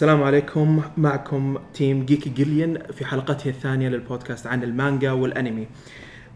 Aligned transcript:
السلام 0.00 0.22
عليكم. 0.22 0.82
معكم 0.96 1.58
team 1.74 2.04
جيكي 2.04 2.30
جيليان 2.30 2.78
في 2.92 3.04
حلقته 3.04 3.48
الثانية 3.48 3.88
للبودكاست 3.88 4.46
عن 4.46 4.62
المانجا 4.62 5.12
والأنمي. 5.12 5.66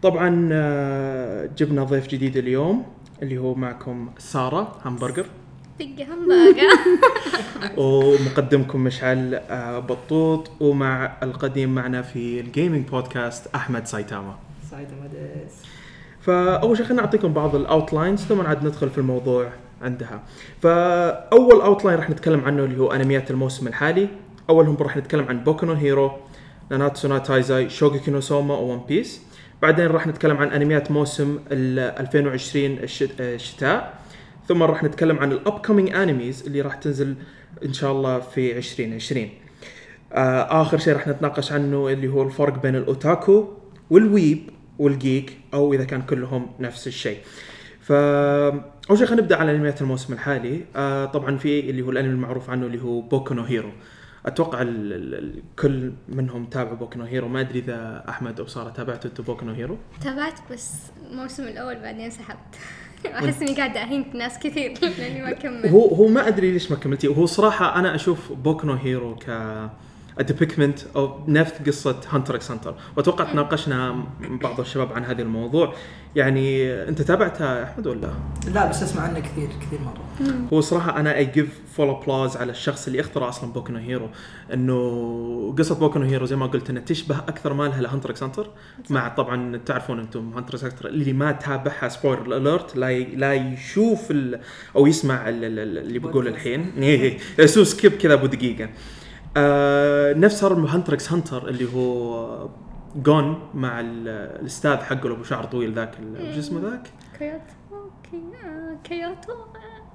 طبعا 0.01 0.49
آه، 0.51 1.49
جبنا 1.57 1.83
ضيف 1.83 2.07
جديد 2.07 2.37
اليوم 2.37 2.85
اللي 3.21 3.37
هو 3.37 3.55
معكم 3.55 4.09
سارة 4.17 4.79
همبرجر. 4.85 5.25
دقة 5.79 6.07
همبرجر. 6.13 6.69
ومقدمكم 7.83 8.83
مشعل 8.83 9.35
آه، 9.35 9.79
بطوط. 9.79 10.51
ومع 10.59 11.17
القديم 11.23 11.75
معنا 11.75 12.01
في 12.01 12.39
ال 12.39 12.46
gaming 12.46 12.87
podcast 12.87 13.47
أحمد 13.55 13.87
سايتاما. 13.87 14.35
سايتا 14.71 14.93
مدس 15.03 15.63
فأول 16.21 16.77
شيء 16.77 16.85
خلينا 16.85 17.01
نعطيكم 17.01 17.33
بعض 17.33 17.55
ال 17.55 17.62
outlines 17.62 18.19
ثم 18.19 18.41
عاد 18.41 18.65
ندخل 18.65 18.89
في 18.89 18.97
الموضوع. 18.97 19.51
عندها. 19.81 20.23
فأول 20.61 21.61
outline 21.61 21.97
راح 21.97 22.09
نتكلم 22.09 22.39
عنه 22.45 22.63
اللي 22.63 22.77
هو 22.81 22.91
أنميات 22.91 23.31
الموسم 23.31 23.67
الحالي. 23.67 24.07
أولهم 24.49 24.77
راح 24.79 24.97
نتكلم 24.97 25.25
عن 25.29 25.43
Boku 25.43 25.71
Hero 25.71 26.11
Nanatsu 26.71 27.17
Taizai 27.17 27.69
Shokugeki 27.69 28.11
no 28.11 28.19
Soma 28.21 28.53
One 28.55 28.81
Piece 28.87 29.21
بعدين 29.61 29.87
راح 29.87 30.07
نتكلم 30.07 30.37
عن 30.37 30.47
أنميات 30.47 30.91
موسم 30.91 31.39
ال 31.51 31.79
2020 31.79 32.77
الشت- 32.77 33.21
الشتاء. 33.21 33.93
ثم 34.47 34.63
راح 34.63 34.83
نتكلم 34.83 35.19
عن 35.19 35.31
ال 35.31 35.65
upcoming 35.65 35.95
animes 35.95 36.43
اللي 36.47 36.61
راح 36.61 36.75
تنزل 36.75 37.15
إن 37.65 37.73
شاء 37.73 37.91
الله 37.91 38.19
في 38.19 38.57
2020 38.57 39.29
آه 40.13 40.61
آخر 40.61 40.77
شيء 40.77 40.93
راح 40.93 41.07
نتناقش 41.07 41.51
عنه 41.51 41.89
اللي 41.89 42.07
هو 42.07 42.23
الفرق 42.23 42.61
بين 42.61 42.75
ال 42.75 42.87
otaku 42.87 43.47
وال 43.89 44.09
weeb 44.09 44.49
وال 44.79 44.98
geek 44.98 45.37
أو 45.53 45.73
إذا 45.73 45.83
كان 45.83 46.01
كلهم 46.01 46.47
نفس 46.59 46.87
الشيء. 46.87 47.17
ف 48.87 48.89
أول 48.89 48.97
شيء 48.97 49.07
خلينا 49.07 49.21
نبدأ 49.21 49.35
على 49.35 49.51
أنميات 49.51 49.81
الموسم 49.81 50.13
الحالي. 50.13 50.65
آه 50.75 51.05
طبعا 51.05 51.37
في 51.37 51.59
اللي 51.69 51.81
هو 51.81 51.91
الأنمي 51.91 52.11
المعروف 52.11 52.49
عنه 52.49 52.65
اللي 52.65 52.81
هو 52.81 53.01
بوكو 53.01 53.33
نو 53.33 53.43
هيرو. 53.43 53.69
أتوقع 54.25 54.61
ال- 54.61 54.93
ال- 54.93 55.35
الكل 55.37 55.93
منهم 56.09 56.45
تابع 56.45 56.73
بوكو 56.73 56.99
نو 56.99 57.05
هيرو. 57.05 57.27
ما 57.27 57.39
أدري 57.39 57.59
إذا 57.59 58.03
أحمد 58.09 58.39
أو 58.39 58.47
سارة 58.47 58.69
تابعتوا 58.69 59.09
أنتوا 59.09 59.25
بوكو 59.25 59.45
نو 59.45 59.53
هيرو؟ 59.53 59.77
تابعت 60.03 60.39
بس 60.51 60.73
الموسم 61.11 61.43
الأول 61.43 61.75
بعدين 61.75 62.09
سحبت 62.09 62.55
أحس 63.15 63.41
إني 63.41 63.55
قاعدة 63.55 63.81
أهين 63.83 64.05
ناس 64.13 64.39
كثير 64.39 64.73
لأني 64.99 65.21
ما 65.21 65.31
كملت 65.31 65.65
هو 65.65 65.87
هو 65.87 66.07
ما 66.07 66.27
أدري 66.27 66.51
ليش 66.51 66.71
ما 66.71 66.77
كملتي. 66.77 67.07
وهو 67.07 67.25
صراحة 67.25 67.79
أنا 67.79 67.95
أشوف 67.95 68.31
بوكو 68.31 68.67
نو 68.67 68.73
هيرو 68.73 69.15
ك 69.15 69.29
depiction 70.21 70.79
أو 70.95 71.19
نفس 71.27 71.53
قصة 71.67 71.99
هانتر 72.09 72.35
إكس 72.35 72.51
هانتر 72.51 72.75
وأتوقع 72.97 73.23
تناقشنا 73.31 73.91
مع 73.91 74.05
بعض 74.41 74.59
الشباب 74.59 74.93
عن 74.93 75.05
هذا 75.05 75.21
الموضوع. 75.21 75.73
يعني 76.15 76.73
أنت 76.73 77.01
تابعتها 77.01 77.59
يا 77.59 77.63
أحمد 77.63 77.87
ولا؟ 77.87 78.09
لا 78.53 78.69
بس 78.69 78.83
أسمع 78.83 79.01
عنه 79.01 79.19
كثير 79.19 79.47
كثير 79.61 79.79
مرة. 79.81 80.33
هو 80.53 80.61
صراحة 80.61 80.99
أنا 80.99 81.15
I 81.17 81.25
give 81.25 81.59
full 81.73 81.89
applause 81.89 82.37
على 82.37 82.51
الشخص 82.51 82.87
اللي 82.87 82.99
اخترع 82.99 83.29
أصلا 83.29 83.51
بوكو 83.53 83.71
نو 83.73 83.79
هيرو 83.79 84.09
إنه 84.53 85.55
قصة 85.59 85.75
بوكو 85.75 85.99
نو 85.99 86.05
هيرو 86.05 86.25
زي 86.25 86.35
ما 86.35 86.45
قلت 86.45 86.69
إنها 86.69 86.81
تشبه 86.81 87.17
أكثر 87.17 87.53
ما 87.53 87.63
لها 87.63 87.81
لهانتر 87.81 88.09
إكس 88.09 88.23
هانتر 88.23 88.47
مع 88.89 89.07
طبعا 89.07 89.57
تعرفون 89.65 89.99
أنتم 89.99 90.33
هانتر 90.35 90.53
إكس 90.55 90.63
هانتر 90.63 90.87
اللي 90.87 91.13
ما 91.13 91.31
تابعها 91.31 91.89
spoiler 91.89 92.37
alert 92.37 92.75
لا 92.75 92.89
ي- 92.89 93.03
لا 93.15 93.33
يشوف 93.33 94.11
ال 94.11 94.39
أو 94.75 94.87
يسمع 94.87 95.29
ال- 95.29 95.43
ال- 95.45 95.59
ال- 95.59 95.77
اللي 95.77 95.99
بقول 95.99 96.27
الحين. 96.27 96.71
إيه 96.77 97.17
يسوي 97.39 97.65
skip 97.65 97.91
كذا 97.91 98.13
أبو 98.13 98.25
دقيقة 98.25 98.69
آه 99.37 100.13
نفس 100.13 100.43
هانتر 100.43 100.93
إكس 100.93 101.11
هانتر 101.11 101.47
اللي 101.47 101.73
هو 101.75 102.49
جون 102.95 103.39
مع 103.53 103.79
ال- 103.79 104.07
الأستاذ 104.41 104.77
حقه 104.77 105.11
ابو 105.11 105.23
شعر 105.23 105.43
طويل 105.45 105.73
ذاك 105.73 105.91
وش 106.21 106.37
اسمه 106.37 106.59
ذاك؟ 106.69 106.87
كيوتو 107.19 107.89
كي- 108.11 108.17
آه، 108.45 108.77
كيوتو. 108.83 109.33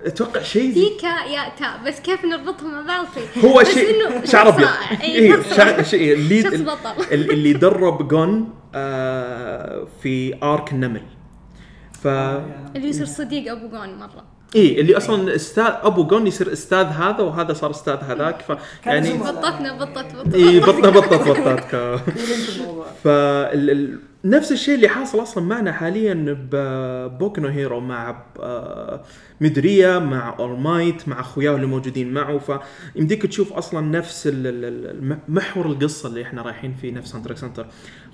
أتوقع 0.07 0.43
شيء 0.43 0.71
زي 0.75 0.75
في 0.75 1.01
كا 1.01 1.25
يا 1.33 1.49
تا 1.59 1.83
بس 1.87 2.01
كيف 2.01 2.25
نربطهم 2.25 2.73
مع 2.73 2.81
بعض 2.87 3.07
هو 3.45 3.63
شيء 3.65 4.25
شعر 4.25 4.49
أبيض. 4.49 4.69
إي، 5.03 5.15
إيه 5.15 5.43
شعر 5.43 5.83
شيء 5.83 6.13
اللي 6.15 6.43
شخص 6.43 6.55
بطل. 6.61 7.03
ال- 7.13 7.31
اللي 7.33 7.53
درب 7.53 8.09
جون 8.09 8.55
آه 8.75 9.87
في 10.03 10.45
آرك 10.45 10.73
النمل 10.73 11.03
ف 11.93 12.07
اللي 12.07 12.89
يصير 12.89 13.07
صديق 13.07 13.53
أبو 13.53 13.69
جون 13.69 13.99
مرة. 13.99 14.25
اي 14.57 14.81
اللي 14.81 14.97
أصلا 14.97 15.35
أستاذ 15.35 15.65
أبو 15.83 16.05
جون 16.05 16.27
يصير 16.27 16.53
أستاذ 16.53 16.85
هذا 16.87 17.21
وهذا 17.21 17.53
صار 17.53 17.71
أستاذ 17.71 17.95
هذاك 17.97 18.43
ف 18.43 18.53
يعني. 18.87 19.19
بطتنا 19.19 19.77
بطت 19.85 20.15
بطت 20.17 20.35
اي 20.35 20.61
ك- 21.57 21.75
انت 21.75 22.59
الموضوع 22.61 22.87
فال 23.05 23.71
ال- 23.71 23.99
نفس 24.25 24.53
الشيء 24.53 24.75
اللي 24.75 24.89
حاصل 24.89 25.23
أصلا 25.23 25.45
معنا 25.45 25.73
حاليا 25.73 26.37
ببوكو 26.51 27.41
نو 27.41 27.49
هيرو 27.49 27.81
مع 27.81 28.23
ميدوريا 29.41 29.99
مع 29.99 30.35
اول 30.39 30.59
مايت 30.61 31.09
مع 31.09 31.21
أخوياه 31.21 31.55
اللي 31.57 31.67
موجودين 31.67 32.13
معه. 32.13 32.39
فيمديك 32.95 33.27
تشوف 33.27 33.53
أصلا 33.53 33.81
نفس 33.81 34.27
ال- 34.27 34.47
ال- 34.47 34.65
ال- 34.65 34.91
الم- 34.91 35.19
محور 35.29 35.67
القصة 35.67 36.09
اللي 36.09 36.23
إحنا 36.23 36.43
رايحين 36.43 36.75
فيه 36.81 36.93
نفس 36.93 37.15
هانتر 37.15 37.31
إكس 37.33 37.45
هانتر 37.45 37.67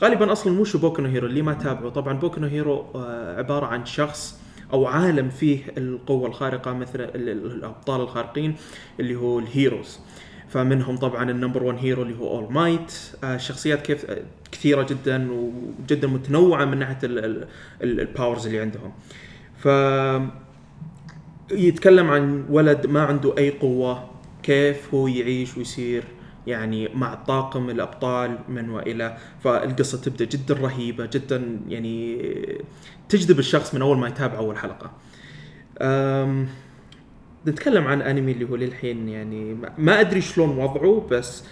غالبا 0.02 0.32
أصلا 0.32 0.52
مش 0.60 0.76
بوكو 0.76 1.02
نو 1.02 1.08
هيرو 1.08 1.26
اللي 1.26 1.42
ما 1.42 1.52
تابعه. 1.54 1.88
طبعا 1.90 2.12
بوكو 2.18 2.40
نو 2.40 2.46
هيرو 2.46 2.86
آه، 2.94 3.38
عبارة 3.38 3.66
عن 3.66 3.86
شخص 3.86 4.34
أو 4.72 4.86
عالم 4.86 5.28
فيه 5.28 5.58
القوة 5.78 6.28
الخارقة 6.28 6.72
مثل 6.72 7.00
ال- 7.00 7.28
ال- 7.28 7.52
الأبطال 7.52 8.00
الخارقين 8.00 8.56
اللي 9.00 9.14
هو 9.14 9.38
ال 9.38 9.46
heroes. 9.46 9.98
فمنهم 10.48 10.96
طبعا 10.96 11.30
ال 11.30 11.35
number 11.35 11.62
1 11.62 11.78
hero 11.78 12.02
اللي 12.02 12.18
هو 12.18 12.38
اول 12.38 12.52
مايت 12.52 12.92
آه 13.24 13.36
شخصيات 13.36 13.82
كيف 13.82 14.06
كثيرة 14.52 14.82
جدا 14.82 15.28
وجدا 15.32 16.08
متنوعة 16.08 16.64
من 16.64 16.78
ناحية 16.78 16.98
ال- 17.04 17.18
ال- 17.24 17.46
ال- 17.82 18.00
ال 18.00 18.07
powers 18.07 18.46
اللي 18.46 18.60
عندهم. 18.60 18.92
ف 19.58 19.68
يتكلم 21.52 22.10
عن 22.10 22.44
ولد 22.50 22.86
ما 22.86 23.02
عنده 23.02 23.38
أي 23.38 23.50
قوة 23.50 24.10
كيف 24.42 24.94
هو 24.94 25.06
يعيش 25.08 25.56
ويصير. 25.56 26.04
يعني 26.46 26.88
مع 26.94 27.14
طاقم 27.14 27.70
الأبطال 27.70 28.38
من 28.48 28.70
وإلى 28.70 29.16
فالقصة 29.44 29.98
تبدأ 30.00 30.24
جدا 30.24 30.54
رهيبة 30.54 31.06
جدا 31.06 31.60
يعني 31.68 32.22
تجذب 33.08 33.38
الشخص 33.38 33.74
من 33.74 33.82
أول 33.82 33.98
ما 33.98 34.08
يتابع 34.08 34.38
أول 34.38 34.58
حلقة. 34.58 34.90
أم 35.80 36.48
نتكلم 37.46 37.86
عن 37.86 38.02
أنمي 38.02 38.32
اللي 38.32 38.48
هو 38.50 38.56
للحين 38.56 39.08
يعني 39.08 39.54
ما- 39.78 40.00
أدري 40.00 40.20
شلون 40.20 40.58
وضعه 40.58 41.06
بس 41.10 41.44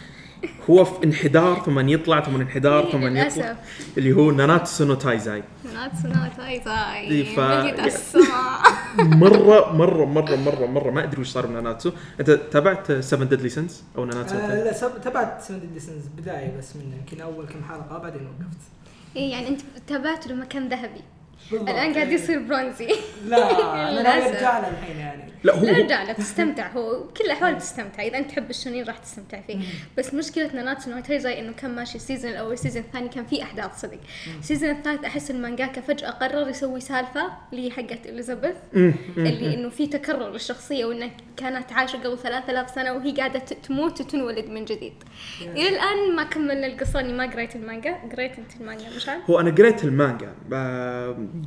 هو 0.70 0.84
في 0.84 1.04
انحدار 1.04 1.62
ثم 1.66 1.88
يطلع 1.88 2.20
ثم 2.20 2.34
انحدار 2.40 2.90
ثم 2.92 3.16
يطلع. 3.16 3.56
اللي 3.98 4.12
هو 4.12 4.30
ناناتسو 4.30 4.84
نو 4.84 4.94
تايزاي 4.94 5.42
ناتسو 5.74 6.08
نو 6.08 6.14
تاي 6.36 6.58
تاي 6.60 7.10
إي، 7.10 7.24
ف- 7.24 7.38
مرة 8.98 9.72
مرة 9.72 10.04
مرة 10.04 10.36
مرة 10.36 10.66
مرة. 10.66 10.90
ما 10.90 11.04
أدري 11.04 11.20
وش 11.20 11.28
صار 11.28 11.46
بناناتسو 11.46 11.92
أنت 12.20 12.30
تابعت 12.30 12.92
7 12.92 13.24
Deadly 13.28 13.48
Sins 13.48 13.84
أو 13.98 14.04
ناناتسو؟ 14.04 14.36
آه 14.36 14.64
لا 14.64 14.72
سب- 14.72 15.00
تابعت 15.04 15.42
Seven 15.42 15.62
Deadly 15.74 15.92
Sins 15.92 16.04
بداية 16.18 16.56
بس 16.58 16.76
منه. 16.76 16.96
يمكن 16.96 17.20
أول 17.20 17.46
كم 17.46 17.64
حلقة 17.68 17.98
بعدين 17.98 18.22
وقفت. 18.26 18.58
إيه 19.16 19.30
يعني 19.30 19.48
أنت 19.48 19.60
تابعته 19.86 20.30
لما 20.30 20.44
كان 20.44 20.68
ذهبي. 20.68 21.00
بالضبط. 21.50 21.68
الآن 21.68 21.94
قاعد. 21.94 22.12
يصير 22.12 22.38
برونزي. 22.38 22.88
لا 23.28 23.50
أنا. 24.00 24.14
أرجع 24.28 24.58
له 24.58 24.68
الحين 24.68 24.96
يعني. 24.98 25.24
لا 25.44 25.54
هو 25.54 25.64
لا 25.64 25.76
ارجع 25.76 26.02
له 26.02 26.12
تستمتع. 26.12 26.68
هو 26.72 27.00
بكل 27.02 27.24
الأحوال 27.24 27.58
تستمتع. 27.58 28.02
إذا 28.02 28.18
أنت 28.18 28.30
تحب 28.30 28.50
ال 28.50 28.55
shonen 28.55 28.84
راح 28.84 28.98
تستمتع 28.98 29.40
فيه. 29.40 29.58
بس 29.98 30.14
مشكلة 30.14 30.50
ناناتسو 30.54 30.90
نو 30.90 31.00
تايزاي 31.00 31.40
إنه 31.40 31.52
كان 31.52 31.74
ماشي 31.74 31.94
ال 31.94 31.99
season 31.99 32.30
الأول 32.30 32.52
ال 32.52 32.56
season 32.56 32.82
الثاني 32.82 33.08
كان 33.08 33.24
في 33.24 33.42
أحداث 33.42 33.80
صدق. 33.80 33.98
ال 34.38 34.43
season 34.43 34.70
الثالث 34.70 35.04
أحس 35.04 35.30
المانجاكا 35.30 35.80
فجأة 35.80 36.10
قرر 36.10 36.48
يسوي 36.48 36.80
سالفة 36.80 37.32
اللي 37.52 37.70
حقت 37.70 38.06
إليزابيث. 38.06 38.56
اللي 39.16 39.54
إنه 39.54 39.68
في 39.68 39.86
تكرر 39.86 40.30
للشخصية 40.32 40.84
وإنها 40.84 41.10
كانت 41.36 41.72
عايشة 41.72 41.96
قبل 41.96 42.18
3000 42.18 42.70
سنة 42.70 42.92
وهي 42.92 43.12
قاعدة 43.12 43.38
تموت 43.38 44.00
وتنولد 44.00 44.46
من 44.48 44.64
جديد. 44.64 44.92
إلى 45.42 45.68
الآن 45.68 46.16
ما 46.16 46.22
كملنا 46.24 46.66
القصة 46.66 47.00
أني 47.00 47.12
ما 47.12 47.26
قريت 47.26 47.56
المانجا. 47.56 47.94
قريت 48.12 48.38
أنت 48.38 48.60
المانجا 48.60 48.84
مش 48.96 49.08
عارف؟ 49.08 49.30
هو 49.30 49.40
أنا 49.40 49.50
قريت 49.50 49.84
المانجا 49.84 50.32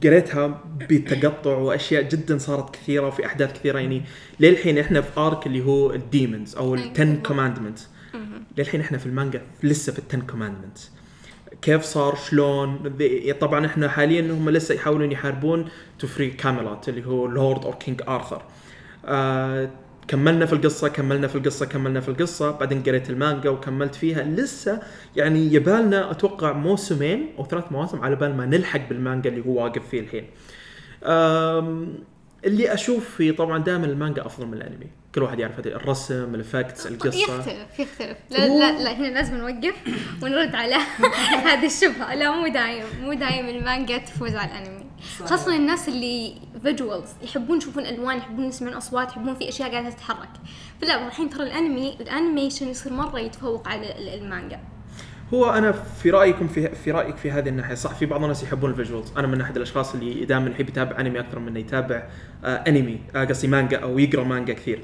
قريتها 0.03 0.63
بتقطع 0.89 1.57
وأشياء 1.57 2.01
جدا 2.01 2.37
صارت 2.37 2.73
كثيرة 2.73 3.07
وفي 3.07 3.25
أحداث 3.25 3.53
كثيرة 3.53 3.79
يعني. 3.79 4.03
للحين 4.39 4.77
إحنا 4.77 5.01
في 5.01 5.19
arc 5.19 5.47
اللي 5.47 5.65
هو 5.65 5.93
ال 5.93 6.02
demons 6.02 6.55
أو 6.55 6.75
أي. 6.75 6.83
ال 6.83 6.93
Ten 6.93 7.21
Commandments 7.21 7.89
للحين 8.57 8.81
إحنا 8.81 8.97
في 8.97 9.05
المانجا 9.05 9.41
لسه 9.63 9.91
في 9.93 9.99
ال 9.99 10.05
Ten 10.05 10.21
Commandments 10.21 10.91
كيف 11.61 11.83
صار؟ 11.83 12.15
شلون؟ 12.15 12.97
طبعا 13.39 13.65
إحنا 13.65 13.89
حاليا 13.89 14.21
هم 14.21 14.49
لسه 14.49 14.75
يحاولون 14.75 15.11
يحاربون 15.11 15.65
to 15.99 16.07
free 16.07 16.29
كاميلوت 16.29 16.89
اللي 16.89 17.05
هو 17.05 17.27
Lord 17.27 17.65
or 17.65 17.75
King 17.75 18.01
ارثر 18.07 18.41
آه 19.05 19.69
كملنا 20.07 20.45
في 20.45 20.53
القصة 20.53 20.87
كملنا 20.87 21.27
في 21.27 21.35
القصة 21.35 21.65
كملنا 21.65 21.99
في 21.99 22.09
القصة 22.09 22.51
بعدين 22.51 22.83
قريت 22.83 23.09
المانجا 23.09 23.49
وكملت 23.49 23.95
فيها 23.95 24.23
لسه 24.23 24.81
يعني 25.15 25.53
يبالنا 25.53 26.11
أتوقع 26.11 26.53
موسمين 26.53 27.29
أو 27.39 27.45
ثلاث 27.45 27.71
مواسم 27.71 28.01
على 28.01 28.15
بال 28.15 28.35
ما 28.37 28.45
نلحق 28.45 28.89
بالمانجا 28.89 29.29
اللي 29.29 29.45
هو 29.45 29.63
واقف 29.63 29.87
فيه 29.87 29.99
الحين. 29.99 30.25
اللي 32.45 32.73
أشوف 32.73 33.09
فيه 33.15 33.31
طبعا 33.31 33.57
دائما 33.57 33.85
المانجا 33.85 34.25
أفضل 34.25 34.47
من 34.47 34.53
الأنمي 34.53 34.87
كل 35.17 35.23
واحد 35.23 35.39
يعرف 35.39 35.59
هذه 35.59 35.67
الرسم 35.67 36.35
ال 36.35 36.42
effects 36.42 36.87
القصة. 36.87 37.19
يختلف 37.37 37.79
يختلف. 37.79 38.17
لا 38.29 38.47
لا 38.47 38.83
لا 38.83 38.93
هنا 38.93 39.07
لازم 39.07 39.35
نوقف 39.37 39.75
ونرد 40.21 40.55
على 40.55 40.75
هذه 41.47 41.65
الشبهة. 41.65 42.15
لا 42.15 42.31
مو 42.31 42.47
دايم 42.47 42.85
مو 43.01 43.13
دايم 43.13 43.47
المانجا 43.49 43.97
تفوز 43.97 44.35
على 44.35 44.51
الانمي. 44.51 44.85
صحيح. 45.17 45.29
خاصة 45.29 45.55
الناس 45.55 45.87
اللي 45.89 46.33
visuals 46.63 47.09
يحبون 47.23 47.57
يشوفون 47.57 47.85
ألوان 47.85 48.17
يحبون 48.17 48.45
يسمعون 48.45 48.75
أصوات 48.75 49.11
يحبون 49.11 49.35
في 49.35 49.49
أشياء 49.49 49.71
قاعدة 49.71 49.89
تتحرك. 49.89 50.29
فلا 50.81 51.07
الحين 51.07 51.29
ترى 51.29 51.43
الانمي 51.43 51.97
ال 52.01 52.08
animation 52.08 52.67
يصير 52.67 52.93
مرة 52.93 53.19
يتفوق 53.19 53.67
على 53.67 53.91
ال- 53.99 54.21
المانجا. 54.21 54.59
هو 55.33 55.49
أنا 55.49 55.71
في 55.71 56.09
رأيكم 56.09 56.47
في 56.47 56.75
في 56.75 56.91
رأيك 56.91 57.15
في 57.17 57.31
هذه 57.31 57.49
الناحية. 57.49 57.75
صح 57.75 57.93
في 57.95 58.05
بعض 58.05 58.21
الناس 58.21 58.43
يحبون 58.43 58.71
ال 58.71 58.75
visuals. 58.75 59.11
أنا 59.17 59.27
من 59.27 59.41
أحد 59.41 59.55
الأشخاص 59.55 59.93
اللي 59.95 60.25
دائما 60.25 60.49
يحب 60.49 60.69
يتابع 60.69 60.99
أنمي 60.99 61.19
أكثر 61.19 61.39
من 61.39 61.47
إنه 61.47 61.59
يتابع 61.59 62.03
آه 62.43 62.47
أنمي 62.47 62.99
آه 63.15 63.25
قصدي 63.25 63.47
مانجا 63.47 63.77
أو 63.77 63.99
يقرأ 63.99 64.23
مانجا 64.23 64.53
كثير. 64.53 64.79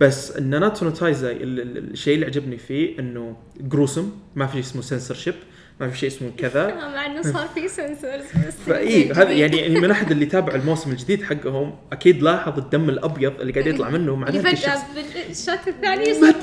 بس 0.00 0.30
الناناتسو 0.30 0.84
نو 0.84 0.90
تايزاي 0.90 1.36
ال- 1.36 1.60
ال- 1.60 1.90
الشيء 1.92 2.14
اللي 2.14 2.26
عجبني 2.26 2.56
فيه 2.56 2.98
إنه 2.98 3.36
gruesome 3.60 4.10
ما 4.36 4.46
في 4.46 4.52
شيء 4.52 4.62
اسمه 4.62 4.82
سنسورشيب 4.82 5.34
ما 5.80 5.90
في 5.90 5.98
شيء 5.98 6.08
اسمه 6.08 6.30
كذا. 6.38 6.74
مع 6.94 7.06
إنه 7.06 7.22
صار 7.22 7.48
في 7.54 7.68
سنسورز 7.68 8.24
بس 8.46 8.54
فاي 8.66 9.12
هذا 9.12 9.30
يعني 9.30 9.56
يعني 9.56 9.80
من 9.80 9.90
أحد 9.90 10.10
اللي 10.10 10.26
تابع 10.26 10.54
الموسم 10.54 10.90
الجديد 10.90 11.22
حقهم 11.22 11.74
أكيد 11.92 12.22
لاحظ 12.22 12.58
الدم 12.58 12.88
الأبيض 12.88 13.40
اللي 13.40 13.52
قاعد 13.52 13.66
يطلع 13.66 13.90
منه 13.90 14.16
مع 14.16 14.30
ذلك 14.30 14.52
الشخص 14.52 14.80
بال 14.94 15.19
shot 15.19 15.68
الثاني 15.68 16.08
يصير 16.08 16.34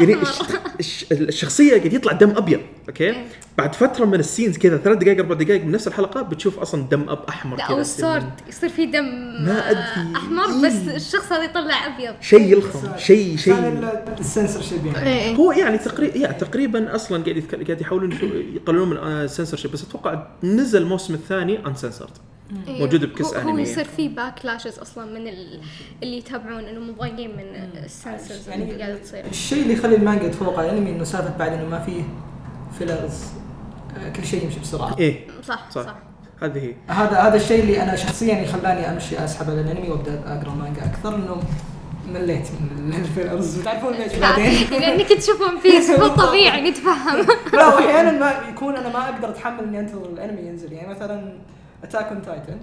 يعني 0.00 0.16
الشخصية 1.12 1.78
قاعد 1.78 1.92
يطلع 1.92 2.12
دم 2.12 2.30
أبيض 2.36 2.60
أوكي؟ 2.88 3.04
إيه. 3.04 3.26
بعد 3.58 3.74
فترة 3.74 4.04
من 4.04 4.14
ال 4.20 4.25
scenes 4.25 4.58
كذا 4.58 4.76
ثلاث 4.76 4.98
دقائق 4.98 5.18
أربع 5.18 5.34
دقائق 5.34 5.64
من 5.64 5.72
نفس 5.72 5.88
الحلقة 5.88 6.22
بتشوف 6.22 6.58
أصلا 6.58 6.82
دم 6.82 7.08
اب 7.08 7.24
أحمر 7.28 7.56
لا 7.56 7.66
كذا 7.66 7.74
أو 7.76 7.80
ال 7.80 7.88
sword 7.88 8.30
يصير 8.48 8.68
في 8.68 8.86
دم 8.86 9.04
ما 9.44 9.70
أدري. 9.70 10.16
أحمر 10.16 10.44
إيه. 10.44 10.66
بس 10.68 10.94
الشخص 11.06 11.32
هذا 11.32 11.44
يطلع 11.44 11.86
أبيض. 11.86 12.14
شيء 12.20 12.40
يلخم 12.52 12.96
شيء 12.98 13.36
شيء. 13.36 13.54
ال- 13.58 14.02
السنسور 14.20 14.62
شيب 14.62 14.86
يعني 14.86 15.08
إيه. 15.08 15.34
هو 15.34 15.52
يعني 15.52 15.78
تقريبا 15.78 16.16
يعني 16.18 16.34
تقريبا 16.38 16.94
أصلا 16.94 17.22
قاعد 17.24 17.64
قاعد 17.66 17.80
يحاولون 17.80 18.12
يقللون 18.70 18.90
من 18.90 18.96
السنسور 18.96 19.58
شيب 19.60 19.72
بس 19.72 19.82
أتوقع 19.82 20.26
نزل 20.44 20.82
الموسم 20.82 21.14
الثاني 21.14 21.66
uncensored 21.66 22.10
إيه. 22.68 22.80
موجودة 22.80 23.06
بكس 23.06 23.34
هو- 23.34 23.50
هو. 23.50 23.58
يصير 23.58 23.84
في 23.84 24.08
backlashes 24.08 24.78
أصلا 24.78 25.04
من 25.04 25.28
ال- 25.28 25.60
اللي 26.02 26.18
يتابعون 26.18 26.64
إنه 26.64 26.80
مضايقين 26.80 27.30
من 27.36 27.44
السنسرز 27.84 28.48
اللي 28.48 28.68
يعني 28.68 28.82
قاعدة 28.82 28.98
تصير. 28.98 29.24
الشيء 29.26 29.62
اللي 29.62 29.74
يخلي 29.74 29.96
المانجا 29.96 30.24
يتفوق 30.26 30.58
على 30.58 30.70
الأنمي 30.70 30.90
إنه 30.90 31.04
سالفة 31.04 31.36
بعد 31.38 31.52
إنه 31.52 31.68
ما 31.68 31.78
فيه 31.78 32.02
fillers 32.78 33.22
آه، 33.96 34.08
كل 34.12 34.24
شيء 34.24 34.44
يمشي 34.44 34.60
بسرعة. 34.60 34.96
إيه. 34.98 35.26
صح 35.42 35.70
صح. 35.70 35.82
صح, 35.84 35.96
هذه 36.42 36.58
هي. 36.58 36.74
هذا 36.86 37.16
هذا 37.20 37.36
الشيء 37.36 37.62
اللي 37.62 37.82
أنا 37.82 37.96
شخصيا 37.96 38.34
يخلاني 38.38 38.90
أمشي 38.92 39.24
أسحب 39.24 39.50
على 39.50 39.60
الأنمي 39.60 39.88
وأبدأ 39.90 40.22
أقرأ 40.26 40.54
مانجا 40.54 40.84
أكثر 40.84 41.14
إنه 41.14 41.42
مليت 42.08 42.48
من 42.78 42.94
ال 42.94 43.02
fillers 43.02 43.58
وتعرفون 43.58 43.92
ليش 43.92 44.14
بعدين؟ 44.16 44.70
لانك 44.70 45.08
تشوفون 45.08 45.60
pace 45.62 45.90
مو 46.00 46.08
طبيعي 46.08 46.70
نتفهم. 46.70 47.26
لا 47.52 47.66
واحيانا 47.66 48.18
ما 48.18 48.48
يكون 48.48 48.76
أنا 48.76 48.88
ما 48.88 49.08
أقدر 49.08 49.28
أتحمل 49.28 49.64
إني 49.64 49.80
أنتظر 49.80 50.06
الأنمي 50.06 50.42
ينزل. 50.42 50.72
يعني 50.72 50.88
مثلا 50.88 51.32
Attack 51.84 52.06
on 52.06 52.22
Titan. 52.22 52.58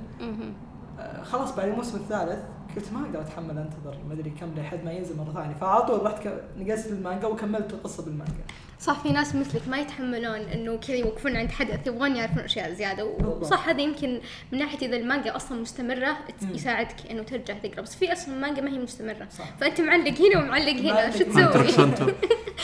خلاص 1.23 1.55
بعد 1.55 1.67
الموسم 1.67 1.97
الثالث 1.97 2.39
قلت 2.77 2.93
ما 2.93 3.05
أقدر 3.05 3.21
أتحمل 3.21 3.57
أنتظر 3.57 3.97
ما 4.07 4.13
أدري 4.13 4.29
كم 4.29 4.53
لحد 4.57 4.83
ما 4.85 4.91
ينزل 4.91 5.17
مرة 5.17 5.33
ثانية. 5.33 5.55
فعلى 5.61 5.81
طول 5.85 6.05
رحت 6.05 6.27
ك- 6.27 6.43
نقزت 6.57 6.91
المانجا 6.91 7.27
وكملت 7.27 7.73
القصة 7.73 8.03
بالمانجا. 8.05 8.43
صح 8.79 8.99
في 9.03 9.09
ناس 9.11 9.35
مثلك 9.35 9.61
ما 9.67 9.77
يتحملون 9.77 10.35
إنه 10.39 10.77
كذا 10.77 10.95
يوقفون 10.95 11.35
عند 11.37 11.51
حدث 11.51 11.87
يبغون 11.87 12.15
يعرفون 12.15 12.39
أشياء 12.43 12.73
زيادة. 12.73 13.05
وصح 13.05 13.69
هذا 13.69 13.81
يمكن 13.81 14.19
من 14.51 14.59
ناحية 14.59 14.87
إذا 14.87 14.97
المانجا 14.97 15.35
أصلا 15.35 15.61
مستمرة. 15.61 16.17
يساعدك 16.53 16.95
إنه 17.11 17.23
ترجع 17.23 17.53
تقرأ. 17.53 17.81
بس 17.81 17.95
في 17.95 18.13
أصلا 18.13 18.35
مانجا 18.35 18.61
ما 18.61 18.69
هي 18.71 18.79
مستمرة. 18.79 19.27
صح. 19.37 19.45
فأنت 19.61 19.81
معلق 19.81 20.13
هنا 20.21 20.39
ومعلق 20.43 20.73
هنا. 20.81 21.11
شو 21.11 21.23
تسوي؟ 21.23 21.43
Hunter 21.43 21.61
x 21.63 21.79
Hunter 21.79 22.13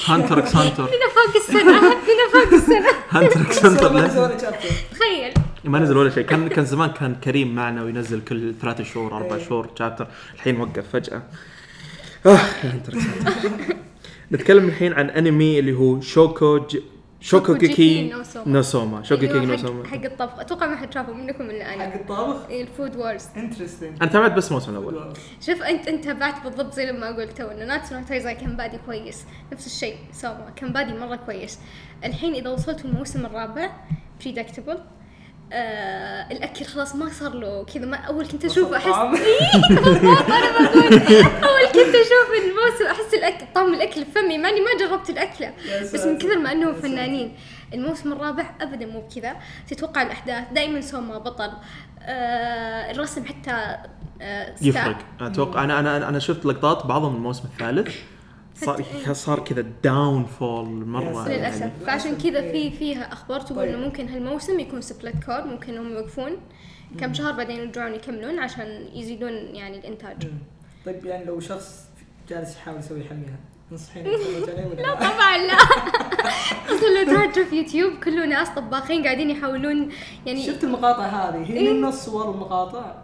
هانتر 0.05 0.39
إكس 0.39 0.55
هانتر 0.55 0.83
هنا 0.83 1.09
فوق 1.15 1.35
السنة 1.35 1.77
هنا 1.79 2.29
فوق 2.33 2.53
السنة. 2.53 2.89
Hunter 3.09 3.41
x 3.41 3.65
Hunter 3.65 4.51
تخيل. 4.91 5.33
ما 5.65 5.79
نزل 5.79 5.97
ولا 5.97 6.09
شيء. 6.09 6.25
كان 6.25 6.47
كان 6.47 6.65
زمان 6.65 6.89
كان 6.89 7.15
كريم 7.15 7.55
معنا 7.55 7.83
وينزل 7.83 8.21
كل 8.21 8.53
ثلاث 8.61 8.81
شهور 8.81 9.17
أربع 9.17 9.35
إيه. 9.35 9.43
شهور 9.43 9.69
chapter 9.79 10.07
الحين 10.35 10.61
وقف 10.61 10.89
فجأة. 10.93 11.21
آه 12.25 12.39
Hunter. 12.63 12.93
نتكلم 14.31 14.65
الحين 14.65 14.93
عن 14.93 15.09
انمي 15.09 15.59
اللي 15.59 15.73
هو 15.73 16.01
شوكو 16.01 16.57
ج... 16.57 16.77
شوكو 17.21 17.55
كيكي 17.57 18.13
نو 18.45 18.61
سوما. 18.61 19.03
شوكو 19.03 19.21
كيكي 19.21 19.39
حق- 19.39 19.45
نوسوما 19.45 19.87
حق 19.87 20.05
الطبخ. 20.05 20.39
أتوقع 20.39 20.67
ما 20.67 20.75
حد 20.75 20.93
شافه 20.93 21.13
منكم 21.13 21.49
الا 21.49 21.65
حق 21.65 21.73
أنا 21.73 21.95
الطبخ؟ 21.95 22.49
إيه، 22.49 22.61
ال 22.63 22.70
Food 22.70 22.95
Wars 22.95 23.25
interesting 23.37 23.97
أنا 24.01 24.11
تابعت 24.11 24.31
بس 24.31 24.47
الموسم 24.47 24.71
الأول. 24.71 25.13
شوف 25.41 25.61
انت 25.61 25.87
أنت 25.87 26.03
تابعت 26.03 26.43
بالضبط 26.43 26.73
زي 26.73 26.85
لما 26.85 27.15
قلت 27.15 27.37
تو 27.37 27.47
إنه 27.47 27.65
ناتسو 27.65 27.95
نو 27.95 28.05
تايزاي 28.05 28.35
كان 28.35 28.55
بادي 28.55 28.77
كويس. 28.85 29.25
نفس 29.53 29.65
الشيء 29.65 29.95
سوما 30.11 30.49
كان 30.55 30.73
بادي 30.73 30.93
مرة 30.93 31.15
كويس. 31.15 31.59
الحين 32.05 32.33
إذا 32.33 32.49
وصلتوا 32.49 32.89
الموسم 32.89 33.25
الرابع 33.25 33.69
predictable 34.21 34.77
آه 35.51 36.31
الأكل 36.31 36.65
خلاص 36.65 36.95
ما 36.95 37.09
صار 37.09 37.33
له 37.33 37.63
كذا 37.63 37.85
ما 37.85 37.97
أول 37.97 38.27
كنت 38.27 38.45
أشوف 38.45 38.73
احس 38.73 38.91
طعم. 38.91 39.15
إيه، 39.15 39.39
أنا 40.27 40.69
بقول 40.69 40.93
أول 41.43 41.65
كنت 41.67 41.95
أشوف 41.95 42.29
الموسم 42.43 42.85
أحس 42.91 43.13
الاكل 43.13 43.45
طعم 43.55 43.73
الأكل 43.73 44.05
في 44.05 44.11
فمي 44.11 44.37
ماني 44.37 44.61
ما 44.61 44.77
جربت 44.79 45.09
الأكلة 45.09 45.53
بس 45.93 46.05
من. 46.05 46.17
كثر 46.17 46.39
ما 46.39 46.51
أنهم. 46.51 46.73
فنانين 46.73 47.35
الموسم 47.73 48.13
الرابع 48.13 48.45
ابدا 48.61 48.85
مو 48.85 49.01
بكذا 49.01 49.35
تتوقع 49.67 50.01
الأحداث 50.01 50.43
دائما 50.51 50.81
سوما 50.81 51.17
بطل 51.17 51.51
آه 52.01 52.91
الرسم 52.91 53.25
حتى 53.25 53.77
آه. 54.21 54.55
يفرق 54.61 54.97
أتوقع 55.21 55.63
أنا 55.63 55.79
أنا 55.79 56.09
أنا 56.09 56.19
شفت 56.19 56.45
لقطات 56.45 56.85
بعضهم 56.85 57.11
من 57.11 57.17
الموسم 57.17 57.43
الثالث 57.53 57.95
صار 58.55 58.83
صار 59.13 59.39
كذا 59.39 59.65
downfall 59.83 60.85
مرة 60.85 61.29
يا 61.29 61.37
للأسف. 61.37 61.61
يعني 61.61 61.71
فعشان 61.85 62.17
كذا 62.17 62.51
في 62.51 62.71
فيها 62.71 63.13
أخبار 63.13 63.41
تقول 63.41 63.57
طيب. 63.57 63.69
إنه 63.69 63.85
ممكن 63.85 64.07
هالموسم 64.07 64.59
يكون 64.59 64.81
split 64.81 65.23
cour 65.25 65.45
ممكن 65.45 65.77
هم 65.77 65.93
يوقفون 65.93 66.31
كم 66.99 67.13
شهر 67.13 67.31
بعدين 67.31 67.55
يرجعون 67.55 67.93
يكملون 67.93 68.39
عشان 68.39 68.87
يزيدون 68.93 69.31
يعني 69.31 69.77
الإنتاج. 69.77 70.25
مم. 70.25 70.31
طيب 70.85 71.05
يعني 71.05 71.25
لو 71.25 71.39
شخص 71.39 71.85
جالس 72.29 72.55
يحاول 72.55 72.79
يسوي 72.79 73.03
حميها 73.03 73.39
تنصحين 73.69 74.05
لا 74.77 74.95
طبعا 74.95 75.37
لا. 75.37 75.53
أصلا 76.75 77.03
لو 77.03 77.45
في 77.45 77.57
يوتيوب 77.57 77.93
كله 78.03 78.25
ناس 78.25 78.49
طباخين 78.49 79.03
قاعدين 79.03 79.29
يحاولون 79.29 79.91
يعني 80.25 80.45
شفت 80.45 80.63
المقاطع 80.63 81.05
هذه؟ 81.05 81.51
هي 81.51 81.57
إيه. 81.57 81.73
من 81.73 81.85
الصور 81.85 82.27
والمقاطع 82.27 82.95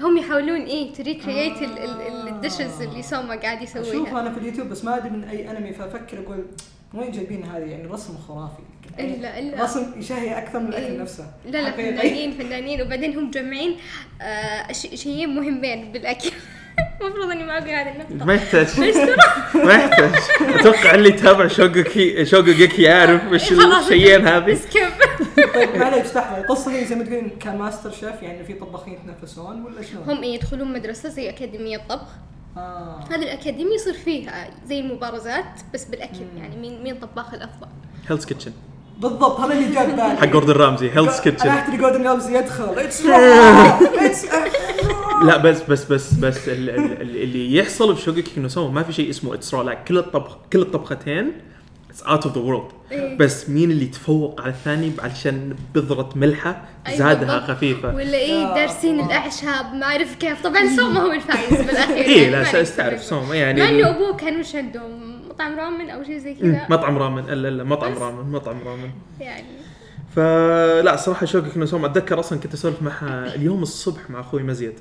هم 0.00 0.18
يحاولون 0.18 0.60
إيه 0.60 0.92
to 0.92 1.05
recreate 1.05 1.56
آه. 1.62 2.28
ال 2.28 2.36
dishes 2.36 2.82
اللي 2.82 3.02
سوما 3.02 3.34
قاعد 3.34 3.62
اشوفها 3.62 3.82
يسويها 3.82 4.20
أنا 4.20 4.32
في 4.32 4.38
اليوتيوب 4.38 4.68
بس 4.68 4.84
ما 4.84 4.96
أدري 4.96 5.10
من 5.10 5.24
أي 5.24 5.50
أنمي 5.50 5.72
فأفكر 5.72 6.18
أقول 6.26 6.44
وين 6.94 7.12
جايبين 7.12 7.44
هذه؟ 7.44 7.62
يعني 7.62 7.86
رسم 7.86 8.14
خرافي. 8.28 8.62
يعني 8.98 9.14
الا 9.16 9.38
الا 9.38 9.62
رسم 9.64 9.86
يشهي 9.98 10.38
أكثر 10.38 10.58
من 10.60 10.68
الأكل 10.68 10.84
إيه. 10.84 10.98
نفسه. 10.98 11.26
لا 11.46 11.58
لا. 11.58 11.70
فنانين 11.72 12.32
فنانين 12.32 12.82
وبعدين 12.82 13.16
هم 13.18 13.28
مجمعين 13.28 13.76
آه 14.22 14.72
ش- 14.72 14.94
شيئين 15.02 15.28
مهمين 15.34 15.92
بالأكل. 15.92 16.30
المفروض 17.00 17.30
إني 17.30 17.44
ما 17.44 17.58
أقول 17.58 17.70
هذا 17.70 17.90
النقطة. 17.90 18.24
ما 18.26 18.34
يحتاج. 18.34 18.66
ما 19.66 19.72
يحتاج. 19.74 20.10
أتوقع 20.40 20.94
اللي 20.94 21.08
يتابع 21.08 21.46
شوغوكي 21.48 22.24
شوغوكي 22.24 22.82
يعرف 22.82 23.32
وش 23.32 23.52
خلاص. 23.52 23.84
الشيئين 23.84 24.26
هذه. 24.28 24.54
skip 24.54 24.82
طيب 25.54 25.76
معليش 25.76 26.06
لحظه 26.16 26.38
القصة 26.38 26.72
هي 26.72 26.84
زي 26.84 26.94
ما 26.94 27.04
تقولين 27.04 27.30
ك 27.40 27.90
MasterChef 27.90 28.22
يعني 28.22 28.44
في 28.44 28.52
طباخين 28.54 28.94
يتنافسون 28.94 29.62
ولا 29.64 29.82
شلون؟ 29.82 30.02
هم 30.10 30.22
إيه 30.22 30.34
يدخلون 30.34 30.72
مدرسة 30.72 31.08
زي 31.08 31.28
أكاديمية 31.30 31.78
طبخ 31.88 32.08
آه. 32.56 33.00
هذه 33.10 33.22
الأكاديمية 33.22 33.74
يصير 33.74 33.94
فيها 33.94 34.50
زي 34.66 34.80
المبارزات 34.80 35.44
بس 35.74 35.84
بالأكل 35.84 36.20
يعني 36.38 36.56
مين 36.56 36.82
مين 36.82 36.98
طباخ 36.98 37.34
الأفضل. 37.34 37.66
Hell's 38.08 38.24
Kitchen 38.24 38.52
بالضبط 39.00 39.40
هذا 39.40 39.52
اللي 39.54 39.74
جاب 39.74 39.88
بالي. 39.90 40.16
حق 40.16 40.24
جوردن 40.24 40.52
رامزي 40.52 40.90
Hell's 40.90 41.08
أنا 41.08 41.20
Kitchen 41.20 41.48
احتري 41.48 41.76
جوردن 41.76 42.06
رامزي 42.06 42.38
يدخل. 42.38 42.78
it's 42.78 43.02
it's 43.06 44.26
raw 45.26 45.36
بس 45.36 45.62
بس 45.62 45.84
بس 45.84 46.12
بس 46.14 46.48
ال- 46.48 46.70
ال- 46.70 47.02
ال- 47.02 47.22
اللي 47.22 47.56
يحصل 47.56 47.96
في 47.96 48.02
شوغوكي 48.02 48.40
نو 48.40 48.48
سوما 48.48 48.70
ما 48.74 48.82
في 48.82 48.92
شيء 48.92 49.10
اسمه 49.10 49.34
it's 49.34 49.54
raw 49.54 49.74
كل 49.74 49.98
الطبخ 49.98 50.36
كل 50.52 50.62
الطبختين 50.62 51.32
it's 51.94 52.02
out 52.02 52.26
of 52.26 52.34
the 52.34 52.40
world 52.42 52.70
إيه. 52.92 53.16
بس 53.18 53.50
مين 53.50 53.70
اللي 53.70 53.86
تفوق 53.86 54.40
على 54.40 54.50
الثاني 54.50 54.92
علشان 54.98 55.56
بذرة 55.74 56.08
ملحة 56.16 56.64
أي 56.88 56.96
زادها. 56.96 57.40
خفيفة؟ 57.40 57.94
ولا 57.94 58.18
إيه 58.18 58.32
يا 58.32 58.54
دارسين 58.54 58.94
الله. 58.94 59.06
الأعشاب 59.06 59.74
ما 59.74 59.86
أعرف 59.86 60.14
كيف. 60.14 60.42
طبعا 60.42 60.76
سوما 60.76 61.00
هو 61.00 61.12
الفايز 61.12 61.60
بالأخير. 61.66 61.96
إيه 61.96 62.22
يعني 62.32 62.52
لا 62.52 62.62
نقول. 62.88 63.00
سوما 63.00 63.34
يعني 63.34 63.60
مع 63.62 63.68
إنه 63.68 63.90
أبوه 63.90 64.16
كان 64.16 64.40
وش 64.40 64.54
عندهم 64.56 65.22
مطعم 65.28 65.58
رامن 65.58 65.90
أو 65.90 66.02
شيء 66.04 66.18
زي 66.18 66.30
مم، 66.34 66.40
كذا. 66.40 66.66
مطعم 66.70 66.98
رامن. 66.98 67.18
الا 67.18 67.48
الا 67.48 67.64
مطعم. 67.64 67.94
رامن 67.98 68.32
مطعم 68.32 68.58
رامن. 68.66 68.90
يعني. 69.20 69.46
فلا 70.16 70.96
صراحة 70.96 71.26
شوكي 71.26 71.50
كنوسوما 71.50 71.86
أتذكر 71.86 72.20
أصلا 72.20 72.38
كنت 72.38 72.54
أسولف 72.54 72.82
معها 72.82 73.34
اليوم 73.34 73.62
الصبح 73.62 74.10
مع 74.10 74.20
أخوي 74.20 74.42
مزيد. 74.42 74.74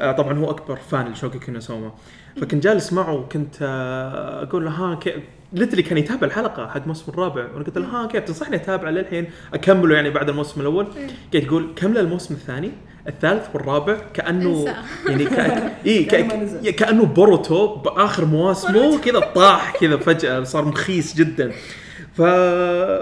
آه 0.00 0.12
طبعا 0.12 0.38
هو 0.38 0.50
أكبر 0.50 0.76
fan 0.76 1.12
لشوكي 1.12 1.38
كنوسوما 1.38 1.92
فكنت 2.40 2.64
جالس 2.64 2.92
معه 2.92 3.12
وكنت 3.12 3.54
آه 3.62 4.42
أقول 4.42 4.64
له 4.64 4.70
ها 4.70 4.94
كيف؟ 4.94 5.14
lately 5.52 5.82
كان 5.82 5.98
يتابع 5.98 6.26
الحلقة 6.26 6.68
حق 6.68 6.76
الموسم 6.82 7.12
الرابع. 7.12 7.42
وأنا 7.52 7.64
قلت 7.64 7.78
له 7.78 7.86
ها 7.86 8.06
كيف؟ 8.06 8.24
تنصحني 8.24 8.56
أتابعه 8.56 8.90
للحين؟ 8.90 9.30
أكمله 9.54 9.94
يعني 9.94 10.10
بعد 10.10 10.28
الموسم 10.28 10.60
الأول. 10.60 10.86
قاعد 11.32 11.44
يقول 11.44 11.72
كمل 11.76 11.98
الموسم 11.98 12.34
الثاني 12.34 12.70
الثالث 13.08 13.46
والرابع 13.54 13.98
كأنه. 14.14 14.74
يعني 15.08 15.24
كأن 15.24 15.70
إيه 15.86 16.08
كأنه 16.08 16.26
ما 16.26 16.34
ك... 16.34 16.42
نزل. 16.42 16.70
كأنه 16.70 17.04
بوروتو 17.04 17.74
بآخر 17.74 18.24
مواسمه 18.24 18.98
كذا 18.98 19.20
طاح 19.20 19.76
كذا 19.80 19.96
فجأة 19.96 20.42
صار 20.42 20.64
مخيس 20.64 21.16
جدا. 21.16 21.52
ف 22.16 22.20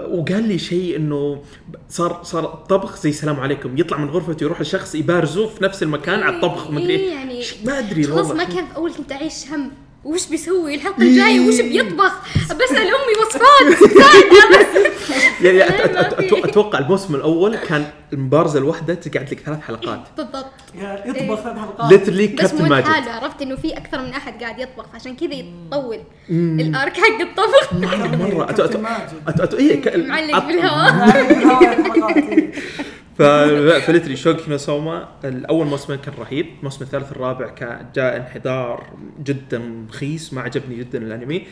وقال 0.09 0.43
لي 0.47 0.57
شيء 0.59 0.95
إنه 0.95 1.41
صار 1.89 2.19
صار 2.23 2.53
الطبخ 2.53 2.97
زي 3.01 3.09
السلام 3.09 3.39
عليكم 3.39 3.77
يطلع 3.77 3.97
من 3.97 4.09
غرفته 4.09 4.43
يروح 4.43 4.59
الشخص 4.59 4.95
يبارزه 4.95 5.47
في 5.47 5.63
نفس 5.63 5.83
المكان 5.83 6.19
على 6.23 6.35
الطبخ 6.35 6.69
ومدري 6.69 6.89
إيه 6.95 6.99
إيه 6.99 7.11
يعني 7.13 7.43
ما 7.65 7.79
أدري 7.79 8.03
خلاص 8.03 8.27
والله 8.27 8.33
ما 8.33 8.43
كان 8.53 8.65
أول 8.75 8.93
كنت 8.93 9.11
أعيش 9.11 9.47
هم. 9.51 9.71
وش 10.05 10.27
بيسوي؟ 10.27 10.75
الحلقة 10.75 11.01
الجاية 11.01 11.39
وش 11.39 11.61
بيطبخ؟ 11.61 12.11
بسأل 12.45 12.77
أمي 12.77 13.15
وصفات. 13.21 13.89
ساعدها 13.99 14.59
بس. 14.59 14.67
يعني 15.41 15.63
أتوقع 16.49 16.79
الموسم 16.79 17.15
الأول 17.15 17.55
كان 17.55 17.85
المبارزة 18.13 18.59
الواحدة 18.59 18.93
تقعد 18.93 19.31
لك 19.31 19.39
ثلاث 19.39 19.59
حلقات. 19.61 19.99
بالضبط. 20.17 20.45
يا 20.81 21.03
يطبخ 21.05 21.39
ثلاث 21.39 21.57
حلقات. 21.59 21.91
literally 21.91 22.27
بس 22.27 22.41
كابتن 22.41 22.63
مو 22.63 22.69
ماجد 22.69 22.87
لحاله 22.87 23.11
عرفت 23.11 23.41
إنه 23.41 23.55
في 23.55 23.77
أكثر 23.77 24.01
من 24.01 24.09
أحد 24.13 24.43
قاعد 24.43 24.59
يطبخ 24.59 24.85
عشان 24.95 25.15
كذا 25.15 25.33
يطول. 25.33 25.99
ال 26.29 26.46
arc 26.46 26.97
حق 26.97 27.21
الطبخ. 27.21 27.73
مرة. 28.93 29.55
إيه 29.59 29.81
ك- 29.81 29.95
معلق 29.95 30.47
بالهواء. 30.47 31.13
ف 33.17 33.27
literally 33.27 34.15
شوكي 34.15 34.49
نوسوما 34.51 35.09
الأول 35.23 35.65
موسمين 35.67 35.99
كان 35.99 36.13
رهيب 36.19 36.45
الموسم 36.59 36.83
الثالث 36.85 37.11
الرابع 37.11 37.49
كان 37.49 37.85
جاء 37.95 38.17
انحدار 38.17 38.87
جدا 39.23 39.85
رخيص 39.89 40.33
ما 40.33 40.41
عجبني 40.41 40.75
جدا 40.75 40.97
الأنمي. 40.99 41.47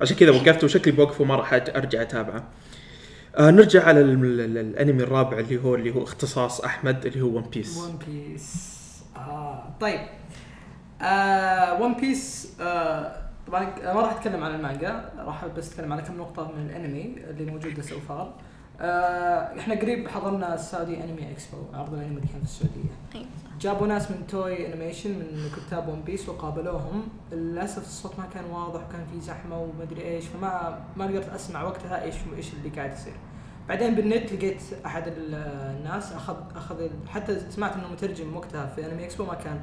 عشان 0.00 0.16
كذا 0.16 0.30
وقفت 0.30 0.64
وشكلي 0.64 0.92
بوقفه 0.92 1.24
ما 1.24 1.36
راح 1.36 1.52
أرجع 1.52 2.02
أتابعه. 2.02 2.44
آه 3.36 3.50
نرجع 3.50 3.84
على 3.84 4.00
ال- 4.00 4.40
ال- 4.40 4.58
الأنمي 4.58 5.02
الرابع 5.02 5.38
اللي 5.38 5.62
هو 5.64 5.74
اللي 5.74 5.94
هو 5.94 6.02
اختصاص 6.02 6.60
أحمد 6.60 7.06
اللي 7.06 7.20
هو 7.20 7.28
One 7.36 7.42
Piece 7.42 7.76
ون 7.78 7.98
بيس 8.06 8.70
آه 9.16 9.64
طيب. 9.80 10.00
آه 11.02 11.82
ون 11.82 11.94
بيس 11.94 12.52
آه 12.60 13.16
طبعا 13.46 13.74
ما 13.94 14.00
راح 14.00 14.12
أتكلم 14.16 14.44
عن 14.44 14.54
المانجا 14.54 15.10
راح 15.18 15.46
بس 15.46 15.72
أتكلم 15.72 15.92
على 15.92 16.02
كم 16.02 16.16
نقطة 16.18 16.52
من 16.56 16.66
الأنمي 16.70 17.16
اللي 17.30 17.50
موجودة 17.52 17.82
so 17.82 18.00
far 18.08 18.32
آه 18.80 19.58
إحنا 19.58 19.74
قريب 19.74 20.08
حضرنا 20.08 20.54
Saudi 20.54 21.04
Anime 21.04 21.30
Expo 21.32 21.56
عرض 21.74 21.94
الانمي 21.94 22.16
اللي 22.16 22.28
كان 22.28 22.38
في 22.38 22.44
السعودية. 22.44 22.90
أيوة. 23.14 23.26
جابوا 23.60 23.86
ناس 23.86 24.10
من 24.10 24.26
Toei 24.26 24.66
Animation 24.74 25.10
من 25.10 25.50
كتاب 25.56 25.88
One 25.88 26.02
Piece 26.02 26.28
وقابلوهم. 26.28 27.02
للأسف 27.32 27.82
الصوت 27.82 28.18
ما 28.18 28.26
كان 28.34 28.44
واضح 28.44 28.80
وكان 28.88 29.06
في 29.12 29.20
زحمة 29.20 29.60
ومدري 29.62 30.02
إيش 30.02 30.24
فما 30.26 30.78
ما 30.96 31.04
قدرت 31.04 31.28
أسمع 31.28 31.62
وقتها 31.62 32.02
إيش 32.02 32.14
إيش 32.36 32.52
اللي 32.54 32.68
قاعد 32.76 32.92
يصير. 32.92 33.12
بعدين 33.68 33.94
بالنت 33.94 34.32
لقيت 34.32 34.62
أحد 34.86 35.06
ال- 35.06 35.34
الناس 35.78 36.12
اخذ 36.12 36.36
أخذ 36.56 36.88
حتى 37.08 37.40
سمعت 37.50 37.72
إنه 37.76 37.88
مترجم 37.92 38.36
وقتها 38.36 38.66
في 38.66 38.86
Anime 38.92 39.04
Expo 39.04 39.24
ما 39.24 39.34
كان 39.34 39.60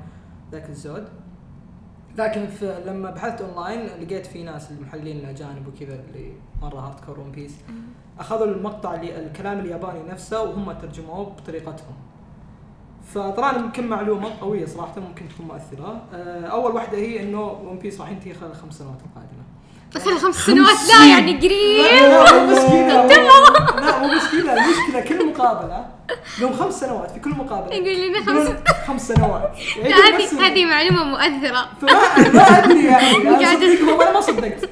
ذاك 0.52 0.70
الزود. 0.70 1.08
لكن 2.18 2.48
في 2.48 2.84
لما 2.86 3.12
بحثت 3.12 3.42
اونلاين 3.42 3.86
لقيت 4.02 4.26
في 4.26 4.44
ناس 4.44 4.72
المحللين 4.72 5.18
الأجانب 5.18 5.68
وكذا 5.68 5.96
اللي 5.96 6.34
مرة 6.62 6.80
hardcore 6.80 7.20
One 7.20 7.32
Piece 7.32 7.56
أخذوا 8.20 8.46
المقطع 8.46 8.94
اللي 8.94 9.20
الكلام 9.20 9.60
الياباني 9.60 10.00
نفسه 10.10 10.42
وهم 10.44 10.72
ترجموه 10.72 11.24
بطريقتهم. 11.26 11.96
فطلعنا 13.14 13.58
يمكن 13.58 13.88
معلومة 13.88 14.30
قوية 14.42 14.66
صراحة 14.66 14.94
ممكن 15.10 15.26
تكون 15.30 15.46
مؤثرة. 15.48 16.02
آه، 16.14 16.46
أول 16.46 16.72
واحدة 16.76 16.98
هي 16.98 17.24
إنه 17.24 17.42
ون 17.42 17.80
بيس 17.80 18.02
راح 18.02 18.10
ينتهي 18.12 18.34
خلال 18.34 18.52
الخمس 18.52 18.78
سنوات 18.78 18.98
القادمة. 19.06 19.44
خلال 20.06 20.20
خمس 20.20 20.36
سنوات؟ 20.36 20.78
لا 20.90 21.06
يعني 21.06 21.38
قريب. 21.38 22.12
لا 22.12 22.44
مو 22.46 22.52
بس 22.52 22.66
كذا. 22.66 23.08
لا 23.86 24.00
مو 24.00 24.08
بس 24.16 24.32
كذا 24.32 24.54
المشكلة 24.54 25.00
كل 25.02 25.28
مقابلة 25.30 25.86
لهم 26.42 26.54
خمس 26.54 26.80
سنوات 26.80 27.12
في 27.12 27.20
كل 27.20 27.30
مقابلة. 27.30 27.76
يقول 27.76 28.08
لنا 28.10 28.26
خمس 28.26 28.56
خمس 28.88 29.08
سنوات. 29.08 29.52
هذه 29.84 30.46
هذه 30.48 30.66
معلومة 30.66 31.04
مؤثرة. 31.04 31.68
فما 31.82 32.30
ما 32.34 32.42
أدري 32.58 32.86
يعني. 32.86 33.16
أنا 33.28 33.40
قاعد- 33.40 33.58
صدقهم 33.58 34.02
أنا 34.02 34.12
ما 34.14 34.22
صدقت 34.22 34.70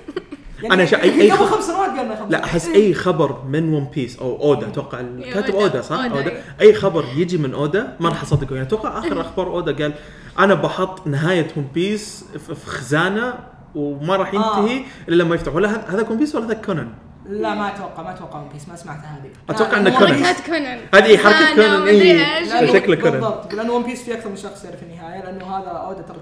يعني 0.70 0.74
أنا 0.74 0.86
شا- 0.86 0.98
أي- 1.02 1.04
أي 1.04 1.32
قبل 1.32 1.46
خمس 1.46 1.64
سنوات 1.64 1.90
قالنا 1.90 2.16
خمس 2.16 2.32
لا 2.32 2.44
أحس 2.44 2.68
أي 2.68 2.94
خبر 2.94 3.44
من 3.50 3.74
ون 3.74 3.84
بيس 3.96 4.20
أو 4.20 4.42
أودا 4.42 4.68
أتوقع 4.68 5.00
الكاتب 5.00 5.54
أودا. 5.56 5.64
أودا 5.66 5.82
صح؟ 5.82 5.96
أودا، 5.98 6.16
أودا 6.18 6.30
أيوة. 6.32 6.42
أي 6.62 6.74
خبر 6.74 7.06
يجي 7.16 7.38
من 7.38 7.54
أودا 7.54 7.96
ما 8.00 8.10
راح 8.10 8.22
أصدقه 8.22 8.54
يعني 8.56 8.68
أتوقع 8.68 9.00
آخر 9.00 9.22
أخبار 9.22 9.48
أودا 9.48 9.84
قال 9.84 9.94
أنا 10.40 10.54
بحط 10.54 11.08
نهاية 11.08 11.48
ون 11.58 11.68
بيس 11.74 12.26
في 12.48 12.56
خزانة 12.70 13.34
وما 13.76 14.16
راح 14.16 14.34
ينتهي 14.34 14.82
إلا 15.10 15.24
لما 15.24 15.36
يفتح 15.36 15.56
ولا 15.56 15.70
هذا- 15.72 15.86
هذا 15.88 16.10
ون 16.10 16.18
بيس 16.18 16.36
ولا 16.36 16.46
هذا 16.46 16.54
كونان؟ 16.54 16.90
لا 17.30 17.56
ما 17.56 17.68
أتوقع 17.76 18.04
ما 18.04 18.12
أتوقع 18.12 18.40
ون 18.42 18.50
بيس 18.54 18.68
ما 18.70 18.76
سمعت 18.76 18.98
هذه 19.00 19.30
إنه 19.50 19.86
والله 19.86 20.00
كونان. 20.00 20.36
كونان 20.46 20.80
هذه 20.96 21.18
حركة 21.18 21.38
أنا 21.38 21.56
كونان، 21.56 21.88
إيه. 21.88 22.74
شكله 22.74 22.96
كونان. 22.96 23.12
بالضبط 23.12 23.54
لأنه 23.54 23.74
ون 23.74 23.84
بيس 23.84 24.04
في 24.04 24.14
أكثر 24.14 24.30
من 24.30 24.36
شخص 24.36 24.66
يعرف 24.66 24.84
النهاية 24.84 25.24
لأنه 25.24 25.46
هذا 25.46 25.68
أودا 25.68 26.02
ترى 26.02 26.18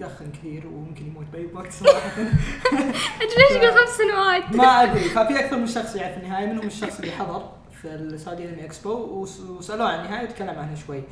يدخن 0.00 0.32
كثير 0.32 0.66
وممكن 0.66 1.06
يموت 1.06 1.26
بأي 1.32 1.46
وقت 1.54 1.72
صراحة 1.72 2.10
أدري 3.22 3.36
ليش 3.50 3.62
يقول 3.62 3.78
خمس 3.78 3.88
سنوات 3.96 4.56
ما 4.56 4.64
أدري 4.82 5.00
ففي 5.00 5.40
أكثر 5.40 5.56
من 5.58 5.66
شخص 5.66 5.96
يعرف 5.96 6.16
النهاية 6.18 6.46
منهم 6.46 6.66
الشخص 6.66 6.98
اللي 7.00 7.12
حضر 7.12 7.50
في 7.82 7.88
السعودي 7.94 8.48
anime 8.48 8.64
expo 8.64 8.90
وس- 8.92 9.40
وسألوه 9.40 9.88
عن 9.88 10.04
النهاية 10.04 10.24
وتكلم 10.28 10.58
عنها 10.58 10.74
شوي. 10.74 11.02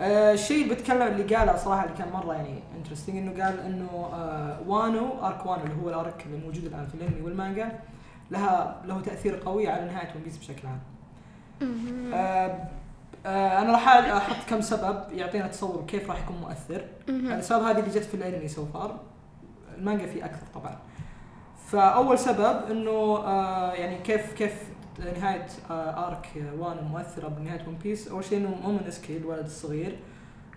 آه 0.00 0.32
الشيء 0.32 0.62
اللي 0.62 0.74
بتكلم 0.74 1.02
اللي 1.02 1.36
قاله 1.36 1.56
صراحة 1.56 1.84
اللي 1.84 1.96
كان 1.98 2.08
مرة 2.12 2.34
يعني 2.34 2.60
interesting 2.78 3.16
إنه 3.16 3.44
قال 3.44 3.60
إنه 3.60 4.10
آه 4.12 4.60
وانو 4.66 5.26
arc 5.26 5.46
وانو 5.46 5.62
اللي 5.64 5.74
هو 5.82 5.88
ال 5.88 5.98
arc 5.98 6.26
اللي 6.26 6.38
موجود 6.46 6.64
الآن 6.64 6.86
في 6.86 6.94
الأنمي 6.94 7.20
والمانجا 7.22 7.78
لها 8.30 8.82
له 8.86 9.00
تأثير 9.00 9.36
قوي 9.44 9.68
على 9.68 9.84
نهاية 9.84 10.08
ون 10.16 10.22
بيس 10.24 10.36
بشكل 10.36 10.68
عام. 10.68 10.80
آه 11.62 12.16
آه 12.16 12.68
أنا 13.26 13.72
راح 13.72 13.88
أحط 13.88 14.48
كم 14.48 14.60
سبب 14.60 15.02
يعطينا 15.12 15.46
تصور 15.46 15.84
كيف 15.86 16.10
راح 16.10 16.22
يكون 16.22 16.36
مؤثر. 16.36 16.84
الأسباب 17.08 17.62
هذه 17.62 17.78
اللي 17.78 17.90
جت 17.90 18.04
في 18.04 18.14
الأنمي 18.14 18.48
so 18.48 18.66
far 18.66 19.00
المانجا 19.78 20.06
في 20.06 20.24
أكثر 20.24 20.46
طبعا. 20.54 20.76
فأول 21.66 22.18
سبب 22.18 22.60
إنه 22.70 22.90
آه 22.90 23.72
يعني 23.72 23.98
كيف 23.98 24.32
كيف 24.32 24.62
نهاية 25.20 25.46
آه 25.70 26.06
arc 26.08 26.28
وانو 26.58 26.84
مؤثرة 26.84 27.28
بنهاية 27.28 27.68
ون 27.68 27.78
بيس 27.82 28.08
أول 28.08 28.24
شيء 28.24 28.38
إنه 28.38 28.54
مومونسكي 28.62 29.16
الولد 29.16 29.44
الصغير 29.44 29.98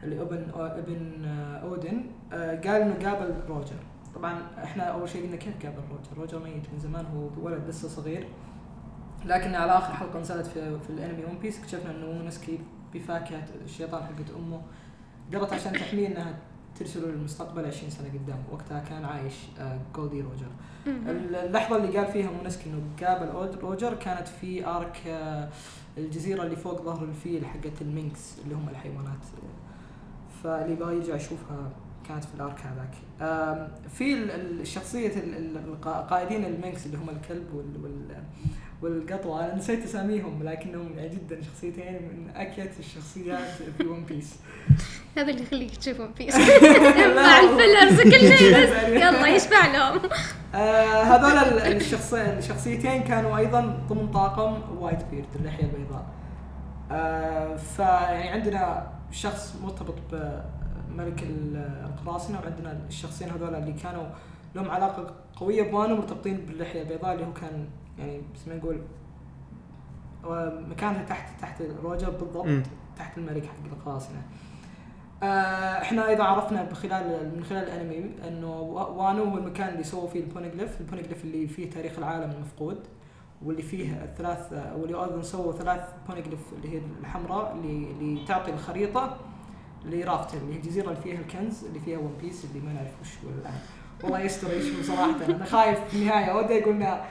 اللي 0.03 0.21
ابن 0.21 0.47
آه 0.55 0.77
ابن 0.77 1.25
آه 1.25 1.57
اودن 1.63 2.03
آه 2.33 2.55
قال 2.55 2.81
إنه 2.81 3.09
قابل 3.09 3.33
روجر 3.47 3.75
طبعا 4.15 4.41
إحنا 4.63 4.83
أول 4.83 5.09
شيء 5.09 5.23
قلنا 5.25 5.35
كيف 5.35 5.53
قابل 5.65 5.77
روجر 5.91 6.17
روجر 6.21 6.39
ميت 6.43 6.63
من 6.73 6.79
زمان 6.79 7.05
هو 7.05 7.45
ولد 7.45 7.67
لسه 7.67 7.87
صغير. 7.87 8.27
لكن 9.25 9.55
على 9.55 9.71
آخر 9.77 9.93
حلقة 9.93 10.19
نزلت 10.19 10.45
في 10.45 10.79
في 10.79 10.89
الانمي 10.89 11.25
ون 11.25 11.37
بيس 11.41 11.59
اكتشفنا 11.59 11.91
إنه 11.91 12.05
مومونسكي 12.05 12.59
بفاكهة 12.93 13.45
الشيطان 13.65 14.03
حقت 14.03 14.29
أمه. 14.37 14.61
قررت 15.33 15.53
عشان 15.53 15.73
تحميه 15.73 16.07
إنها 16.07 16.37
ترسله 16.79 17.07
للمستقبل 17.07 17.65
20 17.65 17.89
سنة 17.89 18.07
قدام. 18.07 18.43
وقتها 18.51 18.79
كان 18.79 19.05
عايش 19.05 19.33
آه، 19.59 19.79
جول 19.95 20.11
دي 20.11 20.21
روجر 20.21 20.47
اللحظة 21.45 21.75
اللي 21.75 21.97
قال 21.97 22.07
فيها 22.11 22.31
مومونسكي 22.31 22.69
إنه 22.69 22.81
قابل 23.07 23.57
روجر 23.61 23.93
كانت 23.93 24.27
في 24.27 24.65
arc 24.67 25.01
آه، 25.07 25.49
الجزيرة 25.97 26.43
اللي 26.43 26.55
فوق 26.55 26.81
ظهر 26.81 27.03
الفيل 27.03 27.45
حقت 27.45 27.81
المينكس 27.81 28.39
اللي 28.43 28.55
هم 28.55 28.69
الحيوانات. 28.69 29.19
فاللي 30.43 30.73
يبغى 30.73 30.95
يرجع 30.95 31.15
يشوفها 31.15 31.71
كانت 32.07 32.23
في 32.23 32.33
ال 32.35 32.41
arc 32.41 32.59
هذاك. 32.61 32.93
في 33.89 34.13
ال- 34.13 34.31
ال- 34.31 34.61
الشخصيه 34.61 35.07
ال- 35.07 35.35
ال- 35.35 35.57
القا- 35.75 36.09
قائدين 36.09 36.45
المينكس 36.45 36.85
اللي 36.85 36.97
هم 36.97 37.09
الكلب 37.09 37.53
وال 37.53 38.23
والقطوة 38.81 39.45
أنا 39.45 39.55
نسيت 39.55 39.83
أساميهم 39.83 40.43
لكنهم 40.43 40.97
يعني 40.97 41.09
جدا 41.09 41.41
شخصيتين 41.41 41.93
من 41.93 42.29
أكيت 42.35 42.79
الشخصيات 42.79 43.49
في 43.77 43.87
ون 43.87 44.03
بيس 44.05 44.35
هذا 45.17 45.29
اللي 45.29 45.41
يخليك 45.43 45.75
تشوف 45.75 45.99
ون 45.99 46.11
بيس 46.17 46.35
مع 47.15 47.39
ال 47.39 47.47
fillers 47.47 47.99
وكل 47.99 48.37
شيء 48.37 48.51
بس 48.63 48.69
يلا 48.89 49.27
يشفع 49.27 49.67
لهم 49.67 49.99
آه 50.55 51.03
هذول 51.03 51.59
الشخصيتين 52.37 53.03
كانوا 53.03 53.37
أيضا 53.37 53.61
ضمن 53.89 54.11
طاقم 54.11 54.77
وايت 54.77 54.99
بيرد 55.11 55.35
اللحيه 55.35 55.63
البيضاء. 55.65 56.05
آه 56.91 57.55
فيعني 57.57 58.29
عندنا 58.29 58.87
شخص 59.11 59.55
مرتبط 59.63 59.95
بملك 60.11 61.23
ال- 61.23 61.83
القراصنة 61.85 62.39
وعندنا 62.39 62.79
الشخصين 62.87 63.29
هذول 63.29 63.55
اللي 63.55 63.73
كانوا 63.73 64.05
لهم 64.55 64.71
علاقة 64.71 65.13
قوية 65.35 65.71
بوانو 65.71 65.95
مرتبطين 65.95 66.37
باللحية 66.37 66.81
البيضاء 66.81 67.13
اللي 67.13 67.25
هو 67.25 67.33
كان 67.33 67.67
يعني 67.99 68.21
زي 68.45 68.51
ما 68.53 68.57
نقول 68.57 68.81
مكانها 70.69 71.03
تحت 71.03 71.41
تحت 71.41 71.61
روجر 71.83 72.09
بالضبط 72.09 72.45
مم. 72.45 72.63
تحت 72.97 73.17
الملك 73.17 73.45
حق 73.45 73.53
القراصنه. 73.77 74.21
آه، 75.23 75.81
إحنا 75.81 76.07
أيضا 76.07 76.23
عرفنا 76.23 76.63
بخلال 76.63 77.31
من 77.37 77.43
خلال 77.43 77.63
الأنمي 77.63 78.11
إنه 78.27 78.59
وا- 78.59 78.87
وانو 78.87 79.23
هو 79.23 79.37
المكان 79.37 79.67
اللي 79.69 79.83
سووا 79.83 80.07
فيه 80.07 80.19
البونيجليف، 80.19 80.81
البونيجليف 80.81 81.23
اللي 81.23 81.47
فيه 81.47 81.69
تاريخ 81.69 81.97
العالم 81.97 82.31
المفقود 82.31 82.79
واللي 83.45 83.61
فيه 83.61 84.03
الثلاث 84.03 84.53
واللي 84.77 84.93
أيضا 85.03 85.21
سووا 85.21 85.53
ثلاث 85.53 85.81
بونيجليف 86.09 86.39
اللي 86.57 86.75
هي 86.77 86.81
الحمراء 87.01 87.53
اللي 87.55 87.91
اللي 87.91 88.25
تعطي 88.25 88.51
الخريطة 88.53 89.17
لرافتيل 89.85 90.37
اللي 90.37 90.53
هي 90.53 90.57
الجزيرة 90.57 90.89
اللي 90.89 91.01
فيها 91.01 91.19
الكنز 91.19 91.65
اللي 91.65 91.79
فيها 91.79 91.97
ون 91.97 92.13
بيس 92.21 92.45
اللي 92.45 92.59
ما 92.67 92.73
نعرف 92.73 93.01
وش 93.01 93.09
هو 93.25 93.29
الآن. 93.41 93.53
والله 94.03 94.19
يستر 94.19 94.51
إيش 94.51 94.85
صراحة 94.87 95.25
أنا 95.29 95.45
خايف 95.45 95.79
في 95.79 95.97
النهاية 95.97 96.35
ودي 96.35 96.53
يقول 96.53 96.75
لنا 96.75 97.01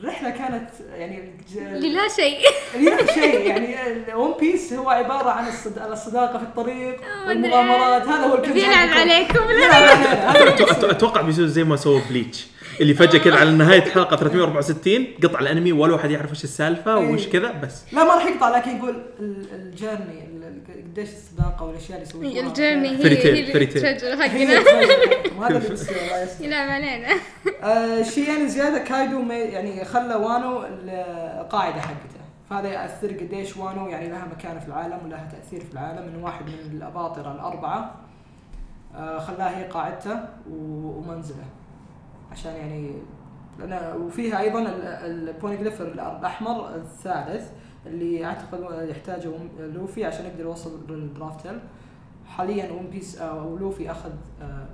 الرحلة 0.00 0.30
كانت 0.30 0.68
يعني 0.96 1.18
الج- 1.20 1.84
للا 1.84 2.08
شيء. 2.16 2.38
لا 2.80 3.12
شيء. 3.14 3.46
يعني 3.46 3.76
ون 4.14 4.34
بيس 4.40 4.72
هو 4.72 4.90
عبارة 4.90 5.30
عن 5.30 5.48
الصد- 5.48 5.78
الصداقة 5.92 6.38
في 6.38 6.44
الطريق 6.44 7.00
آه، 7.04 7.28
والمغامرات. 7.28 8.02
هذا 8.02 8.26
هو 8.26 8.34
الكنز 8.34 8.52
بيلعب. 8.52 8.88
عليكم. 8.88 9.38
أتوقع 10.90 11.20
بيصير 11.20 11.46
زي 11.46 11.64
ما 11.64 11.76
سووا 11.76 12.00
بليتش. 12.10 12.46
اللي 12.80 12.94
فجأة 12.94 13.18
كذا 13.18 13.36
على 13.36 13.50
نهاية 13.50 13.80
حلقة 13.80 14.16
364 14.16 15.06
قطع 15.22 15.40
الأنمي 15.40 15.72
ولا 15.72 15.92
واحد 15.94 16.10
يعرف 16.10 16.30
وش 16.30 16.44
السالفة 16.44 16.98
إيه. 16.98 17.08
وش 17.12 17.26
كذا 17.26 17.52
بس. 17.52 17.82
لا 17.92 18.04
ما 18.04 18.14
راح 18.14 18.26
يقطع 18.26 18.56
لكن 18.58 18.76
يقول 18.76 19.02
ال- 19.20 19.46
الجيرني 19.54 19.96
ال- 19.96 20.08
ال- 20.24 20.29
قديش 20.90 21.08
الصداقه 21.12 21.64
والأشياء 21.66 21.98
اللي 21.98 22.08
يسويها. 22.10 22.46
الجيرني 22.46 22.88
هي 22.90 22.96
فيري 22.98 23.16
تيل، 23.16 23.34
هي 23.34 23.52
فيري 23.52 23.64
اللي 23.64 23.80
تيل. 23.80 23.96
تشجر 23.96 24.14
هي 24.22 24.58
حقنا. 24.60 25.38
وهذا 25.38 25.56
اللي 25.56 25.68
بيصير 25.68 25.96
الله 26.02 26.22
يستر. 26.22 26.44
يلعب 26.44 26.68
علينا 26.68 27.08
آه، 27.62 28.02
شيء 28.02 28.28
يعني 28.28 28.48
زيادة 28.48 28.78
كايدو 28.78 29.22
ما 29.22 29.34
يعني 29.34 29.84
خلى 29.84 30.14
وانو 30.14 30.62
القاعدة 31.40 31.80
حقته. 31.80 32.20
فهذا 32.50 32.68
يأثر 32.68 33.12
قديش 33.12 33.56
وانو 33.56 33.88
يعني 33.88 34.08
لها 34.08 34.24
مكانة 34.36 34.60
في 34.60 34.68
العالم 34.68 34.98
ولها 35.04 35.28
تأثير 35.32 35.60
في 35.60 35.72
العالم. 35.72 35.98
انه 36.08 36.24
واحد 36.24 36.44
من 36.46 36.76
الأباطرة 36.76 37.32
الأربعة 37.32 37.94
آه، 38.96 39.18
خلاها 39.18 39.58
هي 39.58 39.64
قاعدته 39.64 40.20
ومنزله. 40.50 41.44
عشان 42.32 42.52
يعني 42.52 42.90
لأن 43.58 44.00
وفيها 44.00 44.40
أيضا 44.40 44.60
ال- 44.60 44.84
البونيجليف 45.28 45.80
الأحمر 45.82 46.74
الثالث 46.74 47.48
اللي 47.86 48.24
أعتقد 48.24 48.88
يحتاجه 48.88 49.30
لوفي 49.58 50.04
عشان 50.04 50.26
يقدر 50.26 50.40
يوصل 50.40 50.80
لرافتل 50.88 51.60
حاليا 52.26 52.72
ون 52.72 52.86
بيس 52.90 53.18
أو 53.18 53.56
لوفي 53.56 53.90
أخذ 53.90 54.12
آه، 54.42 54.66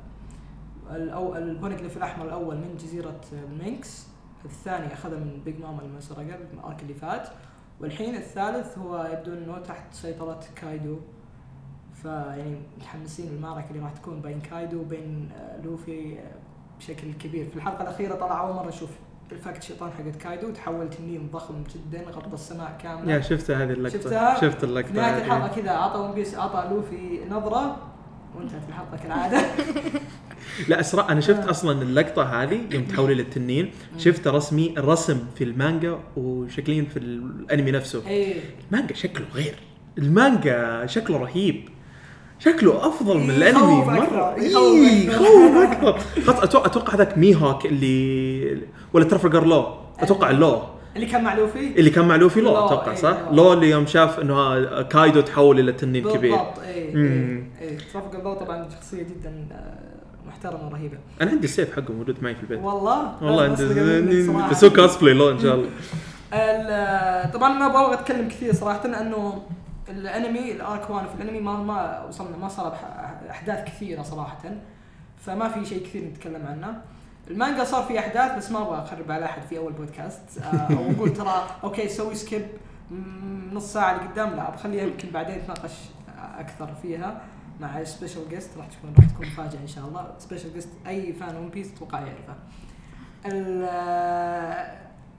الأو 0.90 1.36
البونيجليف 1.36 1.96
الأحمر 1.96 2.24
الأول 2.24 2.56
من 2.56 2.76
جزيرة 2.76 3.20
مينكس 3.64 4.06
الثاني 4.44 4.92
أخذه 4.92 5.14
من 5.16 5.40
بيج 5.44 5.60
ماما 5.60 5.82
لما 5.82 6.00
سرقه 6.00 6.38
ال 6.54 6.61
arc 6.61 6.82
اللي 6.82 6.94
فات. 6.94 7.28
والحين 7.80 8.14
الثالث 8.14 8.78
هو 8.78 9.08
يبدو 9.12 9.32
إنه 9.32 9.58
تحت 9.58 9.94
سيطرة 9.94 10.40
كايدو. 10.56 10.96
فيعني 12.02 12.56
متحمسين 12.76 13.28
المعركه 13.28 13.70
اللي 13.70 13.82
راح 13.82 13.92
تكون 13.92 14.20
بين 14.20 14.40
كايدو 14.40 14.80
وبين 14.80 15.30
آه، 15.32 15.60
لوفي 15.60 16.18
آه، 16.18 16.22
بشكل 16.78 17.12
كبير. 17.12 17.48
في 17.50 17.56
الحلقة 17.56 17.82
الأخيرة 17.82 18.14
طلع 18.14 18.40
أول 18.40 18.54
مرة 18.54 18.68
أشوف 18.68 18.90
فاكهة 19.32 19.62
الشيطان 19.62 19.90
حقت 19.90 20.16
كايدو 20.16 20.50
تحول 20.50 20.90
تنين 20.90 21.28
ضخم 21.32 21.54
جدا 21.74 22.10
غطى 22.10 22.34
السماء 22.34 22.78
كاملة. 22.82 23.12
يا 23.12 23.20
شفتها 23.20 23.64
هذه 23.64 23.72
اللقطة. 23.72 23.98
شفتها؟ 23.98 24.40
شفت 24.40 24.58
في 24.58 24.64
اللقطه 24.64 24.92
نهايه. 24.92 25.24
الحلقة 25.24 25.60
كذا 25.60 25.70
اعطى 25.70 25.98
ون 25.98 26.12
بيس 26.12 26.34
اعطى 26.34 26.68
لوفي 26.70 27.20
نظرة 27.30 27.76
وانتهت 28.36 28.62
الحلقة 28.68 28.96
كالعادة. 29.02 29.40
لا 30.68 30.80
اسراء 30.80 31.12
أنا 31.12 31.20
شفت 31.20 31.46
آه. 31.46 31.50
أصلا 31.50 31.82
اللقطة 31.82 32.42
هذه 32.42 32.60
يوم 32.70 32.84
تحولي 32.84 33.14
للتنين. 33.14 33.70
شفت 33.98 34.26
رسمي 34.28 34.74
الرسم 34.78 35.26
في 35.34 35.44
المانجا 35.44 35.98
وشكلين 36.16 36.86
في 36.86 36.98
الأنمي 36.98 37.70
نفسه. 37.70 38.06
إيه. 38.06 38.40
المانجا 38.70 38.94
شكله 38.94 39.26
غير. 39.34 39.54
المانجا 39.98 40.86
شكله 40.86 41.16
رهيب. 41.16 41.68
شكله 42.38 42.88
أفضل 42.88 43.18
من 43.18 43.30
الأنمي 43.30 43.84
مرة. 43.84 44.34
إيه، 44.34 45.06
يخوف 45.08 45.56
أكثر 45.56 45.98
خلاص 46.22 46.40
أتوقع 46.42 46.66
أتوقع 46.66 46.94
هذاك 46.94 47.18
ميهوك 47.18 47.66
اللي 47.66 48.58
ولا 48.92 49.04
ترافلجر 49.04 49.46
لو. 49.46 49.66
أتوقع 50.00 50.30
اللو 50.30 50.62
اللي 50.96 51.06
كان 51.06 51.24
مع 51.24 51.34
لوفي؟ 51.34 51.58
اللي 51.78 51.90
كان 51.90 52.08
مع 52.08 52.16
لوفي 52.16 52.40
لو 52.40 52.52
لو، 52.52 52.66
أتوقع 52.66 52.90
إيه، 52.90 52.96
صح؟ 52.96 53.16
لو. 53.30 53.34
لو 53.44 53.52
اللي 53.52 53.70
يوم 53.70 53.86
شاف 53.86 54.20
إنه 54.20 54.82
كايدو 54.82 55.20
تحول 55.20 55.60
إلى 55.60 55.72
تنين 55.72 56.02
كبير. 56.12 56.30
بالضبط 56.36 56.58
إيه 56.58 56.94
مم. 56.94 57.44
إيه. 57.60 57.68
إيه 57.68 57.78
ترافلجار 57.92 58.14
لو 58.18 58.34
طبعا 58.34 58.68
شخصية 58.70 59.02
جدا 59.02 59.46
آه، 59.52 60.28
محترمة 60.28 60.68
ورهيبة. 60.68 60.98
أنا 61.22 61.30
عندي 61.30 61.44
السيف 61.44 61.76
حقه 61.76 61.92
موجود 61.92 62.16
معي 62.22 62.34
في 62.34 62.42
البيت. 62.42 62.58
والله؟ 62.58 63.12
والله 63.22 63.42
عندي 63.42 63.64
بس. 63.64 64.50
بسوي 64.50 64.70
كوسبلاي 64.70 65.14
لو 65.14 65.30
إن 65.30 65.38
شاء 65.38 65.54
الله. 65.54 65.68
ال- 66.34 67.32
طبعا 67.32 67.52
ما 67.52 67.66
أبغى 67.66 67.94
أتكلم 67.94 68.28
كثير 68.28 68.54
صراحة 68.54 68.84
انه 69.00 69.42
الانمي 69.88 70.52
ال 70.52 70.62
arc 70.62 70.90
وانو 70.90 71.08
في 71.08 71.14
الانمي 71.14 71.40
ما 71.40 71.56
ما 71.56 72.04
وصلنا 72.04 72.36
ما 72.36 72.48
صار 72.48 72.78
أحداث 73.30 73.64
كثيرة 73.64 74.02
صراحة 74.02 74.38
فما 75.18 75.48
في 75.48 75.64
شيء 75.64 75.86
كثير 75.86 76.04
نتكلم 76.04 76.46
عنه. 76.46 76.82
المانجا 77.30 77.64
صار 77.64 77.84
في 77.84 77.98
أحداث 77.98 78.36
بس 78.36 78.50
ما 78.50 78.62
أبغى 78.62 78.78
أخرب 78.78 79.10
على 79.10 79.24
أحد 79.24 79.42
في 79.42 79.58
أول 79.58 79.72
بودكاست. 79.72 80.38
آه، 80.38 80.46
أو 80.76 80.90
أقول 80.90 81.12
ترى 81.12 81.46
okay 81.64 81.88
سوي 81.88 82.14
skip 82.14 82.46
نص 83.52 83.72
ساعة 83.72 83.96
اللي 83.96 84.08
قدام 84.08 84.30
لا 84.30 84.50
بخليها 84.50 84.84
يمكن 84.84 85.10
بعدين 85.10 85.38
نتناقش 85.38 85.72
أكثر 86.38 86.74
فيها 86.82 87.20
مع 87.60 87.84
special 87.84 88.28
guest 88.28 88.58
راح 88.58 88.66
تكون 88.66 88.94
راح 88.96 89.04
تكون 89.10 89.26
مفاجاه 89.26 89.60
إن 89.60 89.66
شاء 89.66 89.84
الله. 89.84 90.14
special 90.18 90.52
guest 90.52 90.68
أي 90.86 91.12
fan 91.12 91.36
One 91.36 91.48
Piece 91.48 91.72
أتوقع 91.72 92.00
يعرفه. 92.00 92.34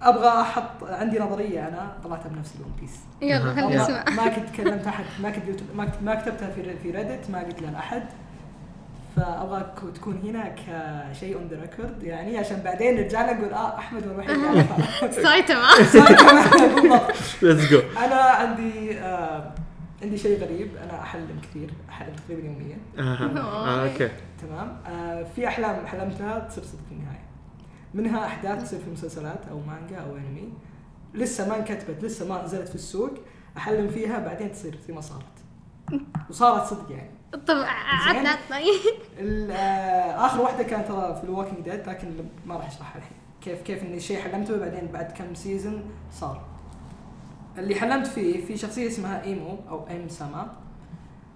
أبغى 0.01 0.41
أحط 0.41 0.83
عندي 0.83 1.19
نظرية 1.19 1.67
أنا 1.67 1.91
طلعتها 2.03 2.29
بنفسي 2.29 2.55
One 2.59 2.71
Piece 2.81 2.95
يلا. 3.21 3.53
خلينا. 3.53 3.83
نسمع. 3.83 4.03
ما 4.09 4.27
كنت 4.27 4.49
كلمت 4.55 4.87
أحد 4.87 5.05
ما 5.23 5.29
كنت 5.29 5.47
قلت 5.47 5.63
ما 5.75 5.85
كنت 5.85 5.95
ما 6.03 6.15
كتبتها 6.15 6.49
في 6.49 6.77
في 6.83 6.91
Reddit 6.91 7.29
ما 7.29 7.39
قلت 7.39 7.61
لها 7.61 7.71
لأحد. 7.71 8.03
فأبغاك 9.15 9.73
تكون 9.95 10.21
هنا 10.23 10.55
كشيء 11.11 11.35
on 11.35 11.47
the 11.47 11.61
record 11.61 12.03
يعني 12.03 12.37
عشان 12.37 12.61
بعدين 12.65 12.95
نرجع 12.95 13.31
لك 13.31 13.37
نقول 13.37 13.53
آه 13.53 13.77
أحمد 13.77 14.07
هو 14.07 14.11
الوحيد 14.13 14.29
اللي 14.29 14.45
يعرفها 14.57 15.11
سايتاما 15.11 15.67
بالضبط. 16.75 17.11
let's 17.41 17.69
go 17.71 17.79
أنا 17.97 18.15
عندي 18.15 18.99
آه 18.99 19.51
عندي 20.03 20.17
شيء 20.17 20.39
غريب 20.43 20.71
أنا 20.83 21.01
أحلم 21.01 21.41
كثير 21.43 21.69
أحلم 21.89 22.13
تقريبا 22.27 22.47
يوميا. 22.47 22.77
آه، 22.99 23.83
okay. 23.83 24.09
تمام. 24.41 24.77
آه 24.87 25.25
في 25.35 25.47
أحلام 25.47 25.87
حلمتها 25.87 26.39
تصير 26.39 26.63
صدق 26.63 26.79
في 26.89 26.95
النهاية. 26.95 27.26
منها 27.97 28.25
أحداث 28.25 28.63
تصير 28.63 28.79
في 28.79 28.89
مسلسلات 28.91 29.39
أو 29.51 29.59
مانجا 29.59 29.97
أو 29.97 30.15
أنمي. 30.17 30.53
لسه 31.13 31.49
ما 31.49 31.57
انكتبت 31.57 32.03
لسه 32.03 32.27
ما 32.29 32.43
نزلت 32.43 32.67
في 32.69 32.75
السوق. 32.75 33.11
أحلم 33.57 33.87
فيها 33.89 34.19
بعدين 34.19 34.51
تصير 34.51 34.77
زي 34.87 34.93
ما 34.93 35.01
صارت. 35.01 35.23
وصارت 36.29 36.63
صدق 36.65 36.91
يعني. 36.91 37.11
طب 37.31 37.55
عطنا 38.07 38.37
ال- 39.19 39.51
آه، 39.51 40.25
آخر 40.25 40.41
واحدة 40.41 40.63
كانت 40.63 40.87
ترى 40.87 41.15
في 41.15 41.23
ال 41.23 41.28
Walking 41.28 41.59
Dead 41.59 41.89
لكن 41.89 42.07
ما 42.45 42.55
راح 42.55 42.67
أشرحها 42.67 42.97
الحين. 42.97 43.17
كيف 43.41 43.61
كيف 43.61 43.83
إني 43.83 43.99
شيء 43.99 44.19
حلمته 44.21 44.57
بعدين 44.57 44.87
بعد 44.87 45.11
كم 45.11 45.33
season 45.35 45.81
صار. 46.11 46.41
اللي 47.57 47.75
حلمت 47.75 48.07
فيه 48.07 48.45
في 48.45 48.57
شخصية 48.57 48.87
اسمها 48.87 49.23
إيمو 49.23 49.57
أو 49.69 49.87
إيم 49.89 50.07
سما. 50.09 50.53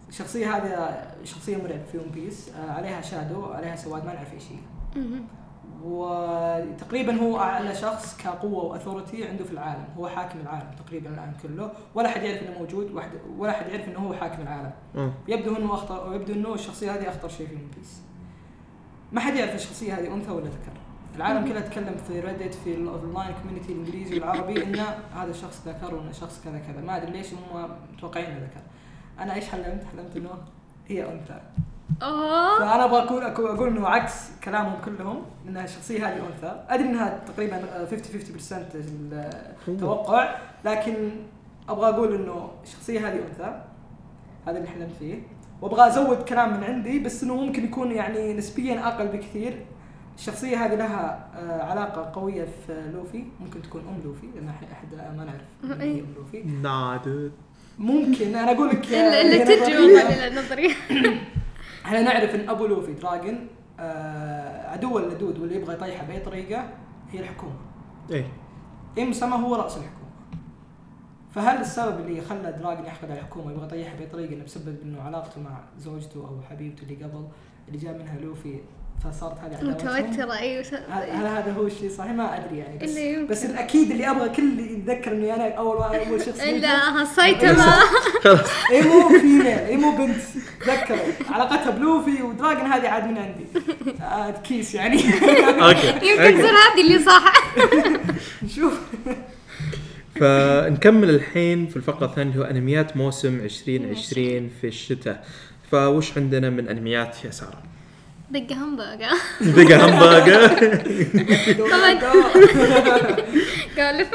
الشخصية 0.10 0.56
هذه 0.58 1.02
شخصية 1.24 1.58
مرعبة 1.58 1.84
في 1.91 1.97
One 1.97 2.10
Piece 2.13 2.50
آه، 2.50 2.71
عليها 2.71 3.02
shadow 3.02 3.45
عليها 3.45 3.76
سواد 3.76 4.06
ما 4.06 4.13
نعرف 4.13 4.34
إيش 4.34 4.43
هي. 4.52 4.58
وتقريبا 5.84 7.22
هو 7.22 7.39
أعلى 7.39 7.76
شخص 7.76 8.17
كقوة 8.17 8.65
و 8.65 8.72
authority 8.72 9.28
عنده 9.28 9.44
في 9.44 9.52
العالم. 9.52 9.86
هو 9.98 10.08
حاكم 10.08 10.39
العالم 10.39 10.72
تقريبا 10.86 11.10
الآن 11.10 11.34
كله. 11.44 11.72
ولا 11.96 12.10
حد 12.10 12.24
يعرف 12.24 12.44
إنه 12.44 12.60
موجود 12.60 12.91
ولا 13.38 13.52
حد 13.52 13.70
يعرف 13.70 13.88
إنه 13.88 14.00
هو 14.00 14.13
حاكم 14.13 14.41
العالم. 14.41 14.72
آه. 14.96 15.12
يبدو 15.28 15.58
إنه 15.58 15.74
اخطر 15.74 16.15
يبدو 16.15 16.34
إنه 16.34 16.54
الشخصية 16.54 16.96
هذه 16.96 17.10
أخطر 17.10 17.30
شيء 17.30 17.48
في 17.48 17.56
One 17.56 17.71
Piece 17.78 18.02
ما 19.12 19.22
حد 19.22 19.36
يعرف 19.36 19.56
الشخصية 19.56 19.94
هذه 19.94 20.13
أنثى 20.13 20.32
ولا 20.32 20.46
ذكر. 20.46 20.72
العالم 21.15 21.48
كله 21.48 21.60
تكلم 21.60 21.96
في 22.08 22.20
Reddit 22.19 22.54
في 22.54 22.74
ال 22.74 22.82
online 22.82 23.36
community 23.41 23.71
الإنجليزي 23.72 24.15
والعربي 24.15 24.63
إن 24.63 24.76
هذا 25.15 25.32
الشخص 25.32 25.67
ذكر 25.67 25.96
وانه 25.96 26.12
شخص 26.12 26.41
كذا 26.44 26.60
كذا. 26.60 26.82
ما 26.82 26.98
أدري 26.98 27.12
ليش 27.12 27.28
هم 27.34 27.70
متوقعين 27.94 28.26
إنه 28.26 28.39
ذكر. 28.39 28.62
أنا 29.20 29.34
إيش 29.34 29.50
حلمت؟ 29.50 29.84
حلمت 29.84 30.17
إنه 30.17 30.30
هي 30.88 31.12
أنثى. 31.12 31.41
أوه. 32.04 32.60
فأنا 32.60 32.86
أبغى 32.86 32.99
أقول 32.99 33.23
أقول 33.23 33.47
أقول 33.49 33.67
إنه 33.67 33.88
عكس 33.88 34.13
كلامهم 34.43 34.73
كلهم 34.86 35.21
إن 35.47 35.58
الشخصية 35.58 36.08
هذه 36.10 36.17
أنثى. 36.27 36.63
أدري 36.69 36.88
إنها 36.89 37.19
تقريبا 37.27 37.62
50 37.91 37.99
50% 39.63 39.67
التوقع 39.67 40.36
لكن 40.65 40.95
أبغى 41.69 41.89
أقول 41.89 42.15
إنه 42.15 42.49
الشخصية 42.63 42.99
هذه 43.10 43.15
أنثى. 43.30 43.62
هذا 44.47 44.58
اللي 44.58 44.69
حلمت 44.69 44.89
فيه. 44.99 45.15
وأبغى 45.62 45.88
أزود 45.88 46.17
كلام 46.23 46.58
من 46.58 46.63
عندي 46.63 46.99
بس 46.99 47.23
إنه 47.23 47.36
ممكن 47.36 47.63
يكون 47.65 47.91
يعني 47.91 48.34
نسبيا 48.34 48.88
أقل 48.88 49.08
بكثير. 49.08 49.65
الشخصية 50.17 50.65
هذه 50.65 50.75
لها 50.75 51.27
آه، 51.36 51.63
علاقة 51.63 52.12
قوية 52.21 52.45
في 52.67 52.91
لوفي. 52.93 53.23
ممكن 53.39 53.62
تكون 53.62 53.82
أم 53.82 54.01
لوفي 54.06 54.27
لأن 54.36 54.49
أح- 54.49 54.71
أحد 54.71 55.15
ما 55.17 55.23
نعرف 55.25 55.82
هي 55.82 55.99
أم 55.99 56.06
لوفي. 56.17 56.43
nah 56.43 57.02
dude 57.06 57.32
ممكن 57.80 58.36
أنا 58.36 58.51
أقول 58.51 58.69
لك 58.69 58.86
الا 58.88 59.21
هي 59.21 59.21
إلا 59.21 60.41
إحنا 61.86 62.02
نعرف 62.02 62.36
إن 62.36 62.50
أبو 62.50 62.65
لوفي 62.65 62.94
دراجون 62.94 63.48
آه 63.80 64.70
عدو 64.70 64.98
اللدود 64.98 65.39
واللي 65.39 65.56
يبغى 65.56 65.74
يطيحه 65.74 66.06
بأي 66.06 66.20
طريقة 66.20 66.70
هي 67.12 67.20
الحكومة. 67.20 67.56
إيه. 68.12 68.26
إيم 69.00 69.13
سما 69.13 69.36
هو 69.36 69.56
رأس 69.56 69.78
الحكومة. 69.78 70.02
فهل 71.32 71.62
السبب 71.62 72.00
اللي 72.00 72.22
خلى 72.22 72.52
دراجون 72.52 72.86
يحقد 72.86 73.12
على 73.12 73.20
الحكومة 73.20 73.52
يبغى 73.52 73.65
يطيحها 73.65 73.96
بأي 73.96 74.08
طريقة 74.08 74.34
إنه 74.34 74.44
بسبب 74.44 74.82
إنه 74.84 75.02
علاقته 75.02 75.41
مع 75.41 75.60
زوجته 75.78 76.28
أو 76.28 76.41
حبيبته 76.50 76.84
اللي 76.84 77.04
قبل 77.04 77.28
اللي 77.67 77.80
جاء 77.80 77.98
منها 77.98 78.20
لوفي 78.20 78.60
فصارت 79.04 79.38
هذه 79.40 79.56
عداوتهم؟ 79.56 80.12
متوترة 80.12 80.38
أيوه 80.38 80.66
هل 80.90 81.10
هل 81.10 81.28
هذا 81.28 81.54
هو 81.58 81.68
الشيء 81.68 81.90
صحيح؟ 81.90 82.12
ما 82.12 82.38
أدري 82.38 82.58
يعني 82.58 82.78
بس. 82.78 83.30
بس 83.30 83.46
الأكيد 83.46 83.92
اللي 83.92 84.10
أبغى 84.10 84.30
كل 84.30 84.44
اللي 84.44 84.74
يتذكر 84.74 85.12
اني 85.12 85.36
أنا 85.36 85.54
أول 85.54 85.78
اول 85.78 86.22
شخص. 86.22 86.42
إلا 86.42 87.06
سايتاما 87.16 87.74
إيمو 88.71 89.10
female 89.10 89.47
إيمو 89.47 89.91
بنت. 89.98 90.22
تذكروا. 90.66 91.00
علاقتها 91.30 91.70
بلوفي 91.70 92.22
ودراجون 92.22 92.66
هذه 92.66 92.88
عاد 92.88 93.08
من 93.08 93.18
عندي. 93.18 93.46
آه 94.02 94.32
case 94.32 94.76
يعني. 94.76 94.98
okay. 95.67 95.88
يمكن. 95.88 96.38
تصير 96.38 96.52
هذه 96.52 96.82
اللي 96.82 97.00
صح. 97.00 97.34
نشوف. 98.44 98.80
فنكمل 100.16 101.10
الحين 101.10 101.68
في 101.68 101.78
الفقرة 101.78 102.06
الثانية 102.06 102.32
اللي 102.32 102.46
هو 102.46 102.50
أنميات 102.50 102.98
موسم 102.98 103.40
2020 103.40 104.50
في 104.62 104.68
الشتاء. 104.68 105.26
فوش 105.72 106.18
عندنا 106.18 106.50
من 106.50 106.68
أنميات 106.70 107.26
يا 107.26 107.32
سارة؟ 107.32 107.64
big 108.32 108.54
hamburger 108.54 109.10
بقى 109.41 109.76
hamburger 109.89 110.47
قال 113.78 114.08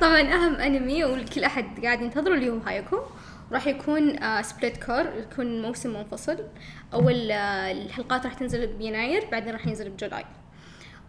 طبعا 0.00 0.20
أهم 0.20 0.54
انمي 0.54 1.04
والكل 1.04 1.44
أحد 1.44 1.84
قاعد 1.84 2.00
ينتظره 2.02 2.34
اللي 2.34 2.50
هو 2.50 2.58
Haikyuu. 2.58 2.98
راح 3.52 3.66
يكون 3.66 4.18
آه 4.22 4.42
split 4.42 4.84
cour 4.84 5.04
يكون 5.18 5.62
موسم 5.62 5.92
منفصل. 5.92 6.36
أول 6.94 7.30
آه 7.30 7.72
الحلقات 7.72 8.24
راح 8.26 8.34
تنزل 8.34 8.66
بيناير 8.66 9.22
بعدين 9.32 9.52
راح 9.52 9.66
ينزل 9.66 9.90
ب 9.90 9.96
July. 9.96 10.24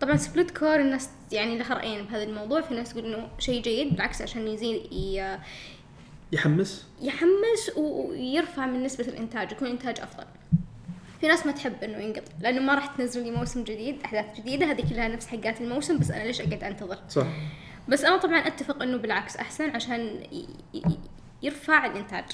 طبعا 0.01 0.15
split 0.17 0.57
cour 0.57 0.75
الناس 0.79 1.09
يعني 1.31 1.57
لها 1.57 1.73
رأيين 1.73 2.05
بهذا 2.05 2.23
الموضوع. 2.23 2.61
في 2.61 2.73
ناس 2.73 2.89
تقول 2.93 3.05
إنه 3.05 3.27
شيء 3.39 3.61
جيد 3.61 3.93
بالعكس 3.93 4.21
عشان 4.21 4.47
يزيد 4.47 4.75
ي- 4.93 5.37
يحمس؟ 6.31 6.85
يحمس 7.01 7.71
ويرفع 7.77 8.65
من 8.65 8.83
نسبة 8.83 9.05
الإنتاج 9.07 9.51
يكون 9.51 9.67
إنتاج 9.67 9.99
أفضل. 9.99 10.23
في 11.23 11.29
ناس 11.29 11.45
ما 11.45 11.51
تحب 11.51 11.83
إنه 11.83 11.97
ينقطع 11.97 12.31
لأنه 12.41 12.61
ما 12.61 12.75
راح 12.75 12.85
تنزل 12.85 13.23
لي 13.23 13.31
موسم 13.31 13.63
جديد 13.63 14.01
أحداث 14.05 14.25
جديدة 14.39 14.65
هذه 14.65 14.89
كلها 14.89 15.07
نفس 15.07 15.27
حقات 15.27 15.61
الموسم 15.61 15.97
بس 15.97 16.11
أنا 16.11 16.23
ليش 16.23 16.41
أقعد 16.41 16.63
أنتظر؟ 16.63 16.97
صح. 17.09 17.27
بس 17.87 18.03
أنا 18.03 18.17
طبعا 18.17 18.37
أتفق 18.37 18.83
إنه 18.83 18.97
بالعكس 18.97 19.37
أحسن 19.37 19.69
عشان 19.69 20.23
يرفع 21.43 21.85
الإنتاج. 21.85 22.25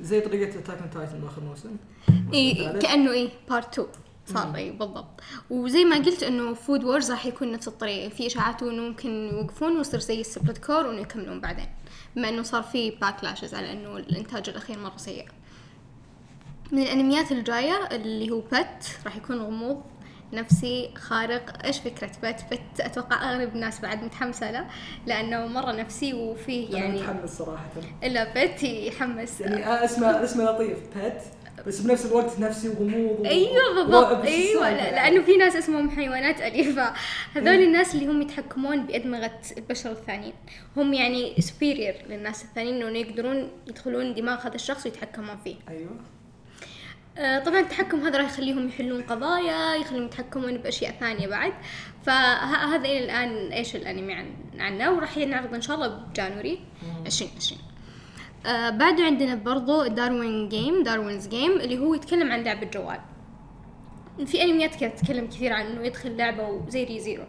زي 0.00 0.20
طريقة 0.20 0.58
Attack 0.58 0.78
on 0.78 0.90
Titan 0.90 1.24
آخر 1.26 1.42
موسم. 1.42 1.76
إيه 2.32 2.66
الثالث. 2.66 2.82
كأنه 2.82 3.12
إيه 3.12 3.28
part 3.48 3.78
2 3.78 3.88
صار 4.26 4.56
إيه 4.56 4.72
بالضبط. 4.72 5.20
وزي 5.50 5.84
ما 5.84 5.96
قلت 5.96 6.22
إنه 6.22 6.54
Food 6.54 6.84
Wars 6.84 7.10
راح 7.10 7.26
يكون 7.26 7.52
نفس 7.52 7.68
الطريقة. 7.68 8.08
في 8.08 8.26
إشاعات 8.26 8.62
إنه 8.62 8.82
ممكن 8.82 9.28
يوقفون 9.32 9.76
ويصير 9.76 10.00
زي 10.00 10.20
ال 10.20 10.26
split 10.26 10.58
cour 10.58 10.86
وإنه 10.86 11.00
يكملون 11.00 11.40
بعدين 11.40 11.68
بما 12.16 12.28
إنه 12.28 12.42
صار 12.42 12.62
في 12.62 12.90
backlashes 12.90 13.54
على 13.54 13.72
إنه 13.72 13.96
الإنتاج 13.96 14.48
الأخير 14.48 14.78
مرة 14.78 14.96
سيء. 14.96 15.28
من 16.72 16.82
الأنميات 16.82 17.32
الجاية 17.32 17.88
اللي 17.92 18.30
هو 18.30 18.40
Pet 18.40 18.98
راح 19.04 19.16
يكون 19.16 19.40
غموض 19.42 19.82
نفسي 20.32 20.90
خارق. 20.96 21.64
إيش 21.66 21.78
فكرة 21.78 22.10
Pet؟ 22.22 22.44
Pet 22.52 22.80
أتوقع 22.80 23.30
أغلب 23.30 23.54
الناس 23.54 23.80
بعد 23.80 24.02
متحمسة 24.04 24.50
له 24.50 24.66
لأنه 25.06 25.46
مرة 25.46 25.72
نفسي 25.72 26.14
وفيه 26.14 26.70
يعني 26.76 26.98
يعني 26.98 27.00
متحمس 27.00 27.38
صراحة. 27.38 27.64
إلا 28.02 28.24
بت 28.44 28.62
يحمس. 28.62 29.40
يعني 29.40 29.66
آه، 29.66 29.84
اسمه 29.84 30.24
اسمه 30.24 30.44
لطيف 30.44 30.78
بيت 30.96 31.12
بس 31.66 31.80
بنفس 31.80 32.06
الوقت 32.06 32.38
نفسي 32.40 32.68
وغموض 32.68 33.20
و- 33.20 33.24
أيوه 33.24 33.74
بالضبط. 33.74 34.22
في 34.26 34.28
أيوه 34.28 34.68
يعني. 34.68 34.90
لأنه 34.96 35.24
في 35.24 35.36
ناس 35.36 35.56
اسمهم 35.56 35.90
حيوانات 35.90 36.40
أليفة. 36.40 36.92
هذول 37.34 37.48
الناس 37.48 37.94
اللي 37.94 38.06
هم 38.06 38.22
يتحكمون 38.22 38.86
بأدمغة 38.86 39.32
البشر 39.56 39.90
الثانيين. 39.90 40.32
هم 40.76 40.94
يعني 40.94 41.34
سبيرير 41.40 41.94
للناس 42.08 42.44
الثانيين 42.44 42.82
إنه 42.82 42.98
يقدرون 42.98 43.48
يدخلون 43.68 44.14
دماغ 44.14 44.46
هذا 44.46 44.54
الشخص 44.54 44.86
ويتحكمون 44.86 45.36
فيه. 45.44 45.56
أيوه. 45.68 45.90
طبعا 47.18 47.60
التحكم 47.60 48.00
هذا 48.00 48.18
راح 48.18 48.26
يخليهم 48.26 48.68
يحلون 48.68 49.02
قضايا 49.02 49.74
يخليهم 49.76 50.04
يتحكمون 50.04 50.56
بأشياء 50.56 50.92
ثانية 51.00 51.26
بعد. 51.26 51.52
فهذا 52.06 52.84
إلى 52.84 53.04
الآن 53.04 53.52
إيش 53.52 53.76
الأنمي 53.76 54.14
عن 54.14 54.26
عنه؟ 54.58 54.90
وراح 54.90 55.16
ينعرض 55.16 55.54
إن 55.54 55.60
شاء 55.60 55.76
الله 55.76 55.88
ب 55.88 55.97
January 55.97 56.60
2020 57.06 57.60
آه 58.46 58.70
بعده 58.70 59.04
عندنا 59.04 59.34
برضو 59.34 59.86
Darwin 59.86 60.48
Game 60.48 60.82
Darwin's 60.82 61.28
Game 61.28 61.52
اللي 61.52 61.78
هو 61.78 61.94
يتكلم 61.94 62.32
عن 62.32 62.42
لعبة 62.42 62.70
جوال. 62.74 63.00
في 64.26 64.42
أنميات 64.42 64.74
كذا 64.74 64.88
تتكلم 64.88 65.26
كثير 65.26 65.52
عن 65.52 65.66
إنه 65.66 65.86
يدخل 65.86 66.16
لعبة 66.16 66.48
وزي 66.48 66.84
Re:Zero 66.84 67.24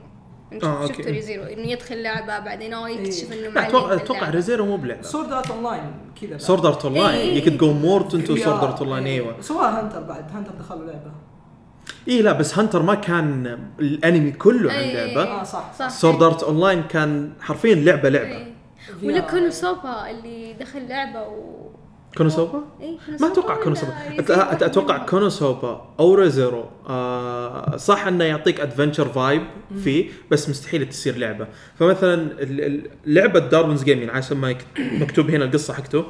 آه، 0.53 0.55
شفتوا 0.55 0.83
okay. 0.83 1.01
Re:Zero 1.12 1.43
إنه 1.43 1.71
يدخل 1.71 2.03
لعبة 2.03 2.39
بعدين 2.39 2.73
آه 2.73 2.89
يكتشف 2.89 3.33
إنه 3.33 3.49
معلم 3.49 3.57
أتوقع. 3.67 3.93
أتوقع 3.93 4.29
Re:Zero 4.29 4.65
مو 4.65 4.77
بلعبة 4.77 5.01
Sword 5.01 5.31
Art 5.33 5.51
Online 5.51 5.91
كذا. 6.21 6.38
Sword 6.38 6.65
Art 6.65 6.85
Online 6.85 7.05
إيه. 7.15 7.35
you 7.35 7.43
could 7.43 7.57
go 7.57 7.73
more 7.73 8.01
into 8.13 8.35
VR. 8.35 8.39
Sword 8.43 8.63
Art 8.63 8.79
Online 8.81 9.05
إيه. 9.05 9.13
إيوه 9.13 9.41
سواها 9.41 9.79
Hunter 9.81 10.03
بعد 10.03 10.31
Hunter 10.35 10.51
دخلوا 10.59 10.85
لعبة 10.85 11.12
اي 12.07 12.21
لا 12.21 12.31
بس 12.31 12.57
Hunter 12.57 12.81
ما 12.81 12.95
كان 12.95 13.59
الأنمي 13.79 14.31
كله 14.31 14.71
عن 14.71 14.77
إيه. 14.79 15.05
لعبة 15.15 15.23
آه 15.23 15.43
صح 15.43 15.73
صح 15.79 15.89
Sword 15.89 16.23
Art 16.23 16.43
Online 16.43 16.83
كان 16.83 17.31
حرفيا 17.41 17.75
لعبة 17.75 18.09
لعبة 18.09 18.27
إيه. 18.38 18.53
ولا 19.03 19.19
Konosuba 19.19 20.09
اللي 20.09 20.53
دخل 20.53 20.88
لعبة 20.88 21.21
و 21.21 21.68
Konosuba؟ 22.17 22.62
إيه 22.81 22.97
ما 23.21 23.27
أتوقع 23.27 23.53
ولا 23.53 23.63
Konosuba. 23.63 23.91
أت- 24.17 24.63
أتوقع 24.63 24.97
Konosuba 24.97 25.85
أو 25.99 26.13
Re:Zero. 26.15 26.65
آه 26.89 27.77
صح 27.77 28.07
إنه 28.07 28.23
يعطيك 28.23 28.59
adventure 28.59 29.05
vibe 29.09 29.41
فيه 29.83 30.09
بس 30.31 30.49
مستحيل 30.49 30.89
تصير 30.89 31.17
لعبة. 31.17 31.47
فمثلا 31.79 32.13
ال- 32.13 32.61
ال- 32.61 32.89
لعبة 33.05 33.39
Darwin's 33.39 33.83
Game 33.83 33.99
يعني 33.99 34.11
عشان 34.11 34.37
ما 34.37 34.55
مكتوب 34.77 35.29
هنا 35.29 35.45
القصة 35.45 35.73
حقته. 35.73 36.05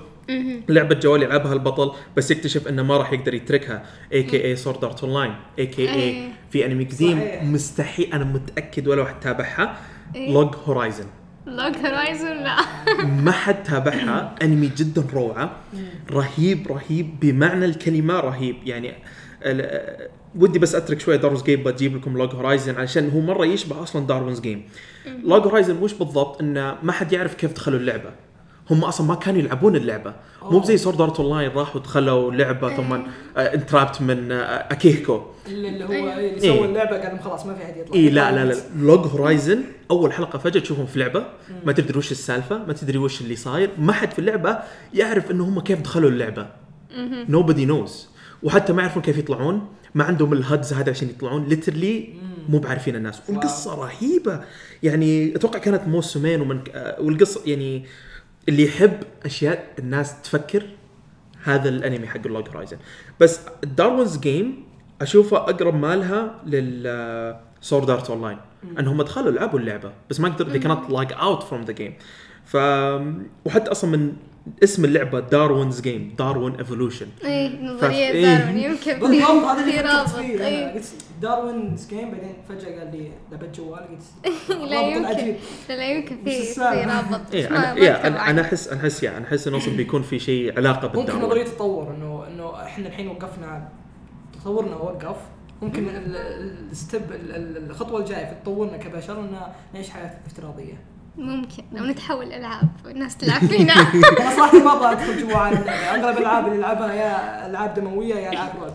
لعبة 0.69 0.95
جوال 0.95 1.23
يلعبها 1.23 1.53
البطل 1.53 1.91
بس 2.17 2.31
يكتشف 2.31 2.67
إنه 2.67 2.83
ما 2.83 2.97
راح 2.97 3.13
يقدر 3.13 3.33
يتركها. 3.33 3.83
اي 4.13 4.23
كي 4.23 4.45
اي 4.45 4.55
سورد 4.55 4.83
ارت 4.83 5.03
اون 5.03 5.13
لاين 5.13 5.35
اي 5.59 5.65
كي 5.67 5.89
اي 5.89 5.93
إيه. 5.95 6.29
في 6.51 6.65
أنمي 6.65 6.83
قديم. 6.83 7.19
مستحيل 7.53 8.13
أنا 8.13 8.23
متأكد 8.23 8.87
ولا 8.87 9.01
واحد 9.01 9.19
تابعها 9.19 9.77
إيه. 10.15 10.33
Log 10.33 10.55
Horizon 10.65 11.05
Log 11.49 11.75
Horizon 11.85 12.37
لا. 12.43 12.55
ما 13.03 13.31
حد 13.31 13.63
تابعها. 13.63 14.35
أنمي 14.41 14.71
جدا 14.77 15.03
روعة. 15.13 15.51
رهيب 16.11 16.67
رهيب. 16.67 17.19
بمعنى 17.19 17.65
الكلمة 17.65 18.19
رهيب. 18.19 18.55
يعني 18.65 18.93
ودي 20.35 20.59
بس 20.59 20.75
أترك 20.75 20.99
شوية 20.99 21.15
Darwin's 21.15 21.43
Game 21.43 21.63
بجيب 21.63 21.95
لكم 21.95 22.17
Log 22.17 22.35
Horizon 22.35 22.75
علشان 22.75 23.09
هو 23.09 23.19
مرة 23.19 23.45
يشبه 23.45 23.83
أصلا 23.83 24.07
Darwin's 24.07 24.39
Game 24.39 24.65
Log 25.23 25.43
Horizon 25.43 25.77
وش 25.77 25.93
بالضبط 25.93 26.41
إنه 26.41 26.77
ما 26.83 26.91
حد 26.91 27.13
يعرف 27.13 27.35
كيف 27.35 27.53
دخلوا 27.53 27.79
اللعبة. 27.79 28.11
هم 28.71 28.83
أصلا 28.83 29.07
ما 29.07 29.15
كانوا 29.15 29.39
يلعبون 29.39 29.75
اللعبة. 29.75 30.13
مو 30.43 30.59
بزي 30.59 30.77
Sword 30.77 31.01
Art 31.01 31.19
Online 31.19 31.51
راحوا 31.51 31.81
دخلوا 31.81 32.31
لعبة 32.31 32.75
ثم 32.75 33.01
انترابت 33.37 34.01
من 34.01 34.31
آه، 34.31 34.43
أكيهكو. 34.45 35.21
اللي 35.47 35.85
هو 35.85 35.91
أيوة. 35.91 36.13
اللي 36.13 36.29
إيه. 36.29 36.39
سوى 36.39 36.65
اللعبة 36.65 36.97
قال 36.97 37.07
لهم 37.07 37.19
خلاص 37.19 37.45
ما 37.45 37.53
في 37.55 37.63
أحد 37.63 37.77
يطلع. 37.77 37.95
اي 37.95 38.09
لا 38.09 38.31
لا 38.31 38.45
لا. 38.53 38.55
Log 38.79 39.07
Horizon 39.07 39.63
أول 39.91 40.13
حلقة 40.13 40.39
فجأة 40.39 40.61
تشوفهم 40.61 40.85
في 40.85 40.99
لعبة. 40.99 41.25
ما 41.65 41.73
تدري 41.73 41.97
وش 41.97 42.11
السالفة 42.11 42.65
ما 42.65 42.73
تدري 42.73 42.97
وش 42.97 43.21
اللي 43.21 43.35
صاير. 43.35 43.69
ما 43.77 43.93
حد 43.93 44.11
في 44.11 44.19
اللعبة 44.19 44.59
يعرف 44.93 45.31
إنه 45.31 45.47
هم 45.47 45.59
كيف 45.59 45.81
دخلوا 45.81 46.09
اللعبة. 46.09 46.47
nobody 47.29 47.59
knows 47.59 48.09
وحتى 48.43 48.73
ما 48.73 48.81
يعرفون 48.81 49.01
كيف 49.01 49.17
يطلعون. 49.17 49.67
ما 49.95 50.03
عندهم 50.03 50.33
ال 50.33 50.40
heads 50.40 50.73
هذا 50.73 50.89
عشان 50.89 51.09
يطلعون. 51.09 51.45
literally 51.45 52.09
مو 52.49 52.59
بعارفين 52.59 52.95
الناس. 52.95 53.21
والقصة 53.29 53.75
رهيبة. 53.75 54.41
يعني 54.83 55.35
أتوقع 55.35 55.59
كانت 55.59 55.87
موسمين 55.87 56.41
ومن 56.41 56.59
آه، 56.73 57.01
والقصة 57.01 57.41
يعني 57.45 57.85
اللي 58.49 58.63
يحب 58.63 59.03
أشياء 59.25 59.73
الناس 59.79 60.21
تفكر 60.21 60.63
هذا 61.43 61.69
الأنمي 61.69 62.07
حق 62.07 62.21
ال 62.25 62.31
Log 62.31 62.49
Horizon 62.49 62.77
بس 63.19 63.39
Darwin's 63.63 64.17
Game 64.17 64.63
أشوفه 65.01 65.37
أقرب 65.37 65.75
مالها 65.75 66.41
لل 66.45 67.39
Sword 67.61 67.89
Art 67.89 68.09
Online 68.09 68.37
إنهم 68.79 69.01
دخلوا 69.01 69.31
لعبوا 69.31 69.59
اللعبه 69.59 69.91
بس 70.09 70.19
ما 70.19 70.29
قدروا 70.29 70.53
they 70.53 70.63
cannot 70.63 70.91
log 70.91 71.13
out 71.13 71.43
from 71.43 71.69
the 71.69 71.73
game. 71.79 71.93
ف 72.45 72.57
وحتى 73.45 73.71
أصلا 73.71 73.89
من 73.89 74.13
اسم 74.63 74.85
اللعبة 74.85 75.19
Darwin's 75.19 75.81
Game 75.81 76.15
Darwin 76.17 76.55
evolution 76.55 77.07
إيه 77.25 77.61
نظرية 77.63 77.95
إيه. 77.95 78.35
داروين 78.37 78.57
يمكن 78.57 78.77
في 78.93 78.99
بالضبط 78.99 79.29
هذا 79.29 79.61
اللي 79.61 79.71
فكرت 79.73 79.85
رابط. 79.95 80.09
فيه. 80.09 80.45
إيه. 80.47 80.73
قلت 80.73 80.85
Darwin 81.21 81.75
Game 81.89 82.11
بعدين 82.11 82.33
فجأة 82.49 82.79
قال 82.79 82.91
لي 82.91 83.11
لعبه 83.31 83.47
جوال 83.55 83.79
قلت 83.79 84.49
لا 84.69 84.81
يمكن. 84.81 85.35
لا 85.69 85.91
يمكن 85.91 86.17
في 86.25 86.41
في؟ 86.53 86.61
رابط. 86.61 87.35
أنا 87.35 87.73
إيه 87.75 87.95
أكتب 87.95 88.15
أنا 88.15 88.41
احس 88.41 88.67
أنا 88.67 88.81
احس 88.81 89.03
يعني 89.03 89.17
أنا 89.17 89.25
أحس 89.27 89.47
إنه 89.47 89.57
أصلا 89.57 89.77
بيكون 89.77 90.01
في 90.01 90.19
شيء 90.19 90.57
علاقة 90.57 90.87
ممكن 90.87 90.97
بالداروين 90.99 91.25
نظرية 91.25 91.43
تطور 91.43 91.91
انه 91.95 92.27
إنه 92.27 92.63
إحنا 92.63 92.87
الحين 92.87 93.07
وقفنا 93.07 93.69
تطورنا 94.41 94.75
وقف. 94.75 95.17
ممكن 95.61 95.87
ال- 95.89 96.15
ال- 96.15 96.55
ال 96.71 96.77
step 96.77 97.01
ال- 97.11 97.35
ال- 97.35 97.69
الخطوة 97.69 97.99
الجاية 97.99 98.25
في 98.25 98.33
تطورنا 98.43 98.77
كبشر 98.77 99.19
ان 99.19 99.37
نعيش 99.73 99.89
حياة 99.89 100.11
افتراضية. 100.27 100.73
ممكن. 101.19 101.63
لو 101.71 101.85
نتحول 101.85 102.33
العاب 102.33 102.69
والناس 102.85 103.17
تلعب 103.17 103.45
فينا. 103.45 103.73
أنا 104.21 104.35
صراحة 104.35 104.57
ما 104.59 104.73
أبغى 104.73 104.91
أدخل 104.91 105.27
جوا. 105.27 105.47
أغلب 105.95 106.17
الألعاب 106.17 106.45
اللي 106.47 106.57
العبها 106.59 106.93
يا 106.93 107.45
ألعاب 107.45 107.73
دموية 107.73 108.15
يا 108.15 108.31
ألعاب 108.31 108.49
رعب. 108.61 108.73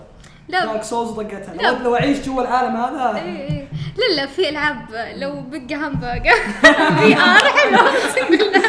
لا. 0.48 0.64
دارك 0.64 0.83
سولز 0.83 1.11
ضقتها 1.11 1.54
لا. 1.54 1.70
لو, 1.70 1.85
لو 1.85 1.94
أعيش 1.96 2.26
جوا 2.26 2.42
العالم 2.42 2.76
هذا. 2.76 3.18
إيه 3.18 3.50
إيه. 3.50 3.68
لا 3.96 4.16
لا 4.16 4.26
في 4.26 4.48
ألعاب. 4.48 4.76
لو 5.16 5.40
بقى 5.40 5.74
همبرجر 5.74 6.35
في 7.00 7.14
آر 7.14 7.44
حلو 7.48 7.78
اقسم 7.78 8.28
بالله 8.30 8.62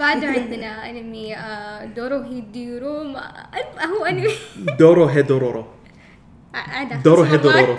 بعده 0.00 0.28
عندنا 0.28 0.90
انمي 0.90 1.36
دورو 1.96 2.20
هيديرو 2.20 2.96
هو 3.98 4.04
انمي 4.04 4.28
دورو 4.78 5.04
هيدورورو 5.04 5.64
دورو 7.04 7.22
مرات. 7.24 7.32
هيدورورو 7.32 7.76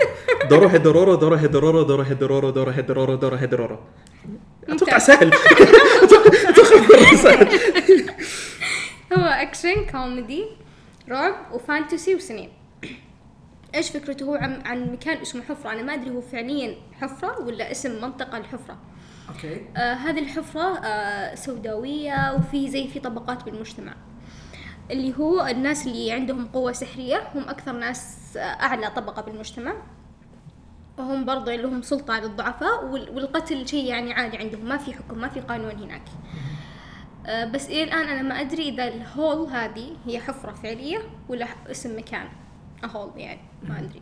دورو. 0.50 0.68
هيدورورو 0.68 1.16
دورو 1.22 1.34
هيدورورو 1.34 1.84
دورو 1.84 2.02
هيدورورو 2.02 2.50
دورو 2.50 2.72
هيدورورو 2.72 3.16
دورو 3.16 3.36
هيدورورو 3.36 3.80
أتوقع 4.70 4.98
سهل. 4.98 5.32
أتوقع 6.50 7.16
سهل. 7.16 7.60
هو 9.14 9.24
أكشن 9.26 9.86
كوميدي 9.92 10.46
رعب 11.10 11.36
و 11.54 11.61
fantasy 11.62 12.16
و 12.16 12.21
seinen 12.21 12.50
إيش 13.76 13.90
فكرته؟ 13.90 14.24
هو 14.26 14.36
عن, 14.36 14.62
عن 14.66 14.92
مكان 14.92 15.18
اسمه 15.18 15.42
حفرة. 15.42 15.72
أنا 15.72 15.82
ما 15.82 15.94
أدري 15.94 16.10
هو 16.10 16.22
فعليا 16.22 16.76
حفرة 17.02 17.40
ولا 17.42 17.72
اسم 17.72 18.02
منطقة 18.02 18.38
الحفرة. 18.38 18.78
أوكي. 19.30 19.62
آه 19.78 19.94
هذه 19.94 20.20
الحفرة 20.20 20.78
آه 20.78 21.36
سوداوية 21.36 22.36
وفي 22.36 22.70
زي 22.70 22.88
في 22.88 23.00
طبقات 23.00 23.44
بالمجتمع. 23.44 23.94
اللي 24.92 25.14
هو 25.20 25.46
الناس 25.48 25.88
اللي 25.88 26.12
عندهم 26.12 26.48
قوة 26.48 26.72
سحرية 26.72 27.24
هم 27.36 27.50
أكثر 27.50 27.72
ناس 27.72 28.18
آه، 28.38 28.40
أعلى 28.40 28.88
طبقة 28.90 29.22
بالمجتمع. 29.22 29.74
وهم 30.98 31.26
برضه 31.26 31.54
اللي 31.56 31.68
هم 31.68 31.82
سلطة 31.82 32.14
على 32.14 32.26
الضعفاء 32.26 32.86
وال- 32.86 33.10
والقتل 33.16 33.68
شيء 33.68 33.86
يعني 33.86 34.14
عادي 34.14 34.38
عندهم 34.38 34.66
ما 34.66 34.78
في 34.78 34.94
حكم 34.94 35.18
ما 35.18 35.28
في 35.28 35.40
قانون 35.40 35.72
هناك. 35.72 36.02
آه، 37.26 37.46
بس 37.46 37.68
إلى 37.70 37.84
الآن 37.84 38.08
أنا 38.08 38.22
ما 38.22 38.42
أدري 38.42 38.70
إذا 38.70 38.88
ال 38.88 39.00
hole 39.00 39.48
هذه 39.50 39.88
هي 40.06 40.20
حفرة 40.20 40.52
فعلية 40.52 40.98
ولا 41.30 41.48
اسم 41.72 41.98
مكان. 41.98 42.28
hole 42.86 43.12
يعني 43.16 43.42
ما 43.64 43.80
أدري. 43.80 44.02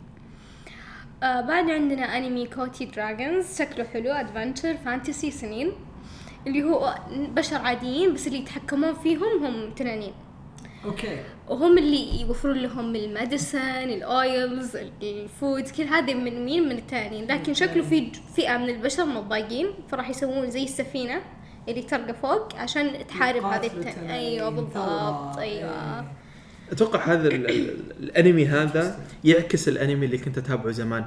آه 1.22 1.40
بعد 1.40 1.70
عندنا 1.70 2.16
انمي 2.18 2.46
كوتي 2.46 2.84
Dragons 2.84 3.58
شكله 3.58 3.84
حلو 3.84 4.10
adventure 4.12 4.76
fantasy 4.76 5.30
seinen. 5.30 5.72
اللي 6.46 6.62
هو 6.62 6.94
بشر 7.10 7.56
عاديين 7.56 8.14
بس 8.14 8.26
اللي 8.26 8.38
يتحكمون 8.38 8.94
فيهم 8.94 9.44
هم 9.44 9.74
تنانين. 9.74 10.12
أوكي 10.84 11.18
وهم 11.48 11.78
اللي 11.78 12.20
يوفرون 12.20 12.58
لهم 12.58 12.96
ال 12.96 13.03
medicine 13.03 13.58
ال 13.90 14.07
oils 14.07 14.76
ال 15.02 15.15
food 15.15 15.68
كل 15.68 15.82
هذا 15.82 16.14
من 16.14 16.44
مين 16.44 16.62
من 16.68 16.72
التنانين 16.78 17.26
لكن 17.26 17.54
شكله 17.54 17.82
في 17.82 18.12
فئة 18.36 18.56
من 18.58 18.68
البشر 18.68 19.04
مضايقين 19.04 19.66
فراح 19.88 20.08
يسوون 20.10 20.50
زي 20.50 20.64
السفينة 20.64 21.20
اللي 21.68 21.82
ترقى 21.82 22.14
فوق 22.14 22.54
عشان 22.56 23.06
تحارب 23.08 23.44
هذه. 23.44 23.66
التنانين. 23.66 24.10
أيوه 24.10 24.48
بالضبط 24.50 24.72
ثورة. 24.74 25.38
أيوه 25.38 25.70
إيه. 26.00 26.12
أتوقع 26.72 27.04
هذا 27.04 27.28
ال- 27.28 27.50
ال- 27.50 27.92
الأنمي 28.02 28.46
هذا 28.46 29.00
يعكس 29.24 29.68
الأنمي 29.68 30.06
اللي 30.06 30.18
كنت 30.18 30.38
أتابعه 30.38 30.70
زمان 30.70 31.04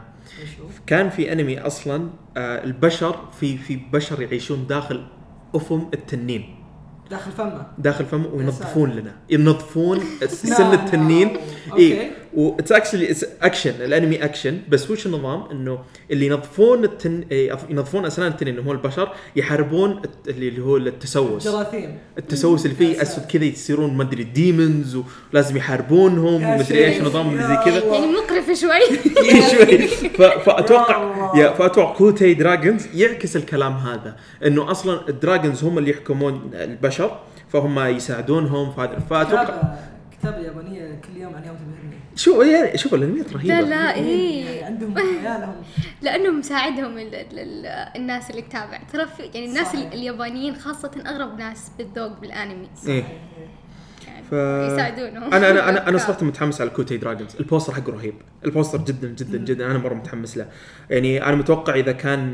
كان 0.87 1.09
في 1.09 1.31
أنمي 1.31 1.59
أصلا 1.59 2.09
آه 2.37 2.63
البشر 2.63 3.25
في 3.39 3.57
في 3.57 3.75
بشر 3.75 4.21
يعيشون 4.21 4.67
داخل 4.67 5.07
أفم 5.55 5.89
التنين 5.93 6.55
داخل 7.13 7.31
فمه 7.31 7.65
داخل 7.77 8.05
فم 8.05 8.25
وينظفون. 8.33 8.89
لنا 8.89 9.11
ينظفون 9.29 9.99
سن. 10.57 10.73
التنين. 10.73 11.37
اي 11.77 12.11
what's 12.35 12.71
actually 12.71 13.15
action 13.41 13.69
الانمي 13.69 14.23
اكشن 14.23 14.59
بس 14.69 14.91
وش 14.91 15.05
النظام 15.05 15.43
إنه 15.51 15.79
اللي 16.11 16.25
ينظفون 16.25 16.83
التن 16.83 17.23
إيه، 17.31 17.57
ينظفون 17.69 18.05
أسنان 18.05 18.31
التنين 18.31 18.57
اللي 18.57 18.69
هو 18.69 18.71
البشر 18.71 19.09
يحاربون 19.35 20.01
اللي 20.27 20.47
اللي 20.47 20.61
هو 20.61 20.77
التسوس 20.77 21.47
جراثيم 21.47 21.97
التسوس 22.17 22.65
اللي 22.65 22.75
فيه 22.77 23.01
أسود. 23.01 23.25
كذا 23.25 23.43
يصيرون 23.45 23.93
ما 23.97 24.03
أدري 24.03 24.23
demons 24.23 24.97
ولازم 25.33 25.57
يحاربونهم 25.57 26.41
يا 26.41 26.55
ومدري 26.55 26.85
إيش. 26.85 27.01
نظام 27.01 27.37
زي 27.37 27.55
كذا. 27.65 27.83
يعني 27.85 28.05
مقرف 28.07 28.45
شوي 28.59 28.97
شوي 29.51 29.87
فاتوقع. 30.45 31.31
yeah 31.35 31.53
فأتوقع 31.53 31.93
كوتي 31.93 32.33
Dragons 32.33 32.87
يعكس 32.95 33.35
الكلام 33.35 33.73
هذا 33.73 34.15
إنه 34.45 34.71
أصلا 34.71 35.09
ال 35.09 35.16
dragons 35.16 35.63
هم 35.63 35.77
اللي 35.77 35.89
يحكمون 35.91 36.51
البشر 36.53 37.19
فهم 37.49 37.79
يساعدونهم 37.79 38.71
فهذا 38.71 38.99
فاتوقع 39.09 39.43
كتابة 39.43 39.75
كتابة 40.19 40.37
يابانية 40.37 41.01
كل 41.01 41.21
يوم 41.21 41.35
عن 41.35 41.43
يوم 41.45 41.57
شو 42.15 42.41
يعني 42.41 42.77
شوف 42.77 42.93
الانميات 42.93 43.33
رهيبة. 43.33 43.59
لا 43.59 43.61
لا 43.61 43.75
يعني 43.95 43.99
إيه 44.09 44.65
عندهم 44.65 44.97
عيالهم 44.97 45.55
لأنه 46.01 46.31
مساعدهم 46.31 46.97
ال 46.97 47.15
ال 47.15 47.39
ال 47.39 47.65
الناس 47.95 48.29
اللي 48.29 48.41
تتابع. 48.41 48.79
ترى 48.93 49.05
في- 49.17 49.23
يعني 49.33 49.45
الناس 49.45 49.67
صحيح. 49.67 49.81
ال- 49.81 49.93
اليابانيين 49.93 50.55
خاصة 50.55 50.91
أغرب 51.07 51.39
ناس 51.39 51.71
بالذوق 51.77 52.19
بالأنمي. 52.19 52.67
إيه. 52.87 53.03
يعني 54.07 54.23
ف... 54.23 54.33
يساعدونهم. 54.73 55.33
أنا 55.33 55.49
أنا 55.51 55.69
أنا 55.69 55.89
أنا 55.89 55.97
صراحة 56.07 56.23
متحمس 56.25 56.61
على 56.61 56.69
كوتي 56.69 56.97
دراجونز 56.97 57.35
البوستر 57.39 57.73
حقه 57.73 57.91
رهيب. 57.91 58.13
البوستر 58.45 58.77
جدا 58.77 59.07
جدا 59.07 59.37
جدا. 59.37 59.65
أنا 59.65 59.77
مرة 59.77 59.93
متحمس 59.93 60.37
له. 60.37 60.47
يعني 60.89 61.25
أنا 61.25 61.35
متوقع 61.35 61.75
إذا 61.75 61.91
كان 61.91 62.33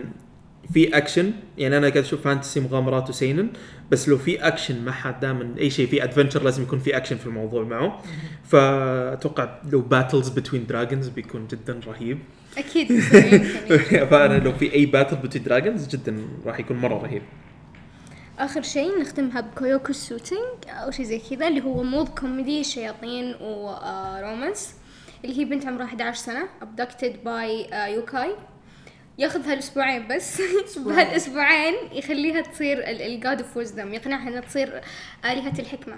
في 0.73 0.97
اكشن 0.97 1.31
يعني 1.57 1.77
أنا 1.77 1.89
قاعد 1.89 2.03
أشوف 2.03 2.21
fantasy 2.21 2.59
مغامرات 2.59 3.09
و 3.09 3.15
seinen 3.15 3.49
بس 3.91 4.09
لو 4.09 4.17
في 4.17 4.47
اكشن 4.47 4.85
ما 4.85 4.91
حد 4.91 5.19
دائما 5.19 5.55
أي 5.57 5.69
شيء 5.69 5.87
في 5.87 6.03
adventure 6.03 6.43
لازم 6.43 6.63
يكون 6.63 6.79
في 6.79 6.97
اكشن 6.97 7.17
في 7.17 7.25
الموضوع 7.25 7.63
معه. 7.63 8.01
فأتوقع 8.43 9.59
لو 9.71 9.81
battles 9.81 10.29
between 10.29 10.65
dragons 10.65 11.07
بيكون 11.07 11.47
جدا 11.47 11.79
رهيب. 11.87 12.19
أكيد. 12.57 12.99
فأنا 14.11 14.39
لو 14.39 14.53
في 14.53 14.73
أي 14.73 14.85
battle 14.85 15.15
between 15.15 15.43
dragons 15.43 15.87
جدا 15.87 16.17
راح 16.45 16.59
يكون 16.59 16.77
مرة 16.77 17.03
رهيب. 17.03 17.21
آخر 18.39 18.61
شيء 18.61 18.99
نختمها 19.01 19.41
بكويوكو 19.41 19.93
سوتينج 19.93 20.41
أو 20.67 20.91
شيء 20.91 21.05
زي 21.05 21.21
كذا 21.29 21.47
اللي 21.47 21.61
هو 21.61 21.83
مود 21.83 22.09
كوميدي 22.09 22.63
شياطين 22.63 23.35
و 23.41 23.58
romance 23.58 24.73
اللي 25.25 25.39
هي 25.39 25.45
بنت 25.45 25.65
عمرها 25.65 25.85
11 25.85 26.19
سنة 26.19 26.49
abducted 26.61 27.13
by 27.25 27.71
uh, 27.71 27.75
yokai 27.75 28.35
ياخذها 29.19 29.53
لاسبوعين 29.53 30.07
بس. 30.07 30.41
بهالأسبوعين 30.85 31.73
يخليها 31.91 32.41
تصير 32.41 32.89
ال 32.89 33.02
god 33.02 33.41
of 33.41 33.57
wisdom 33.57 33.93
يقنعها 33.93 34.27
إنها 34.27 34.41
تصير 34.41 34.81
آلهة 35.25 35.59
الحكمة. 35.59 35.97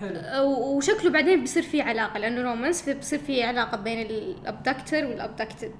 حلو. 0.00 0.20
وشكله 0.44 1.10
بعدين 1.10 1.40
بيصير 1.40 1.62
في 1.62 1.82
علاقة 1.82 2.18
لأنه 2.18 2.42
romance 2.42 2.82
فبيصير 2.82 3.18
في 3.18 3.42
علاقة 3.42 3.76
بين 3.76 4.00
ال 4.00 4.12
abductor 4.12 5.06
وال 5.06 5.20
abducted 5.20 5.74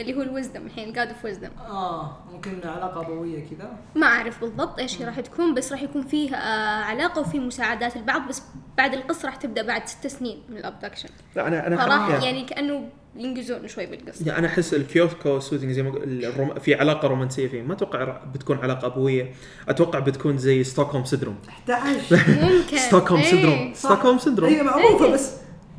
اللي 0.00 0.14
هو 0.14 0.22
ال 0.22 0.28
wisdom 0.28 0.66
الحين 0.66 0.92
god 0.92 1.08
of 1.08 1.24
wisdom 1.24 1.50
آه 1.68 2.16
ممكن 2.32 2.68
علاقة 2.68 3.00
ابوية 3.00 3.44
كذا. 3.50 3.76
ما 3.94 4.06
أعرف 4.06 4.40
بالضبط 4.40 4.78
إيش 4.78 5.00
هي 5.00 5.04
راح 5.04 5.20
تكون 5.20 5.54
بس 5.54 5.72
راح 5.72 5.82
يكون 5.82 6.02
فيه 6.02 6.34
آه 6.36 6.82
علاقة 6.84 7.20
وفي 7.20 7.38
مساعدات 7.38 7.96
البعض 7.96 8.28
بس 8.28 8.42
بعد 8.76 8.94
القصة 8.94 9.26
راح 9.26 9.36
تبدأ 9.36 9.62
بعد 9.62 9.86
ست 9.86 10.06
سنين 10.06 10.42
من 10.48 10.56
ال 10.56 10.61
abduction 10.61 11.08
لا 11.36 11.48
أنا 11.48 11.66
أنا 11.66 11.76
فراح 11.76 12.08
يعني 12.08 12.24
يعني 12.24 12.44
كأنه 12.44 12.88
ينجزون 13.16 13.68
شوي 13.68 13.86
بالقصة. 13.86 14.26
يعني 14.26 14.38
أنا 14.38 14.46
أحس 14.48 14.74
الكيوسكو 14.74 15.40
سوتنج 15.40 15.70
زي 15.72 15.82
ما 15.82 15.90
قل- 15.90 16.24
الروم... 16.24 16.54
في 16.58 16.74
علاقة 16.74 17.08
رومانسية 17.08 17.48
فيه. 17.48 17.62
ما 17.62 17.72
أتوقع 17.74 18.20
بتكون 18.34 18.58
علاقة 18.58 18.86
أبوية. 18.86 19.32
أتوقع 19.68 19.98
بتكون 19.98 20.38
زي 20.38 20.64
ستوكهولم 20.64 21.04
سيندروم. 21.04 21.36
11 21.48 22.00
ممكن. 22.42 22.76
ستوكهولم 22.78 23.22
إيه. 23.22 23.30
سيندروم. 23.30 23.72
صح. 23.74 23.78
ستوكهولم 23.80 24.18
سيندروم. 24.18 24.50
هي 24.52 24.62
معروفة 24.62 25.08
بس 25.08 25.30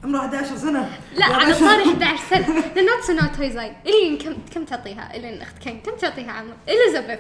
عمرها 0.04 0.20
11 0.26 0.56
سنة. 0.58 0.90
لا 1.18 1.26
على. 1.26 1.54
طاري 1.54 1.84
11 1.84 2.24
سنة. 2.30 2.48
ناتسو 2.84 3.14
نو 3.14 3.36
تويزاي 3.38 3.72
إلين 3.86 4.18
كم 4.18 4.34
كم 4.56 4.66
تعطيها؟ 4.66 5.16
إلين 5.16 5.42
أخت 5.42 5.64
كان 5.66 5.80
كم 5.80 5.92
تعطيها 5.96 6.32
عمر 6.32 6.54
إليزابيث. 6.70 7.20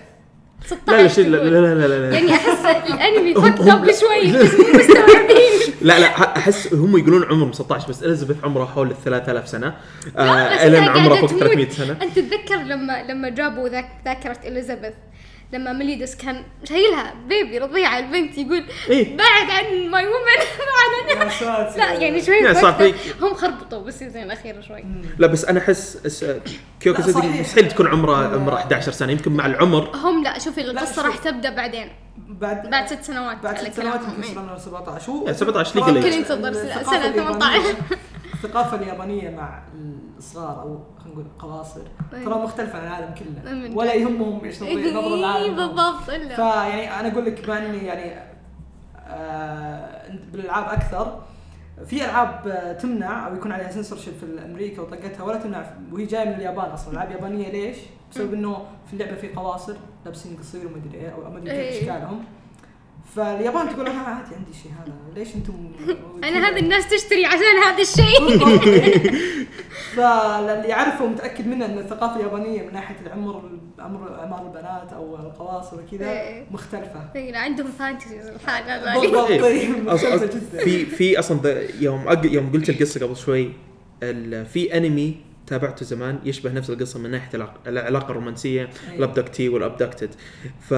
16 0.65 0.91
لا 0.97 1.01
لا 1.01 1.07
شيء 1.07 1.27
لا. 1.29 1.37
لا 1.37 1.73
لا 1.75 1.87
لا, 1.87 2.09
لا. 2.09 2.13
يعني 2.17 2.33
أحس 2.35 2.65
الأنمي 2.65 3.33
فكت 3.33 3.67
اب 3.67 3.91
شوي 3.91 4.31
مستوعبين 4.73 5.73
لا 5.81 5.99
لا 5.99 6.37
أحس 6.37 6.73
هم 6.73 6.97
يقولون 6.97 7.23
عمرهم 7.23 7.51
16 7.53 7.87
بس 7.89 8.03
إليزابيث 8.03 8.37
عمرها 8.43 8.65
حول 8.65 8.91
ال 8.91 8.95
3000 9.05 9.47
سنة 9.49 9.73
آه 10.17 10.21
الين 10.67 10.83
عمرها 10.83 11.15
فوق 11.17 11.29
تموت. 11.29 11.43
300 11.43 11.69
سنة 11.69 11.97
أنت 12.01 12.19
تتذكر 12.19 12.55
لما 12.55 13.03
لما 13.09 13.29
جابوا 13.29 13.69
ذاك 13.69 13.89
ذاكرة 14.05 14.37
إليزابيث 14.45 14.93
لما 15.53 15.73
ميليوداس 15.73 16.15
كان 16.15 16.43
شايلها 16.63 17.13
baby 17.27 17.57
رضيعه 17.57 17.99
البنت 17.99 18.37
يقول 18.37 18.63
إيه. 18.89 19.17
بعد 19.17 19.49
عن 19.49 19.89
my 19.89 20.05
woman 20.07 20.17
بعد 21.09 21.17
عن. 21.21 21.27
لا 21.77 21.93
يعني 21.93 22.21
شوي 22.23 22.53
صار 22.53 22.73
في- 22.73 22.93
هم 23.21 23.33
خربطوا 23.33 23.79
بال 23.79 23.90
season 23.90 24.23
الأخير 24.23 24.61
شوي 24.61 24.83
لا 25.17 25.27
بس 25.27 25.45
أنا 25.45 25.59
أحس 25.59 25.97
كيوكو. 26.79 27.01
مستحيل 27.01 27.67
تكون 27.71 27.87
عمرها 27.87 28.27
عمرها 28.35 28.55
11 28.57 28.91
سنة 28.91 29.11
يمكن 29.11 29.31
مع 29.31 29.45
العمر 29.45 29.95
هم 29.95 30.23
لا 30.23 30.39
شوفي 30.39 30.61
القصة. 30.61 31.07
راح 31.07 31.17
تبدأ 31.17 31.49
بعدين 31.49 31.91
بعد 32.17 32.69
بعد 32.69 32.87
ست 32.87 33.03
سنوات 33.03 33.37
بعد 33.43 33.57
ست 33.57 33.73
سنوات 33.73 33.99
يمكن 34.01 34.21
إيه. 34.21 34.29
يصير 34.29 34.39
عمرها 34.39 34.57
17 34.59 35.11
هو 35.11 35.25
يعني 35.25 35.37
17 35.37 35.71
ترى 35.73 35.81
legal 35.83 35.85
age. 36.03 36.05
ال- 36.05 36.13
ينتظر 36.13 36.53
اليابانية- 36.53 36.83
18. 36.83 37.75
الثقافة 38.43 38.77
اليابانية 38.77 39.29
مع 39.29 39.63
الصغار 40.17 40.61
أو 40.61 40.79
خلينا 40.99 41.13
نقول 41.13 41.25
القواصر 41.25 41.81
أي. 42.13 42.25
ترى 42.25 42.35
مختلفة 42.35 42.79
عن 42.79 42.87
العالم 42.87 43.15
كله 43.15 43.53
من 43.53 43.77
ولا. 43.77 43.93
يهمهم 43.93 44.43
إيش 44.43 44.63
نظرة 44.63 44.91
نظرة 44.91 45.15
العالم 45.15 45.59
إيه،. 45.59 45.67
بالضبط 45.67 46.09
إلا 46.09 46.35
فيعني 46.35 46.99
أنا 46.99 47.11
أقول 47.11 47.25
لك 47.25 47.45
بما 47.45 47.65
اني 47.65 47.77
يعني 47.77 48.33
آه 49.07 50.11
بالألعاب 50.31 50.79
أكثر 50.79 51.21
في 51.85 52.05
ألعاب 52.05 52.47
آه، 52.47 52.73
تمنع 52.73 53.27
أو 53.27 53.35
يكون 53.35 53.51
عليها 53.51 53.71
سنسورشيب 53.71 54.13
في 54.13 54.45
أمريكا 54.45 54.81
وطقتها 54.81 55.23
ولا 55.23 55.37
تمنع 55.37 55.65
وهي 55.91 56.05
جاية 56.05 56.25
من 56.25 56.33
اليابان 56.33 56.71
أصلا 56.71 56.93
ألعاب 56.93 57.11
يابانية 57.11 57.49
ليش؟ 57.51 57.77
بسبب 58.11 58.33
إنه 58.33 58.65
في 58.87 58.93
اللعبه 58.93 59.15
في 59.15 59.33
قواصر 59.33 59.75
لابسين 60.05 60.37
قصير 60.37 60.67
ومدري 60.67 60.97
إيه 60.97 61.09
أو 61.09 61.31
مدري 61.31 61.49
كيف 61.49 61.53
إيه. 61.53 61.79
اشكالهم 61.79 62.23
فاليابان 63.15 63.69
تقول 63.69 63.87
أنا 63.87 63.99
عادي 63.99 64.35
عندي 64.35 64.53
شيء 64.63 64.71
هذا 64.71 64.93
ليش 65.15 65.35
أنتم 65.35 65.53
أنا 66.27 66.47
هذه 66.49 66.59
الناس 66.59 66.87
تشتري 66.89 67.25
عشان 67.25 67.57
هذا 67.65 67.81
الشيء. 67.81 68.39
فاللي 69.95 70.67
يعرفه 70.67 71.05
ومتاكد 71.05 71.47
منه 71.47 71.65
إن 71.65 71.77
الثقافة 71.77 72.15
اليابانية 72.15 72.61
من 72.61 72.73
ناحية 72.73 72.95
العمر 73.05 73.41
عمر 73.79 74.19
أعمار 74.19 74.41
البنات 74.47 74.93
أو 74.93 75.15
القواصر 75.15 75.77
وكذا 75.81 76.09
إيه. 76.11 76.45
مختلفة. 76.51 77.09
إيه، 77.15 77.37
عندهم 77.37 77.67
فانتسيز 77.79 78.27
الحالة 78.27 78.99
بالضبط. 79.01 79.29
إيه. 79.29 79.41
طيب 79.41 79.89
في 80.63 80.85
في 80.85 81.19
أصلا 81.19 81.61
يوم 81.81 82.09
أق- 82.09 82.25
يوم 82.25 82.51
قلت 82.51 82.69
القصة 82.69 83.05
قبل 83.05 83.15
شوي 83.17 83.49
ال- 84.03 84.45
في 84.45 84.77
أنمي 84.77 85.15
تابعته 85.47 85.85
زمان 85.85 86.19
يشبه 86.25 86.51
نفس 86.53 86.69
القصة 86.69 86.99
من 86.99 87.11
ناحية 87.11 87.29
العلاق- 87.37 87.59
العلاقة 87.67 88.11
الرومانسية 88.11 88.61
أيوة. 88.61 88.95
الابدكتي 88.97 89.49
والابدكتد 89.49 90.09
ف 90.69 90.73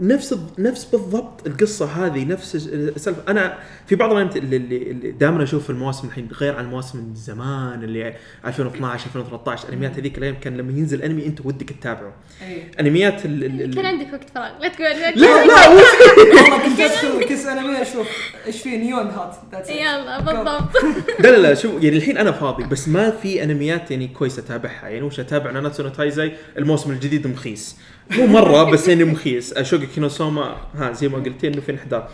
نفس 0.00 0.38
نفس 0.58 0.84
بالضبط 0.84 1.46
القصة 1.46 1.86
هذه 1.86 2.24
نفس 2.24 2.54
السالفة. 2.54 3.22
أنا 3.28 3.58
في 3.86 3.94
بعض 3.94 4.12
الانميات 4.12 4.36
اللي, 4.36 4.56
اللي, 4.56 4.90
اللي 4.90 5.10
دائما 5.10 5.42
أشوف 5.42 5.64
في 5.64 5.70
المواسم 5.70 6.08
الحين 6.08 6.28
غير 6.40 6.56
عن 6.56 6.64
المواسم 6.64 6.98
من 6.98 7.14
زمان 7.14 7.84
اللي 7.84 8.14
2012 8.46 9.06
2013 9.06 9.72
أنميات 9.72 9.98
هذيك 9.98 10.18
الأيام 10.18 10.34
كان 10.40 10.56
لما 10.56 10.72
ينزل 10.72 11.02
أنمي 11.02 11.26
أنت 11.26 11.46
ودك 11.46 11.70
تتابعه. 11.70 12.12
اي 12.42 12.70
أنميات 12.80 13.26
ال 13.26 13.44
ال 13.62 13.74
كان 13.74 13.86
عندك 13.86 14.12
وقت 14.12 14.30
فراغ. 14.30 14.50
لا 14.60 14.68
تقول 14.68 14.86
لا 14.86 15.44
لا 15.44 15.68
والله 15.68 16.58
كنت 16.64 16.80
ادخل 16.80 17.24
كيس 17.24 17.46
أنمي 17.46 17.82
أشوف 17.82 18.08
إيش 18.46 18.62
فيه 18.62 18.78
نيون 18.78 19.06
هات. 19.06 19.36
يلا 19.68 20.20
بالضبط. 20.20 20.76
لا 21.22 21.28
لا 21.28 21.36
لا 21.36 21.54
شو 21.54 21.68
يعني 21.68 21.96
الحين 21.96 22.18
أنا 22.18 22.32
فاضي 22.32 22.64
بس 22.64 22.88
ما 22.88 23.10
في 23.10 23.42
أنميات 23.42 23.90
يعني 23.90 24.08
كويسة 24.08 24.42
أتابعها. 24.42 24.88
يعني 24.88 25.02
وش 25.02 25.20
أتابع؟ 25.20 25.50
ناناتسو 25.50 25.82
نو 25.82 25.88
تايزاي 25.88 26.32
الموسم 26.58 26.90
الجديد 26.90 27.26
مخيس. 27.26 27.76
مو 28.10 28.26
مرة 28.26 28.70
بس 28.70 28.88
يعني 28.88 29.04
مخيس. 29.04 29.52
اشوكي 29.52 29.86
كينوسوما. 29.86 30.56
ها 30.74 30.92
زي 30.92 31.08
ما 31.08 31.18
قلتي 31.18 31.48
إنه 31.48 31.60
في 31.60 31.72
انحدار. 31.72 32.08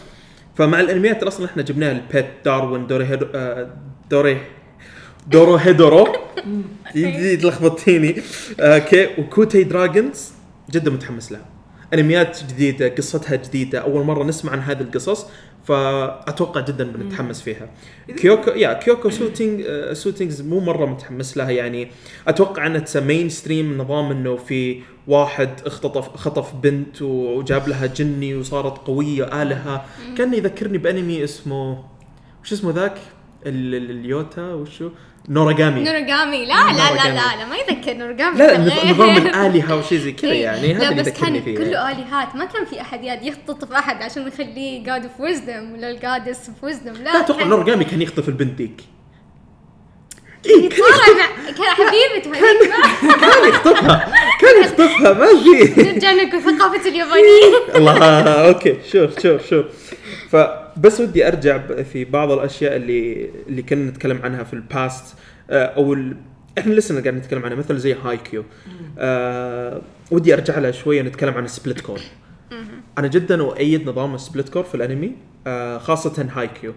فمع 0.57 0.81
الأنميات 0.81 1.23
أصلا 1.23 1.47
إحنا 1.47 1.63
جبناها 1.63 1.93
البيت 1.93 2.27
داروين 2.45 2.87
دوري 2.87 3.05
هيدو 3.07 3.27
آه، 3.35 3.71
دوري 4.11 4.39
دورو 5.27 5.57
هيدورو 5.57 6.09
دي- 6.95 7.11
دي 7.21 7.37
تلخبطتيني 7.37 8.23
أوكي. 8.61 9.09
وكوتي 9.19 9.63
دراجونز 9.65 10.33
جدا 10.71 10.91
متحمس 10.91 11.33
لها. 11.33 11.47
أنميات 11.95 12.39
جديدة 12.49 12.89
قصتها 12.89 13.37
جديدة. 13.37 13.79
أول 13.79 14.05
مرة 14.05 14.25
نسمع 14.25 14.53
عن 14.53 14.61
هذه 14.61 14.81
القصص. 14.81 15.27
فأتوقع 15.65 16.61
جدا 16.61 16.85
بنتحمس 16.85 17.43
فيها. 17.43 17.71
كيوكو 18.17 18.51
يا 18.51 18.73
كيوكو 18.73 19.11
شوتينج 19.11 19.63
آه، 19.67 19.93
شوتينجز 19.93 20.43
مو 20.43 20.61
مرة 20.61 20.87
متحمس 20.87 21.37
لها. 21.37 21.51
يعني 21.51 21.89
أتوقع 22.29 22.67
انها 22.67 22.85
mainstream 22.97 23.79
نظام 23.79 24.11
إنه 24.11 24.37
في 24.37 24.81
واحد 25.09 25.49
اختطف 25.67 26.17
خطف 26.17 26.55
بنت 26.55 27.03
وجاب 27.03 27.69
لها 27.69 27.87
جني 27.87 28.35
وصارت 28.35 28.79
قوية 28.79 29.43
الها 29.43 29.87
كان 30.19 30.35
يذكرني 30.35 30.79
بأنمي 30.79 31.25
اسمه 31.25 31.85
وش 32.43 32.53
اسمه 32.53 32.71
ذاك؟ 32.73 32.99
ال- 33.47 33.75
ال- 33.75 33.91
اليوتا 33.91 34.55
وشو؟ 34.55 34.91
نوراغامي 35.29 35.81
نورجامي 35.83 36.45
لا 36.47 36.55
لا 36.55 36.95
لا. 36.95 37.09
لا 37.09 37.37
لا 37.39 37.45
ما 37.45 37.57
يذكر 37.57 37.95
نورجامي 37.95 38.39
لا 38.39 38.57
لا. 38.59 38.91
نظام 38.91 39.17
الالهه 39.27 39.77
وشي 39.79 39.99
زي 39.99 40.13
كذا 40.13 40.31
إيه. 40.31 40.43
يعني 40.43 40.75
هذا 40.75 40.83
لا 40.85 40.89
اللي 40.91 41.01
يذكرني 41.01 41.43
فيه. 41.43 41.57
كله 41.59 41.91
الهات 41.93 42.37
ما 42.37 42.45
كان 42.45 42.65
في 42.65 42.81
أحد 42.81 43.05
ياد 43.05 43.23
يختطف 43.23 43.73
أحد 43.73 44.03
عشان 44.03 44.29
يخليه 44.29 44.85
god 44.85 45.03
of 45.03 45.21
wisdom 45.21 45.73
ولا 45.73 45.91
ال 45.91 45.98
goddess 45.98 46.49
of 46.49 46.65
wisdom 46.65 46.93
لا 46.93 46.99
لا 47.13 47.21
أتوقع 47.21 47.45
نورغامي 47.45 47.85
كان 47.85 48.03
يخطف 48.03 48.29
البنت 48.29 48.59
ديك. 48.59 48.81
يتصارع 50.47 51.17
مع 51.19 51.51
كان 51.51 51.67
حبيبته 51.67 52.31
كان 53.21 53.49
يخطفها. 53.49 54.13
كان 54.41 54.63
يخطفها 54.65 55.13
ما 55.13 55.27
في. 55.27 55.83
نرجع 55.83 56.13
نقول 56.13 56.43
ثقافة 56.43 56.89
اليابانيين 56.89 57.55
الله 57.77 57.99
okay 58.49 58.77
شوف 58.93 59.21
شوف 59.23 59.51
شوف 59.51 59.65
فبس 60.35 61.01
ودي 61.01 61.29
أرجع 61.29 61.83
في 61.83 62.05
بعض 62.05 62.31
الأشياء 62.31 62.77
اللي 62.77 63.31
اللي 63.47 63.63
كنا 63.63 63.91
نتكلم 63.91 64.21
عنها 64.23 64.45
في 64.45 64.53
ال 64.53 64.65
past 64.65 65.15
آه، 65.51 65.65
أو 65.65 65.93
ال... 65.93 66.17
إحنا 66.59 66.75
لسه 66.75 67.01
قاعد 67.01 67.15
نتكلم 67.15 67.45
عنها 67.45 67.57
مثل 67.57 67.77
زي 67.77 67.95
هاي 67.95 68.17
كيو 68.17 68.45
آه 68.99 69.81
ودي 70.11 70.35
أرجع 70.35 70.59
لها 70.59 70.71
شوية 70.71 71.03
نتكلم 71.03 71.35
عن 71.35 71.45
ال 71.45 71.51
split 71.51 71.81
cour 71.81 72.01
أنا 72.99 73.07
جدا 73.09 73.41
أؤيد 73.41 73.89
نظام 73.89 74.15
ال 74.15 74.21
split 74.21 74.49
cour 74.49 74.63
في 74.63 74.75
الأنمي 74.75 75.13
آه 75.47 75.79
خاصة 75.79 76.27
هاي 76.35 76.49
كيو 76.49 76.75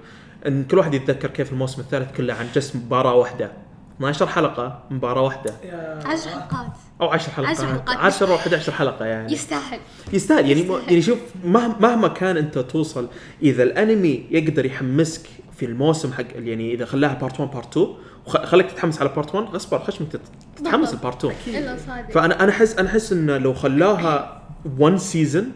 إن 0.47 0.63
كل 0.63 0.77
واحد 0.77 0.93
يتذكر 0.93 1.27
كيف 1.27 1.51
الموسم 1.51 1.81
الثالث 1.81 2.17
كله 2.17 2.33
عن 2.33 2.45
جسم 2.55 2.79
مباراة 2.79 3.15
واحدة. 3.15 3.51
12 3.97 4.27
حلقة 4.27 4.79
مباراة 4.91 5.21
واحدة. 5.21 5.53
يا 5.63 5.99
عشر 6.05 6.29
حلقات. 6.29 6.67
أو 7.01 7.07
10 7.09 7.31
حلقات. 7.31 7.57
عشر 7.57 7.67
حلقات. 7.67 7.97
10 7.97 8.27
أو 8.31 8.35
11 8.35 8.71
حلقة 8.71 9.05
يعني. 9.05 9.33
يستاهل. 9.33 9.79
يستاهل. 10.13 10.49
يعني 10.49 10.61
يستاهل. 10.61 10.81
يعني 10.89 11.01
شوف 11.01 11.19
مهما 11.45 11.75
مهما 11.79 12.07
كان 12.07 12.37
أنت 12.37 12.59
توصل 12.59 13.07
إذا 13.43 13.63
الأنمي 13.63 14.25
يقدر 14.31 14.65
يحمسك 14.65 15.21
في 15.57 15.65
الموسم 15.65 16.13
حق 16.13 16.23
يعني 16.35 16.73
إذا 16.73 16.85
خلاها 16.85 17.13
part 17.13 17.39
1 17.39 17.51
part 17.53 17.77
2 17.77 17.87
وخليك 18.27 18.71
تتحمس 18.71 18.99
على 19.01 19.09
part 19.15 19.35
1 19.35 19.47
غصب 19.55 19.77
خشمك 19.77 20.11
تت- 20.11 20.21
تتحمس. 20.55 20.93
ال 20.93 21.00
part 21.00 21.25
2 21.25 21.35
إلا 21.47 21.77
صادق. 21.87 22.11
فأنا 22.11 22.43
أنا 22.43 22.51
أحس 22.51 22.77
أنا 22.77 22.89
أحس 22.89 23.11
انه 23.13 23.37
لو 23.37 23.53
خلاها 23.53 24.41
1 24.79 24.95
season 24.97 25.51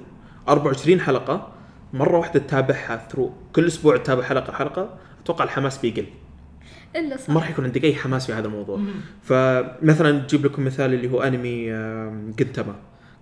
24 0.49 1.01
حلقة 1.01 1.47
مرة 1.93 2.17
واحدة 2.17 2.39
تتابعها 2.39 3.07
through 3.11 3.31
كل 3.55 3.67
أسبوع 3.67 3.97
تتابع 3.97 4.23
حلقة 4.23 4.53
حلقة 4.53 4.89
أتوقع 5.23 5.43
الحماس 5.43 5.77
بيقل. 5.77 6.05
إلا 6.95 7.09
ما 7.09 7.17
صادق 7.17 7.37
راح 7.37 7.49
يكون 7.49 7.65
عندك 7.65 7.83
أي 7.83 7.95
حماس 7.95 8.25
في 8.25 8.33
هذا 8.33 8.47
الموضوع. 8.47 8.79
فمثلا 9.23 10.11
نجيب 10.11 10.45
لكم 10.45 10.65
مثال 10.65 10.93
اللي 10.93 11.11
هو 11.11 11.21
أنمي 11.21 11.65
جنتما. 12.37 12.75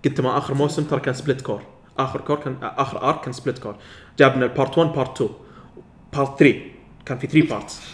جنتما 0.04 0.38
آخر 0.38 0.54
موسم 0.54 0.84
ترى 0.84 1.00
كان 1.00 1.14
split 1.14 1.40
cour 1.40 1.62
آخر 1.98 2.20
cour 2.20 2.36
كان 2.36 2.56
آخر 2.62 3.08
arc 3.08 3.20
كان 3.20 3.32
split 3.32 3.58
cour 3.58 3.76
جابنا 4.18 4.44
ال 4.44 4.51
part 4.51 4.78
1 4.78 4.92
part 4.92 5.22
2 5.22 5.30
part 6.12 6.38
3 6.38 6.58
كان 7.06 7.18
في 7.18 7.26
3 7.26 7.48
parts 7.48 7.80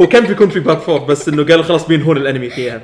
هو 0.00 0.06
كان 0.06 0.24
بيكون 0.26 0.48
في 0.48 0.60
part 0.60 0.88
4 0.88 1.06
بس 1.06 1.28
إنه 1.28 1.42
قالوا 1.44 1.64
خلاص 1.64 1.86
بينهون 1.86 2.16
الأنمي 2.16 2.50
فيها. 2.50 2.82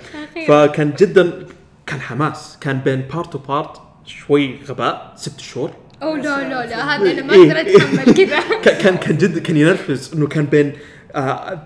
فكان 0.48 0.92
جدا 0.98 1.46
كان 1.87 2.00
حماس. 2.00 2.59
كان 2.61 2.78
بين 2.78 3.00
part 3.14 3.35
و 3.35 3.44
part 3.44 3.81
شوي 4.04 4.59
غباء 4.68 5.12
ست 5.16 5.40
شهور. 5.40 5.70
أو 6.02 6.16
لا 6.16 6.22
لا 6.22 6.66
لا 6.66 6.96
هذا 6.96 7.11
أنا 7.12 7.22
ما 7.22 7.32
إيه. 7.35 7.52
أقدر 7.52 7.61
اتحمل 7.61 8.14
كذا. 8.14 8.40
كان 8.82 8.96
كان 8.96 9.18
جد 9.18 9.38
كان 9.38 9.56
ينرفز 9.56 10.11
إنه 10.14 10.26
كان 10.26 10.44
بين 10.46 10.72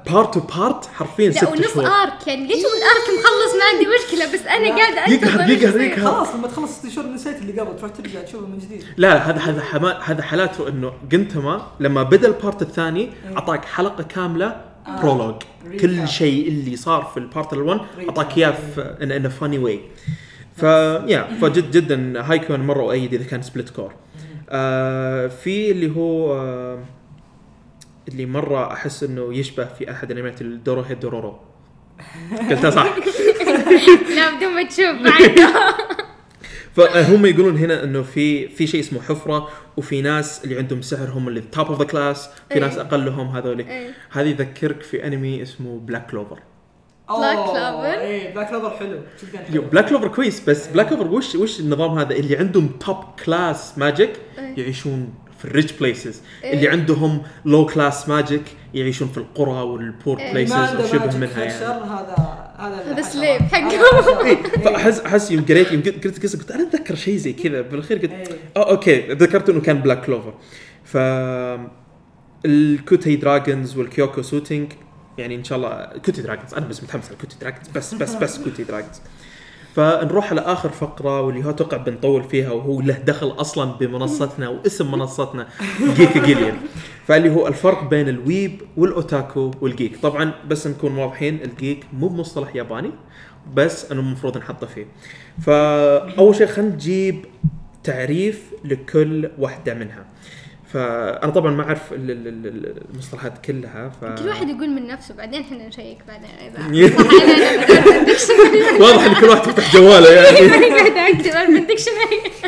part 0.06 0.36
و 0.36 0.46
part 0.46 0.86
حرفيا 0.86 1.28
لا 1.28 1.34
ست 1.34 1.44
ونص 1.48 1.60
شهور 1.74 1.86
arc 1.86 2.26
يعني 2.26 2.46
ليش 2.46 2.56
هو 2.56 2.70
ال 2.78 2.88
arc 2.88 3.18
مخلص 3.20 3.54
ما 3.58 3.64
عندي 3.74 3.86
مشكلة 3.98 4.32
بس 4.34 4.46
أنا 4.46 4.76
قاعدة 4.76 5.12
يقهر- 5.14 5.50
يقهر-. 5.50 5.80
يقهر. 5.80 6.12
خلاص 6.14 6.34
لما 6.34 6.48
تخلص 6.48 6.70
ست 6.78 6.88
شهور 6.88 7.06
نسيت 7.08 7.36
اللي 7.38 7.60
قبل 7.60 7.76
تروح 7.76 7.90
ترجع 7.92 8.20
تشوفه 8.22 8.46
من 8.46 8.58
جديد. 8.58 8.84
لا 8.96 9.30
هذا 9.30 9.38
هذا 9.38 9.60
حما 9.62 9.98
هذا 10.04 10.22
حالاته 10.22 10.68
إنه 10.68 10.92
جنتما 11.10 11.66
لما 11.80 12.02
بدأ 12.02 12.28
ال 12.28 12.35
part 12.35 12.62
الثاني 12.62 13.10
أعطاك 13.36 13.64
حلقة 13.64 14.02
كاملة 14.02 14.60
prologue 15.02 15.34
recap. 15.66 15.80
كل 15.80 16.08
شيء 16.08 16.48
اللي 16.48 16.76
صار 16.76 17.10
في 17.14 17.16
ال 17.16 17.24
part 17.24 17.54
ال1 17.54 17.80
أعطاك 18.08 18.38
إياه 18.38 18.54
في 18.74 18.96
in 19.02 19.12
in 19.12 19.28
funny 19.28 19.58
way 19.58 19.80
ف 20.56 20.62
يا 20.62 21.28
فجد 21.40 21.70
جدا 21.70 22.22
هاي 22.30 22.40
كيو 22.40 22.54
أنا 22.54 22.62
مرة 22.62 22.82
أؤيد 22.82 23.14
إذا 23.14 23.24
كان 23.24 23.42
split 23.42 23.70
cour 23.70 23.92
آه 24.50 25.26
في 25.26 25.70
اللي 25.70 25.96
هو 25.96 26.34
آه 26.40 26.78
اللي 28.08 28.26
مرة 28.26 28.72
أحس 28.72 29.02
إنه 29.02 29.34
يشبه 29.34 29.64
في 29.64 29.90
أحد 29.90 30.10
أنميات 30.10 30.40
الدورو 30.40 30.80
هيد 30.80 31.00
دورورو. 31.00 31.38
قلتها 32.50 32.70
صح؟ 32.70 32.86
لا 34.16 34.36
بدون 34.36 34.54
ما 34.54 34.62
تشوف 34.62 34.96
فهم 36.76 37.26
يقولون 37.26 37.56
هنا 37.56 37.84
إنه 37.84 38.02
في 38.02 38.48
في 38.48 38.66
شيء 38.66 38.80
اسمه 38.80 39.02
حفرة 39.02 39.48
وفي 39.76 40.02
ناس 40.02 40.44
اللي 40.44 40.58
عندهم 40.58 40.82
سحر 40.82 41.10
هم 41.10 41.28
اللي 41.28 41.40
top 41.40 41.66
of 41.66 41.78
the 41.78 41.84
class 41.84 42.28
في 42.48 42.54
إيه. 42.54 42.60
ناس 42.60 42.78
أقلهم 42.78 43.28
هذول 43.28 43.60
إيه. 43.60 43.90
هذه 44.10 44.28
يذكرك 44.28 44.82
في 44.82 45.06
أنمي 45.06 45.42
اسمه 45.42 45.78
بلاك 45.78 46.10
كلوفر 46.10 46.38
Black 47.10 47.12
أوه، 47.12 47.46
Clover. 47.46 47.98
إيه 47.98 48.34
بلاك 48.34 48.48
كلوفر 48.50 48.70
حلو 48.70 48.98
جدا 49.32 49.60
بلاك 49.60 49.88
كلوفر 49.88 50.08
كويس 50.08 50.48
بس 50.48 50.66
بلاك 50.66 50.88
كلوفر 50.88 51.08
وش 51.08 51.34
وش 51.34 51.60
النظام 51.60 51.98
هذا 51.98 52.14
اللي 52.14 52.36
عندهم 52.36 52.68
top 52.68 52.96
class 53.24 53.78
magic. 53.78 54.12
يعيشون 54.56 55.14
في 55.38 55.44
ال 55.44 55.50
rich 55.50 55.72
places. 55.72 56.22
اللي 56.44 56.68
عندهم 56.68 57.22
low 57.44 57.66
class 57.66 58.08
magic 58.08 58.42
يعيشون 58.74 59.08
في 59.08 59.18
القرى 59.18 59.62
وال 59.62 59.78
poor. 59.78 60.16
places 60.16 60.80
وشبه 60.80 61.16
منها 61.18 61.44
يعني 61.44 61.64
هذا 61.64 62.40
هذا. 62.58 63.02
سليب 63.02 63.42
حقه. 63.42 63.66
هذا 63.66 63.98
الحشرة. 63.98 64.24
إيه،. 64.24 64.42
فاحس 64.42 65.00
أحس 65.00 65.30
يوم 65.30 65.44
قريت 65.44 65.72
يوم 65.72 65.82
قريت 65.82 66.22
قصة 66.22 66.38
قلت 66.38 66.50
أنا 66.50 66.62
أتذكر 66.68 66.94
شيء 66.94 67.16
زي 67.16 67.32
كذا 67.32 67.60
بالأخير 67.60 67.98
قلت. 67.98 68.38
آه 68.56 68.70
okay 68.70 69.12
ذكرت 69.12 69.48
إنه 69.48 69.60
كان 69.60 69.78
بلاك 69.78 70.04
كلوفر 70.04 70.34
ف 70.84 70.96
الكوتي 72.44 73.16
دراجونز 73.16 73.76
والكيوكو 73.76 74.22
سوتينج 74.22 74.72
يعني 75.20 75.34
إن 75.34 75.44
شاء 75.44 75.58
الله 75.58 75.98
كوتي 76.06 76.22
دراجونز 76.22 76.54
أنا 76.54 76.66
بس 76.66 76.82
متحمس 76.82 77.06
على 77.06 77.16
كوتي 77.16 77.36
دراجونز 77.40 77.68
بس 77.68 77.94
بس 77.94 78.14
بس 78.14 78.38
كوتي 78.38 78.64
دراجونز. 78.64 79.00
فنروح 79.76 80.30
على 80.30 80.40
آخر 80.40 80.68
فقرة 80.68 81.20
واللي 81.20 81.44
هو 81.44 81.50
أتوقع 81.50 81.76
بنطول 81.76 82.24
فيها 82.24 82.50
وهو 82.50 82.80
له 82.80 82.98
دخل 82.98 83.26
أصلا 83.26 83.72
بمنصتنا 83.72 84.48
واسم 84.48 84.90
منصتنا 84.90 85.48
جيك 85.96 86.18
جيليان. 86.18 86.56
فاللي 87.06 87.30
هو 87.30 87.48
الفرق 87.48 87.84
بين 87.84 88.08
ال 88.08 88.19
weeb 88.19 88.62
والأوتاكو 88.76 89.50
وال 89.60 89.70
geek. 89.70 89.96
طبعا 90.02 90.32
بس 90.48 90.66
نكون 90.66 90.96
واضحين 90.96 91.42
ال 91.42 91.51
geek 91.51 91.86
مو 91.92 92.08
بمصطلح 92.08 92.56
ياباني 92.56 92.90
بس 93.54 93.92
أنه 93.92 94.00
المفروض 94.00 94.38
نحطه 94.38 94.66
فيه. 94.66 94.86
فأول 95.42 96.36
شيء 96.36 96.46
خلينا 96.46 96.74
نجيب 96.74 97.24
تعريف 97.84 98.50
لكل 98.64 99.30
واحدة 99.38 99.74
منها. 99.74 100.04
فأنا 100.72 101.32
طبعا 101.32 101.50
ما 101.50 101.62
أعرف 101.62 101.92
ال- 101.92 102.10
ال- 102.10 102.28
ال- 102.46 102.82
المصطلحات 102.92 103.44
كلها 103.44 103.88
ف 104.00 104.04
كل 104.22 104.28
واحد 104.28 104.48
يقول 104.48 104.70
من 104.70 104.86
نفسه 104.86 105.14
بعدين 105.14 105.40
إحنا 105.40 105.68
نشيك 105.68 105.98
بعدين 106.08 106.30
إذا. 106.46 106.70
واضح 108.84 109.04
إن 109.04 109.14
كل 109.20 109.28
واحد 109.28 109.42
فتح 109.50 109.74
جواله 109.76 110.10
يعني. 110.10 110.38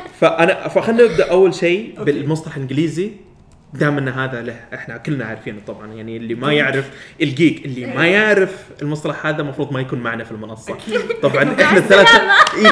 فانا 0.21 0.69
فخلينا 0.69 1.05
نبدأ 1.13 1.31
أول 1.31 1.55
شيء 1.55 2.03
بالمصطلح 2.03 2.57
الإنجليزي. 2.57 3.13
دام 3.73 3.99
ان 3.99 4.09
هذا 4.09 4.43
له. 4.43 4.61
إحنا 4.75 4.97
كلنا 4.97 5.25
عارفينه 5.25 5.61
طبعا. 5.67 5.95
يعني 5.95 6.17
اللي 6.17 6.35
ما 6.35 6.53
يعرف 6.53 6.91
ال 7.23 7.31
geek 7.31 7.65
اللي 7.65 7.87
ما 7.87 8.07
يعرف 8.07 8.67
المصطلح 8.83 9.27
هذا 9.27 9.43
المفروض 9.43 9.73
ما 9.73 9.81
يكون 9.81 9.99
معنا 9.99 10.25
في 10.25 10.33
المنصة. 10.33 10.79
طبعا 11.23 11.43
إحنا 11.63 11.79
الثلاثه 11.79 12.21
إيه، 12.57 12.69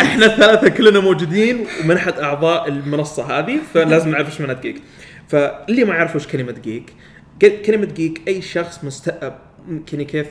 إحنا 0.00 0.26
الثلاثة 0.26 0.68
كلنا 0.68 1.00
موجودين 1.00 1.66
ومن 1.84 1.96
احد 1.96 2.18
أعضاء 2.18 2.68
المنصة 2.68 3.38
هذه 3.38 3.58
فلازم 3.74 4.10
نعرف 4.10 4.26
إيش 4.26 4.40
معنى 4.40 4.60
geek. 4.60 4.82
فاللي 5.28 5.84
ما 5.84 5.94
يعرف 5.94 6.16
وش 6.16 6.26
كلمة 6.26 6.52
جيك 6.52 6.92
كلمة 7.66 7.86
جيك 7.86 8.22
أي 8.28 8.42
شخص 8.42 8.84
مست 8.84 9.14
يمكن 9.68 10.02
كيف 10.02 10.26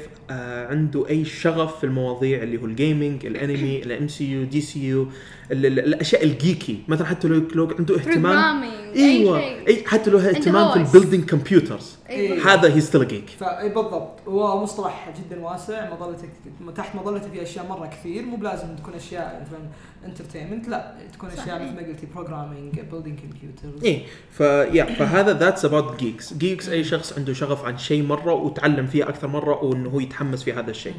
عنده 0.70 1.10
أي 1.10 1.26
شغف 1.26 1.78
في 1.78 1.84
المواضيع 1.84 2.44
اللي 2.44 2.62
هو 2.62 2.66
ال 2.66 2.74
gaming 2.74 3.26
الانمي 3.26 3.78
ال 3.84 3.90
MCU 3.90 4.08
DCU 4.08 5.08
ال- 5.52 5.66
ال- 5.66 5.80
الأشياء 5.80 6.24
ال 6.24 6.33
geeky 6.33 6.80
مثلا 6.88 7.08
حتى 7.08 7.28
لو 7.28 7.42
لو 7.56 7.74
عنده 7.80 7.96
اهتمام. 7.96 8.64
أيوه. 8.96 9.40
أي 9.68 9.84
حتى 9.86 10.10
لو 10.10 10.20
اهتمام 10.20 10.86
في. 10.86 10.96
ال 10.96 10.99
building 10.99 11.26
computers 11.26 11.96
أيوة. 12.10 12.54
هذا 12.54 12.76
هي 12.76 12.82
still 12.82 13.08
geek 13.08 13.30
فا 13.40 13.60
إي 13.62 13.70
بالضبط. 13.70 14.20
هو 14.28 14.64
مصطلح 14.64 15.14
جدا 15.20 15.42
واسع. 15.42 15.94
مظلتك 15.94 16.30
تحت 16.76 16.96
مظلته 16.96 17.30
في 17.32 17.42
أشياء 17.44 17.66
مرة 17.68 17.88
كثير. 17.88 18.24
مو 18.26 18.36
بلازم 18.36 18.76
تكون 18.76 18.94
أشياء 18.94 19.46
مثلا 19.48 19.60
entertainment 20.06 20.68
لا 20.70 20.94
تكون 21.14 21.30
أشياء. 21.30 21.64
مثل 21.64 21.76
ما 21.76 21.88
قلتي 21.88 22.08
programming 22.16 22.80
building 22.92 23.20
computers 23.20 23.84
إيه. 23.84 24.04
فيا 24.32 24.84
فهذا 24.84 25.34
that's 25.34 25.66
about 25.66 26.00
geeks 26.00 26.34
geeks 26.34 26.70
أي 26.70 26.84
شخص 26.84 27.14
عنده 27.18 27.34
شغف 27.34 27.66
عن 27.66 27.78
شيء 27.78 28.04
مرة 28.04 28.34
وتعلم 28.34 28.88
فيه 28.88 29.10
أكثر 29.10 29.28
مرة 29.28 29.64
وإنه 29.64 29.90
هو 29.90 30.00
يتحمس 30.20 30.44
في 30.44 30.54
هذا 30.54 30.72
الشيء. 30.72 30.94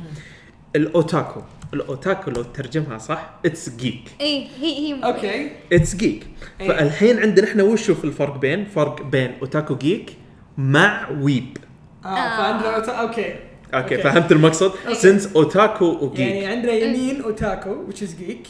الأوتاكو. 0.76 1.40
الأوتاكو 1.74 2.30
لو 2.30 2.42
ترجمها 2.42 2.98
صح 2.98 3.30
it's 3.46 3.68
geek 3.76 4.02
إيه 4.20 4.46
هي 4.60 4.94
هي 4.94 5.04
okay. 5.04 5.50
it's 5.72 5.96
geek 5.96 6.26
إيه. 6.60 6.68
فالحين 6.68 7.18
عندنا 7.18 7.46
إحنا 7.48 7.62
وش 7.62 7.90
في 7.90 8.04
الفرق 8.04 8.36
بين؟ 8.36 8.64
فرق 8.64 9.02
بين 9.02 9.32
أوتاكو 9.42 9.76
geek 9.76 10.10
مع 10.58 11.08
weeb 11.20 11.56
آه 12.04 12.08
آه. 12.08 12.36
فعندنا 12.38 12.84
أوتا- 12.84 12.98
okay. 12.98 13.34
okay. 13.74 13.98
فهمت 13.98 14.32
المقصد. 14.32 14.72
sense 14.92 15.36
أوتاكو 15.36 15.84
و 15.84 15.91
geek 15.91 16.18
يعني 16.18 16.46
عندنا 16.46 16.72
يمين 16.72 17.22
أوتاكو 17.22 17.86
which 17.90 17.96
is 17.98 18.10
geek. 18.20 18.48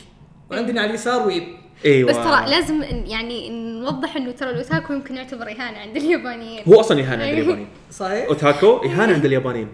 وعندنا 0.50 0.80
على 0.80 0.90
اليسار 0.90 1.26
weeb 1.26 1.42
أيوه 1.84 2.10
بس 2.10 2.16
ترى 2.16 2.50
لازم 2.50 2.82
يعني 2.82 3.50
نوضح 3.80 4.16
إنه 4.16 4.30
ترى 4.30 4.50
الأوتاكو 4.50 4.92
يمكن 4.92 5.16
يعتبر 5.16 5.42
إهانة 5.48 5.78
عند 5.78 5.96
اليابانيين. 5.96 6.62
هو 6.68 6.80
أصلا 6.80 7.00
إهانة 7.00 7.24
عند. 7.24 7.32
اليابانيين. 7.38 7.68
صحيح؟ 7.90 8.26
أوتاكو 8.26 8.76
إهانة 8.76 9.12
عند 9.14 9.24
اليابانيين. 9.24 9.68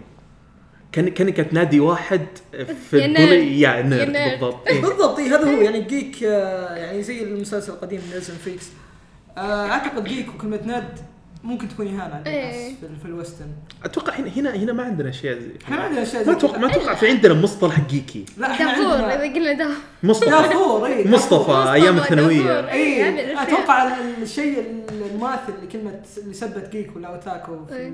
كان 0.91 1.09
كأنك 1.09 1.37
تنادي 1.37 1.79
واحد 1.79 2.25
في 2.89 2.97
يا 2.97 3.05
ال 3.05 3.08
bully 3.08 3.25
nerd. 3.25 3.51
يا 3.51 3.81
nerd. 3.81 4.31
بالضبط 4.31 4.67
إيه. 4.67 4.81
بالضبط 4.85 5.19
إيه، 5.19 5.27
هذا 5.35 5.45
هو 5.57 5.61
يعني 5.61 5.81
geek 5.81 6.23
آه، 6.23 6.75
يعني 6.75 7.03
زي 7.03 7.23
المسلسل 7.23 7.71
القديم 7.73 8.01
nerds 8.13 8.35
و 8.35 8.39
freaks 8.39 8.65
آه، 9.37 9.69
أعتقد 9.69 10.03
geek 10.03 10.27
وكلمة 10.35 10.59
nerd 10.65 10.97
ممكن 11.47 11.69
تكون 11.69 11.87
إهانة 11.87 12.15
عند 12.15 12.27
الناس 12.27 12.55
إيه. 12.55 12.73
في, 12.75 12.87
في 13.01 13.05
ال 13.05 13.10
western 13.10 13.47
أتوقع 13.85 14.13
هنا 14.13 14.29
هنا 14.29 14.55
هنا 14.55 14.73
ما 14.73 14.83
عندنا 14.83 15.09
أشياء 15.09 15.39
زي 15.39 15.51
إحنا 15.63 15.77
ما 15.77 15.83
عندنا 15.83 16.03
أشياء 16.03 16.25
ما 16.25 16.31
زي 16.31 16.37
أتوقع 16.37 16.57
ما. 16.57 16.71
أتوقع 16.71 16.93
في 16.93 17.09
عندنا 17.09 17.33
مصطلح 17.33 17.79
geeky 17.79 18.25
لا 18.37 18.51
إحنا 18.51 18.65
دافور 18.65 18.93
إذا 18.93 19.33
قلنا 19.33 19.53
دافور 19.53 19.77
مصطفى 20.03 20.29
دافور 20.29 20.85
اي 20.85 21.07
مصطفى 21.07 21.73
أيام 21.73 21.97
الثانوية. 21.97 22.71
اي 22.71 23.09
الأشياء. 23.09 23.43
أتوقع 23.43 23.97
الشيء 24.21 24.85
المماثل 24.91 25.53
لكلمه 25.63 26.01
اللي 26.17 26.33
سبت 26.33 26.69
geek 26.71 26.95
ولا 26.95 27.07
أوتاكو 27.07 27.65
في, 27.65 27.75
إيه. 27.75 27.91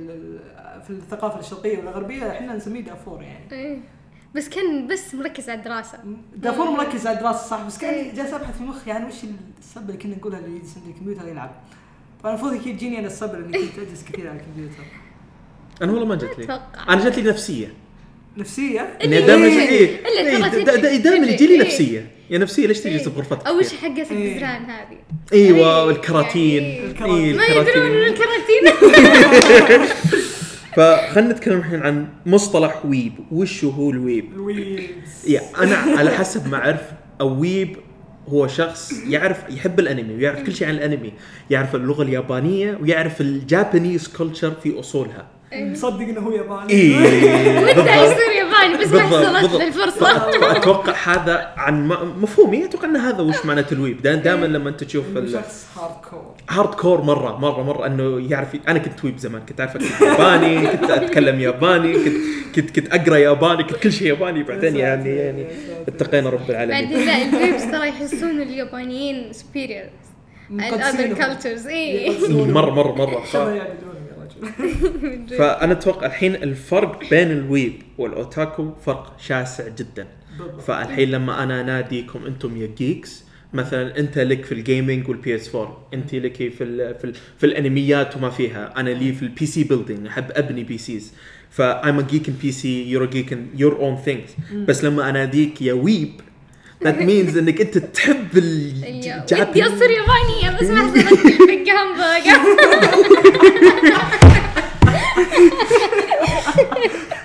في 0.83 0.89
الثقافة 0.89 1.39
الشرقية 1.39 1.77
والغربيه 1.77 2.31
إحنا 2.31 2.55
نسميه 2.55 2.81
دافور 2.81 3.21
يعني 3.21 3.51
إيه. 3.51 3.77
بس 4.35 4.49
كان 4.49 4.87
بس 4.87 5.15
مركز 5.15 5.49
على 5.49 5.59
الدراسة 5.59 5.97
دافور 6.35 6.69
مركز 6.71 7.07
على 7.07 7.17
الدراسة 7.17 7.47
صح 7.47 7.63
بس 7.63 7.77
كان 7.77 7.93
إيه. 7.93 8.15
جالس 8.15 8.33
أبحث 8.33 8.57
في 8.57 8.63
مخي 8.63 8.89
يعني 8.89 9.05
وش 9.05 9.15
السبه 9.59 9.85
اللي 9.87 9.97
كنا 9.97 10.15
نقولها 10.15 10.39
اللي 10.39 10.55
يجلس 10.55 10.77
عند 10.77 10.87
الكمبيوتر 10.87 11.27
يلعب 11.27 11.51
فالمفروض 12.23 12.53
أكيد 12.53 12.77
تجيني 12.77 12.99
أنا 12.99 13.07
السبه 13.07 13.33
لاني 13.37 13.51
كنت 13.57 13.79
أجلس 13.87 14.03
كثير 14.13 14.29
على 14.29 14.39
الكمبيوتر 14.39 14.83
أنا 15.81 15.91
والله 15.91 16.05
ما 16.05 16.15
جت 16.15 16.37
لي 16.37 16.43
أتوقع 16.43 16.93
أنا 16.93 17.09
جت 17.09 17.19
لي 17.19 17.29
نفسية 17.29 17.73
نفسية 18.37 18.81
إني 19.03 19.21
دائما 19.21 19.45
إيه. 19.45 19.99
إلا 20.07 20.47
ترى 20.49 20.65
تجي- 20.77 20.97
دائما. 20.97 21.27
يجي 21.27 21.47
لي 21.47 21.53
إيه. 21.53 21.61
نفسية 21.61 22.07
يا 22.29 22.37
نفسية 22.37 22.67
ليش 22.67 22.79
تجلس 22.79 23.01
إيه. 23.07 23.09
بغرفتك 23.13 23.47
أو 23.47 23.57
وش 23.59 23.65
كثير؟ 23.65 23.79
حقت 23.79 24.11
إيه. 24.11 24.31
الجزران 24.31 24.65
هذه 24.65 24.97
أيوه 25.33 25.79
إيه. 25.79 25.85
والكراتين 25.85 26.63
يعني- 26.63 26.85
الكراتين. 26.85 27.35
ما 27.37 27.45
يدرون 27.45 27.85
إنه 27.85 28.07
الكراتين 28.07 28.63
فخلنا 30.75 31.33
نتكلم 31.33 31.57
الحين 31.59 31.79
عن 31.81 32.07
مصطلح 32.25 32.85
weeb 32.85 33.13
وش 33.31 33.63
هو 33.65 33.89
ال 33.89 33.97
weeb 33.97 34.31
ال 34.33 34.49
weebs 34.49 35.27
يا 35.27 35.41
أنا 35.57 35.75
على 35.75 36.09
حسب 36.11 36.47
ما 36.47 36.57
أعرف 36.57 36.81
weeb 37.21 37.77
هو 38.29 38.47
شخص 38.47 38.93
يعرف 39.07 39.43
يحب 39.49 39.79
الأنمي 39.79 40.13
ويعرف 40.15 40.43
كل 40.43 40.55
شيء 40.55 40.67
عن 40.67 40.73
الأنمي. 40.73 41.13
يعرف 41.49 41.75
اللغة 41.75 42.03
اليابانية 42.03 42.77
ويعرف 42.81 43.21
ال 43.21 43.31
Japanese 43.31 44.07
culture 44.07 44.51
في 44.51 44.79
أصولها. 44.79 45.27
مصدق 45.55 46.01
إنه 46.01 46.21
هو 46.21 46.31
ياباني. 46.31 46.73
اي 46.73 46.93
بالضبط. 47.65 47.87
يصير 47.87 48.31
ياباني؟ 48.37 48.77
بس 48.83 48.87
ما 48.87 49.01
حصلت 49.01 49.61
الفرصة. 49.61 50.31
فاتوقع 50.39 50.93
هذا 50.93 51.53
عن 51.57 51.87
مفهومي. 52.21 52.65
أتوقع 52.65 52.87
إن 52.87 52.95
هذا 52.95 53.21
وش 53.21 53.45
معنى 53.45 53.65
ال 53.71 53.77
weeb 53.77 54.01
دائما 54.01 54.45
لما 54.45 54.69
أنت 54.69 54.83
تشوف 54.83 55.05
شخص 55.33 55.67
hardcore 55.77 56.33
hardcore 56.49 57.01
مره 57.01 57.37
مره 57.37 57.63
مرة 57.63 57.85
إنه 57.85 58.31
يعرف 58.31 58.47
أنا 58.67 58.79
كنت 58.79 59.05
weeb 59.05 59.17
زمان. 59.17 59.41
كنت 59.49 59.59
أعرف 59.59 60.01
ياباني 60.01 60.67
كنت 60.67 60.91
أتكلم 60.91 61.39
ياباني 61.39 61.93
كنت 61.93 62.15
كنت 62.55 62.79
كنت 62.79 62.93
أقرأ 62.93 63.17
ياباني 63.17 63.63
كنت 63.63 63.75
كل 63.75 63.91
شيء 63.91 64.07
ياباني. 64.07 64.43
بعدين 64.43 64.75
يعني 64.75 65.09
يعني 65.09 65.47
اتقينا 65.87 66.29
رب 66.29 66.49
العالمين. 66.49 66.83
بعدين 66.83 67.05
لا 67.05 67.23
ال 67.23 67.31
weebs 67.31 67.71
ترى 67.71 67.87
يحسون 67.87 68.41
اليابانيين 68.41 69.33
superior 69.33 69.83
ال 70.51 70.61
other 70.61 71.13
cultures 71.13 71.67
اي 71.67 72.17
مره 72.29 72.71
مره 72.71 72.91
مرة. 72.91 73.23
ف... 74.29 74.35
كما 74.57 74.65
يعبدونهم 74.65 75.05
يا 75.05 75.25
رجل 75.25 75.37
فأنا 75.37 75.71
أتوقع 75.73 76.05
الحين 76.07 76.35
الفرق 76.35 77.09
بين 77.09 77.31
ال 77.31 77.39
weeb 77.39 77.73
والأوتاكو 77.97 78.71
فرق 78.85 79.15
شاسع 79.19 79.67
جدا. 79.67 80.07
فالحين 80.67 81.11
لما 81.11 81.43
أنا 81.43 81.61
أناديكم 81.61 82.25
أنتم 82.25 82.57
يا 82.57 82.69
geeks 82.77 83.23
مثلا 83.53 83.99
أنت 83.99 84.17
لك 84.17 84.45
في 84.45 84.51
ال 84.51 84.59
gaming 84.59 85.09
وال 85.09 85.35
PS 85.35 85.55
4 85.55 85.87
أنت 85.93 86.15
لك 86.15 86.35
في 86.35 86.63
ال 86.63 86.95
في, 86.95 87.03
ال 87.05 87.13
في 87.37 87.45
الأنميات 87.45 88.17
وما 88.17 88.29
فيها. 88.29 88.73
أنا 88.77 88.89
لي 88.89 89.13
في 89.13 89.21
ال 89.23 89.45
PC 89.45 89.63
building 89.63 90.07
أحب 90.07 90.25
أبني 90.31 90.63
PCs 90.63 91.13
ف 91.49 91.62
I'm 91.62 91.99
a 91.99 92.01
geek 92.01 92.27
in 92.29 92.35
PC 92.41 92.89
you're 92.89 93.05
geek 93.05 93.33
in 93.33 93.47
your 93.57 93.75
own 93.79 93.95
things 93.97 94.35
بس 94.67 94.83
لما 94.83 95.09
أناديك 95.09 95.61
يا 95.61 95.73
weeb 95.73 96.11
that 96.83 97.01
means 97.01 97.37
إنك 97.41 97.61
أنت 97.61 97.77
تحب 97.77 98.35
ودي 98.35 98.37
الجاباني 98.37 99.65
اصير 99.67 99.89
يابانية 99.89 100.57
بس 100.59 100.69
ما 100.69 100.93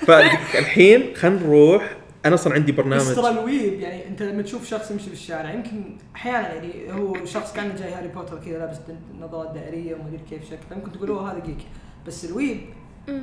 فالحين 0.06 1.14
خلينا 1.16 1.36
نروح. 1.42 1.94
أنا 2.26 2.34
أصلا 2.34 2.54
عندي 2.54 2.72
بس 2.72 2.78
برنامج 2.78 3.14
ترى 3.14 3.28
ال 3.28 3.38
weeb 3.38 3.80
يعني 3.80 4.06
أنت 4.06 4.22
لما 4.22 4.42
تشوف 4.42 4.68
شخص 4.68 4.90
يمشي 4.90 5.10
بالشارع 5.10 5.52
يمكن 5.54 5.96
أحيانا 6.16 6.54
يعني 6.54 6.92
هو 6.92 7.24
شخص 7.24 7.52
كان 7.52 7.76
جاي 7.76 7.92
هاري 7.92 8.08
بوتر 8.08 8.38
كذا 8.46 8.58
لابس 8.58 8.76
نظارات 9.20 9.54
دائرية 9.54 9.94
وما 9.94 10.08
أدري 10.08 10.20
كيف 10.30 10.44
شكله. 10.44 10.76
ممكن 10.78 10.92
تقول 10.92 11.08
أوه 11.08 11.32
هذا 11.32 11.42
geek 11.46 11.58
بس 12.06 12.24
ال 12.24 12.31
weeb 12.31 12.60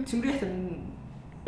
تشم 0.05 0.21
ريحته 0.21 0.47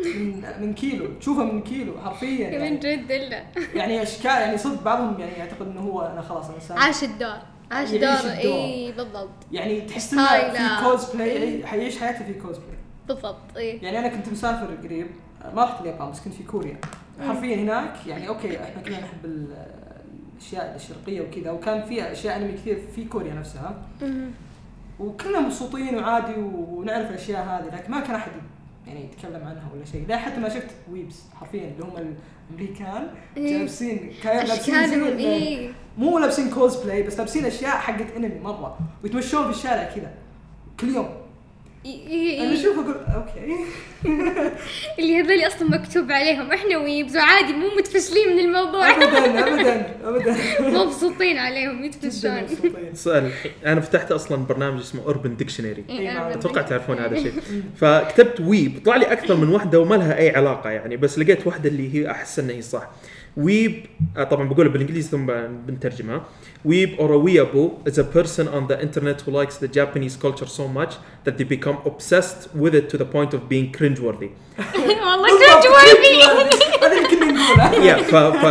من 0.05 0.31
من 0.31 0.43
من 0.61 0.73
كيلو 0.73 1.05
تشوفه 1.19 1.43
من 1.43 1.61
كيلو 1.61 1.93
حرفيا 2.05 2.47
من 2.47 2.53
يعني, 2.53 2.77
جد 2.77 3.11
إلا. 3.11 3.43
يعني 3.75 4.03
اشكال 4.03 4.31
يعني 4.31 4.57
صدق 4.57 4.83
بعضهم 4.83 5.19
يعني 5.19 5.31
يعتقد 5.31 5.67
إنه 5.67 5.81
هو 5.81 6.01
أنا 6.01 6.21
خلاص 6.21 6.45
أنا 6.45 6.55
انسان 6.55 6.77
عاش 6.77 7.03
الدور 7.03 7.37
عاش 7.71 7.89
يعيش 7.91 8.01
دور 8.23 8.31
الدور. 8.33 8.53
إي 8.55 8.91
بالضبط. 8.91 9.29
يعني 9.51 9.81
تحس 9.81 10.13
إنه. 10.13 10.27
في 10.53 10.83
كوز 10.83 11.05
بلاي 11.15 11.67
حيعيش 11.67 11.99
حياته 11.99 12.25
في 12.25 12.33
كوز 12.33 12.57
بلاي 12.57 12.77
بالضبط 13.07 13.57
إي. 13.57 13.77
يعني 13.77 13.99
أنا 13.99 14.07
كنت 14.07 14.29
مسافر 14.29 14.75
قريب 14.83 15.07
ما 15.55 15.63
رحت 15.63 15.81
اليابان 15.81 16.11
بس 16.11 16.19
كنت 16.19 16.33
في 16.33 16.43
كوريا. 16.43 16.77
حرفيا 17.27 17.55
هناك 17.55 17.93
يعني 18.07 18.27
okay 18.27 18.63
إحنا 18.63 18.81
كلنا 18.81 18.99
نحب 18.99 19.25
ال- 19.25 19.55
الأشياء 20.33 20.75
الشرقيه 20.75 21.21
وكذا 21.21 21.51
وكان 21.51 21.81
في 21.85 22.11
أشياء 22.11 22.37
أنمي 22.37 22.53
كثير 22.53 22.81
في 22.95 23.05
كوريا 23.05 23.33
نفسها. 23.33 23.75
مم. 24.01 24.29
وكلنا 24.99 25.39
مبسوطين 25.39 25.97
وعادي 25.97 26.33
ونعرف 26.41 27.09
الأشياء 27.09 27.43
هذه 27.43 27.75
لكن 27.75 27.91
ما 27.91 27.99
كان 27.99 28.15
أحد 28.15 28.31
يعني 28.87 29.03
يتكلم 29.03 29.43
عنها 29.43 29.69
ولا 29.73 29.85
شيء. 29.85 30.05
لا 30.07 30.17
حتى 30.17 30.39
ما 30.39 30.49
شفت 30.49 30.69
weebs 30.91 31.23
حرفيا 31.39 31.71
اللي 31.71 31.83
هم 31.83 32.15
الأمريكان 32.51 33.07
إيه. 33.37 33.57
لابسين 33.57 34.13
كانوا 34.23 34.43
لابسين 34.43 34.87
زي 34.87 35.33
اي 35.33 35.71
مو 35.97 36.19
لابسين 36.19 36.49
كوز 36.49 36.75
بلاي 36.75 37.03
بس 37.03 37.17
لابسين 37.17 37.45
أشياء 37.45 37.77
حقت 37.77 38.15
انمي 38.15 38.39
مرة 38.39 38.77
ويتمشون 39.03 39.43
في 39.43 39.49
الشارع 39.49 39.83
كذا 39.83 40.13
كل 40.79 40.87
يوم. 40.89 41.26
أنا 41.85 42.53
أشوف 42.53 42.79
أقول 42.79 42.95
okay. 43.15 43.55
اللي 44.99 45.19
هذول 45.21 45.47
أصلا 45.47 45.69
مكتوب 45.69 46.11
عليهم. 46.11 46.51
إحنا 46.51 46.77
weebs 46.77 47.17
وعادي 47.17 47.53
مو 47.53 47.67
متفشلين 47.77 48.33
من 48.33 48.39
الموضوع. 48.39 48.89
ابدا 48.91 49.39
ابدا 49.47 49.95
ابدا. 50.03 50.35
مبسوطين 50.59 51.37
عليهم 51.37 51.85
مبسوطين. 51.85 52.45
سؤال 52.93 53.31
أنا 53.65 53.81
فتحت 53.81 54.11
أصلا 54.11 54.37
برنامج 54.45 54.79
اسمه 54.79 55.01
Urban 55.03 55.35
Dictionary 55.35 55.83
إي، 55.89 55.99
إي، 55.99 56.11
أنا 56.11 56.33
أتوقع. 56.33 56.61
تعرفون 56.61 56.99
هذا 56.99 57.17
الشيء. 57.17 57.33
فكتبت 57.81 58.39
weeb 58.41 58.81
طلع 58.85 58.95
لي 58.95 59.05
أكثر 59.11 59.35
من 59.35 59.49
واحدة 59.49 59.79
وما 59.79 59.95
لها 59.95 60.17
أي 60.17 60.35
علاقة 60.35 60.69
يعني 60.69 60.97
بس 60.97 61.19
لقيت 61.19 61.47
واحدة 61.47 61.69
اللي 61.69 61.93
هي 61.93 62.11
أحس 62.11 62.39
إنها 62.39 62.55
هي 62.55 62.61
صح. 62.61 62.89
weeb 63.37 63.85
آه 64.17 64.23
طبعا 64.23 64.49
بقولها 64.49 64.71
بالإنجليزي 64.71 65.09
ثم 65.09 65.25
بنترجمها 65.67 66.21
weeb 66.67 66.89
or 66.99 67.09
a 67.11 67.19
weeaboo 67.27 67.89
is 67.89 67.97
a 67.97 68.03
person 68.03 68.47
on 68.47 68.67
the 68.71 68.77
internet 68.81 69.21
who 69.21 69.31
likes 69.31 69.57
the 69.57 69.67
Japanese 69.79 70.15
culture 70.25 70.47
so 70.59 70.67
much 70.79 70.93
that 71.25 71.37
they 71.37 71.43
become 71.57 71.77
obsessed 71.85 72.41
with 72.61 72.73
it 72.79 72.85
to 72.91 72.97
the 72.97 73.05
point 73.15 73.31
of 73.37 73.41
being 73.53 73.67
cringeworthy. 73.77 74.29
والله 75.07 75.29
كنت 75.29 75.65
جوابي 75.65 76.23
هذا 76.23 76.97
اللي 76.97 77.07
كنا 77.07 77.25
نقوله 77.31 77.71
yeah 77.71 78.01
ف 78.03 78.15
ف 78.15 78.45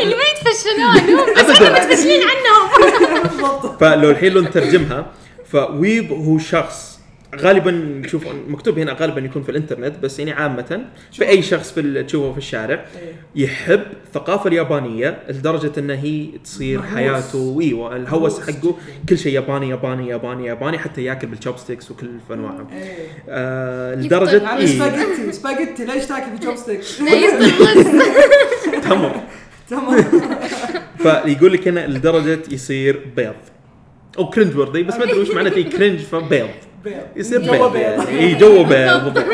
اللي 0.00 0.14
ما 0.14 0.22
يتفشلون 0.32 1.34
بس. 1.36 1.50
إحنا 1.50 1.70
متفشلين 1.86 2.20
عنهم. 2.22 3.22
بالضبط. 3.22 3.80
فلو 3.80 4.10
الحين 4.10 4.32
لو 4.32 4.40
نترجمها 4.40 5.06
ف 5.52 5.64
weeb 5.64 6.12
هو 6.12 6.38
شخص 6.38 6.91
غالبا 7.36 7.70
نشوف 7.70 8.26
مكتوب 8.48 8.78
هنا 8.78 8.92
غالبا 9.00 9.20
يكون 9.20 9.42
في 9.42 9.48
الإنترنت 9.48 9.98
بس 10.02 10.18
يعني 10.18 10.32
عامة 10.32 10.84
في 11.12 11.28
أي 11.28 11.42
شخص 11.42 11.72
في 11.72 11.80
ال- 11.80 12.06
تشوفه 12.06 12.32
في 12.32 12.38
الشارع 12.38 12.74
إيه. 12.74 13.12
يحب 13.44 13.80
الثقافة 14.06 14.48
اليابانية 14.48 15.18
لدرجة 15.28 15.72
انه 15.78 15.94
هي 15.94 16.26
تصير. 16.44 16.82
حياته 16.82 17.58
إيوه 17.60 17.96
الهوس 17.96 18.40
حقه. 18.40 18.76
كل 19.08 19.18
شيء 19.18 19.32
ياباني 19.34 19.68
ياباني 19.68 20.08
ياباني 20.08 20.46
ياباني 20.46 20.78
حتى 20.78 21.04
ياكل 21.04 21.26
بال 21.26 21.37
chopsticks 21.37 21.90
وكل 21.90 22.06
أنواعهم. 22.30 22.66
إيه. 22.72 22.96
آه 23.28 23.94
على 24.46 24.60
إيه؟ 24.60 24.66
سباجيتي 24.66 25.32
سباجيتي 25.32 25.84
ليش 25.84 26.06
تاكل 26.06 26.38
الرز 26.48 26.64
تمر 28.88 29.20
تمام. 29.70 30.04
فيقول 31.02 31.52
لك 31.52 31.68
هنا 31.68 31.86
لدرجة 31.86 32.38
يصير 32.50 33.00
بيض. 33.16 33.34
أو 34.18 34.30
cringe 34.30 34.56
وردي 34.56 34.82
بس 34.82 34.94
ما 34.94 35.04
أدري 35.04 35.18
وش 35.20 35.30
معناته 35.30 35.62
cringe 35.62 35.98
فبيض. 35.98 36.48
بيض 36.84 37.02
يصير 37.16 37.40
بيض. 37.40 37.76
إي 38.08 38.34
جو 38.34 38.64
بيض 38.64 39.04
بالضبط. 39.04 39.24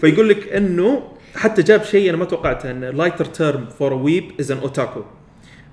فيقول 0.00 0.28
لك 0.28 0.52
إنه 0.52 1.02
حتى 1.36 1.62
جاب 1.62 1.82
شيء 1.84 2.08
أنا 2.10 2.16
ما 2.16 2.24
توقعته 2.24 2.70
انه 2.70 2.90
lighter 2.90 3.24
term 3.24 3.66
for 3.66 3.92
weeb 3.94 4.32
is 4.40 4.52
an 4.52 4.58
otaku 4.58 5.00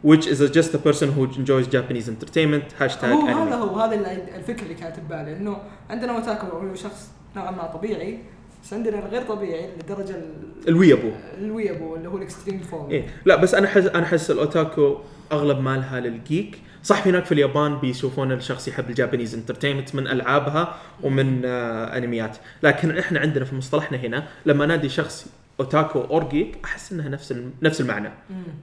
which 0.08 0.26
is 0.26 0.40
just 0.58 0.72
a 0.74 0.78
person 0.88 1.08
who 1.16 1.22
enjoys 1.40 1.66
Japanese 1.76 2.08
entertainment 2.10 2.68
hashtag 2.82 3.06
هو 3.06 3.22
هذا 3.28 3.50
anime 3.50 3.54
هو 3.54 3.80
هذا 3.80 3.96
اللي- 3.96 4.24
الفكر 4.36 4.64
اللي 4.64 4.74
كانت 4.74 5.00
ببالي 5.00 5.38
إنه 5.38 5.58
عندنا 5.90 6.18
أوتاكو 6.18 6.48
هو 6.48 6.76
شخص 6.76 7.08
نوعا 7.36 7.52
ما 7.52 7.64
طبيعي 7.66 8.18
بس 8.64 8.74
عندنا 8.74 9.00
الغير 9.00 9.22
طبيعي 9.22 9.70
لدرجة 9.84 10.10
ال- 10.16 10.68
ال 10.68 10.73
weeaboo. 10.73 11.10
ال 11.42 11.49
weeaboo 11.49 11.96
اللي 11.96 12.10
هو 12.10 12.18
ال 12.18 12.23
extreme 12.23 12.60
form 12.60 12.90
إيه 12.92 13.06
لا 13.26 13.36
بس 13.36 13.54
أنا 13.56 13.68
حس 13.68 13.86
أنا 13.86 14.04
أحس 14.04 14.32
الأوتاكو 14.32 14.98
أغلب 15.32 15.60
مالها 15.60 16.00
لل 16.00 16.19
geek 16.19 16.58
صح 16.84 17.08
هناك 17.08 17.26
في 17.26 17.32
اليابان 17.32 17.78
بيشوفون 17.78 18.32
الشخص 18.32 18.68
يحب 18.68 18.90
ال 18.90 18.95
Japanese 18.95 19.36
entertainment 19.36 19.96
من 19.96 20.08
ألعابها 20.08 20.76
ومن 21.04 21.42
آه 21.46 21.98
أنميات. 21.98 22.38
لكن 22.64 22.98
إحنا 22.98 23.20
عندنا 23.20 23.46
في 23.46 23.56
مصطلحنا 23.56 23.98
هنا 23.98 24.28
لما 24.46 24.66
نادي 24.66 24.90
شخص 24.90 25.28
أوتاكو 25.60 26.02
or 26.02 26.30
geek 26.30 26.58
أحس 26.66 26.92
إنها 26.92 27.10
نفس 27.10 27.36
نفس 27.62 27.82
المعنى. 27.82 28.10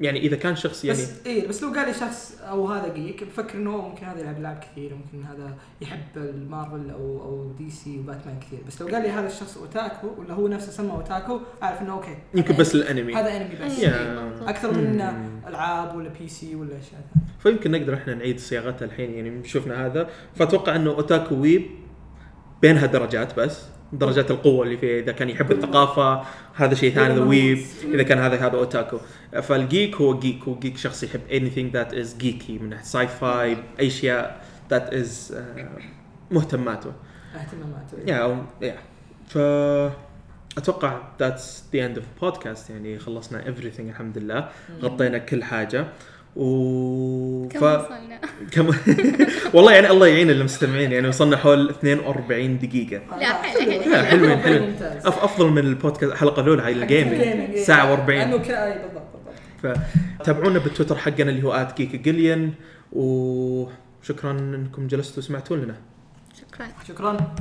يعني 0.00 0.20
إذا 0.20 0.36
كان 0.36 0.56
شخص 0.56 0.84
يعني 0.84 0.98
بس 0.98 1.26
إيه 1.26 1.48
بس 1.48 1.62
لو 1.62 1.72
قال 1.72 1.86
لي 1.86 1.94
شخص 1.94 2.38
أو 2.40 2.68
هذا 2.68 2.94
geek 2.94 3.24
بفكر 3.24 3.58
إنه 3.58 3.88
ممكن 3.88 4.06
هذا 4.06 4.20
يلعب 4.20 4.38
العاب 4.38 4.60
كثير 4.60 4.94
ممكن 4.94 5.26
هذا 5.28 5.54
يحب 5.80 6.16
المارفل 6.16 6.90
أو 6.90 7.22
أو 7.22 7.52
دي 7.58 7.70
سي 7.70 7.98
وباتمان 7.98 8.40
كثير. 8.40 8.58
بس 8.66 8.82
لو 8.82 8.88
قال 8.88 9.02
لي 9.02 9.10
هذا 9.10 9.26
الشخص 9.26 9.56
أوتاكو 9.56 10.08
ولا 10.18 10.34
هو 10.34 10.48
نفسه 10.48 10.72
سمى 10.72 10.90
أوتاكو 10.90 11.40
أعرف 11.62 11.82
إنه 11.82 11.92
okay 11.92 12.16
يمكن 12.34 12.56
بس 12.56 12.74
الأنمي. 12.74 13.14
هذا 13.14 13.36
أنمي 13.36 13.54
بس. 13.64 13.78
yeah. 13.78 14.32
أكثر 14.46 14.74
من 14.74 14.98
مم. 14.98 15.48
ألعاب 15.48 15.96
ولا 15.96 16.08
PC 16.20 16.54
ولا 16.54 16.70
أشياء. 16.70 17.02
فيمكن 17.42 17.70
نقدر 17.70 17.94
إحنا 17.94 18.14
نعيد 18.14 18.38
صياغتها 18.38 18.84
الحين 18.86 19.14
يعني 19.14 19.48
شفنا 19.48 19.86
هذا. 19.86 20.08
فأتوقع 20.36 20.76
إنه 20.76 20.90
أوتاكو 20.90 21.34
weeb 21.34 21.66
بينها 22.62 22.86
درجات 22.86 23.40
بس 23.40 23.62
درجات 23.92 24.30
القوة 24.30 24.64
اللي 24.64 24.76
فيها 24.76 25.00
إذا 25.00 25.12
كان 25.12 25.30
يحب 25.30 25.52
الثقافة 25.52 26.22
هذا 26.54 26.74
شيء 26.74 26.94
ثاني 26.94 27.14
the 27.14 27.24
weeb 27.24 27.58
إذا 27.84 28.02
كان 28.02 28.18
هذا 28.18 28.36
هذا 28.46 28.56
أوتاكو. 28.56 28.98
فالجيك 29.42 29.96
هو 29.96 30.18
جيك 30.18 30.42
هو 30.42 30.58
جيك 30.58 30.76
شخص 30.76 31.02
يحب 31.02 31.20
anything 31.30 31.74
that 31.76 31.92
is 31.94 32.22
geeky 32.22 32.50
من 32.50 32.68
ناحية 32.68 32.84
sci-fi 32.84 33.56
that 34.72 34.92
is 34.92 35.34
آه، 35.34 35.78
مهتماته. 36.30 36.92
اهتمامات 37.34 38.08
يا 38.08 38.46
يا 38.62 38.76
ف 39.28 39.38
أتوقع 40.58 41.00
the 41.72 41.76
end 41.76 41.96
of 41.98 42.02
the 42.02 42.24
podcast 42.24 42.70
يعني 42.70 42.98
خلصنا 42.98 43.44
everything 43.44 43.80
الحمد 43.80 44.18
لله. 44.18 44.48
غطينا 44.82 45.18
كل 45.18 45.44
حاجة. 45.44 45.86
و 46.36 47.48
كم 47.48 47.60
ف... 47.60 47.62
وصلنا؟ 47.62 48.20
كم؟ 48.52 48.70
والله 49.54 49.72
يعني 49.72 49.90
الله 49.90 50.06
يعين 50.06 50.30
المستمعين 50.30 50.92
يعني 50.92 51.08
وصلنا 51.08 51.36
حول 51.36 51.68
42 51.70 52.58
دقيقة. 52.58 53.02
لا، 53.20 53.26
حلو. 53.42 53.90
لا 53.92 54.02
حلوين 54.02 54.38
حلوين. 54.38 54.74
أفضل 55.04 55.50
من 55.50 55.58
البودكاست 55.58 56.12
الحلقة 56.12 56.42
الأولى 56.42 56.62
هاي 56.62 56.72
ال 56.72 56.79
gaming 56.79 57.20
إيه. 57.20 57.64
ساعة 57.64 57.96
و40 57.96 58.08
لأنه 58.08 58.34
إيه، 58.34 58.82
بالضبط 58.82 59.02
بالضبط. 59.62 59.80
فتابعونا 60.20 60.58
بالتويتر 60.58 60.96
حقنا 60.96 61.30
اللي 61.30 61.42
هو 61.42 61.68
@geek 61.78 61.96
جليان 61.96 62.52
وشكرا 62.92 64.30
إنكم 64.30 64.86
جلستوا 64.86 65.22
وسمعتوا 65.22 65.56
لنا 65.56 65.74
شكرا. 66.40 66.66
شكرا. 66.88 67.34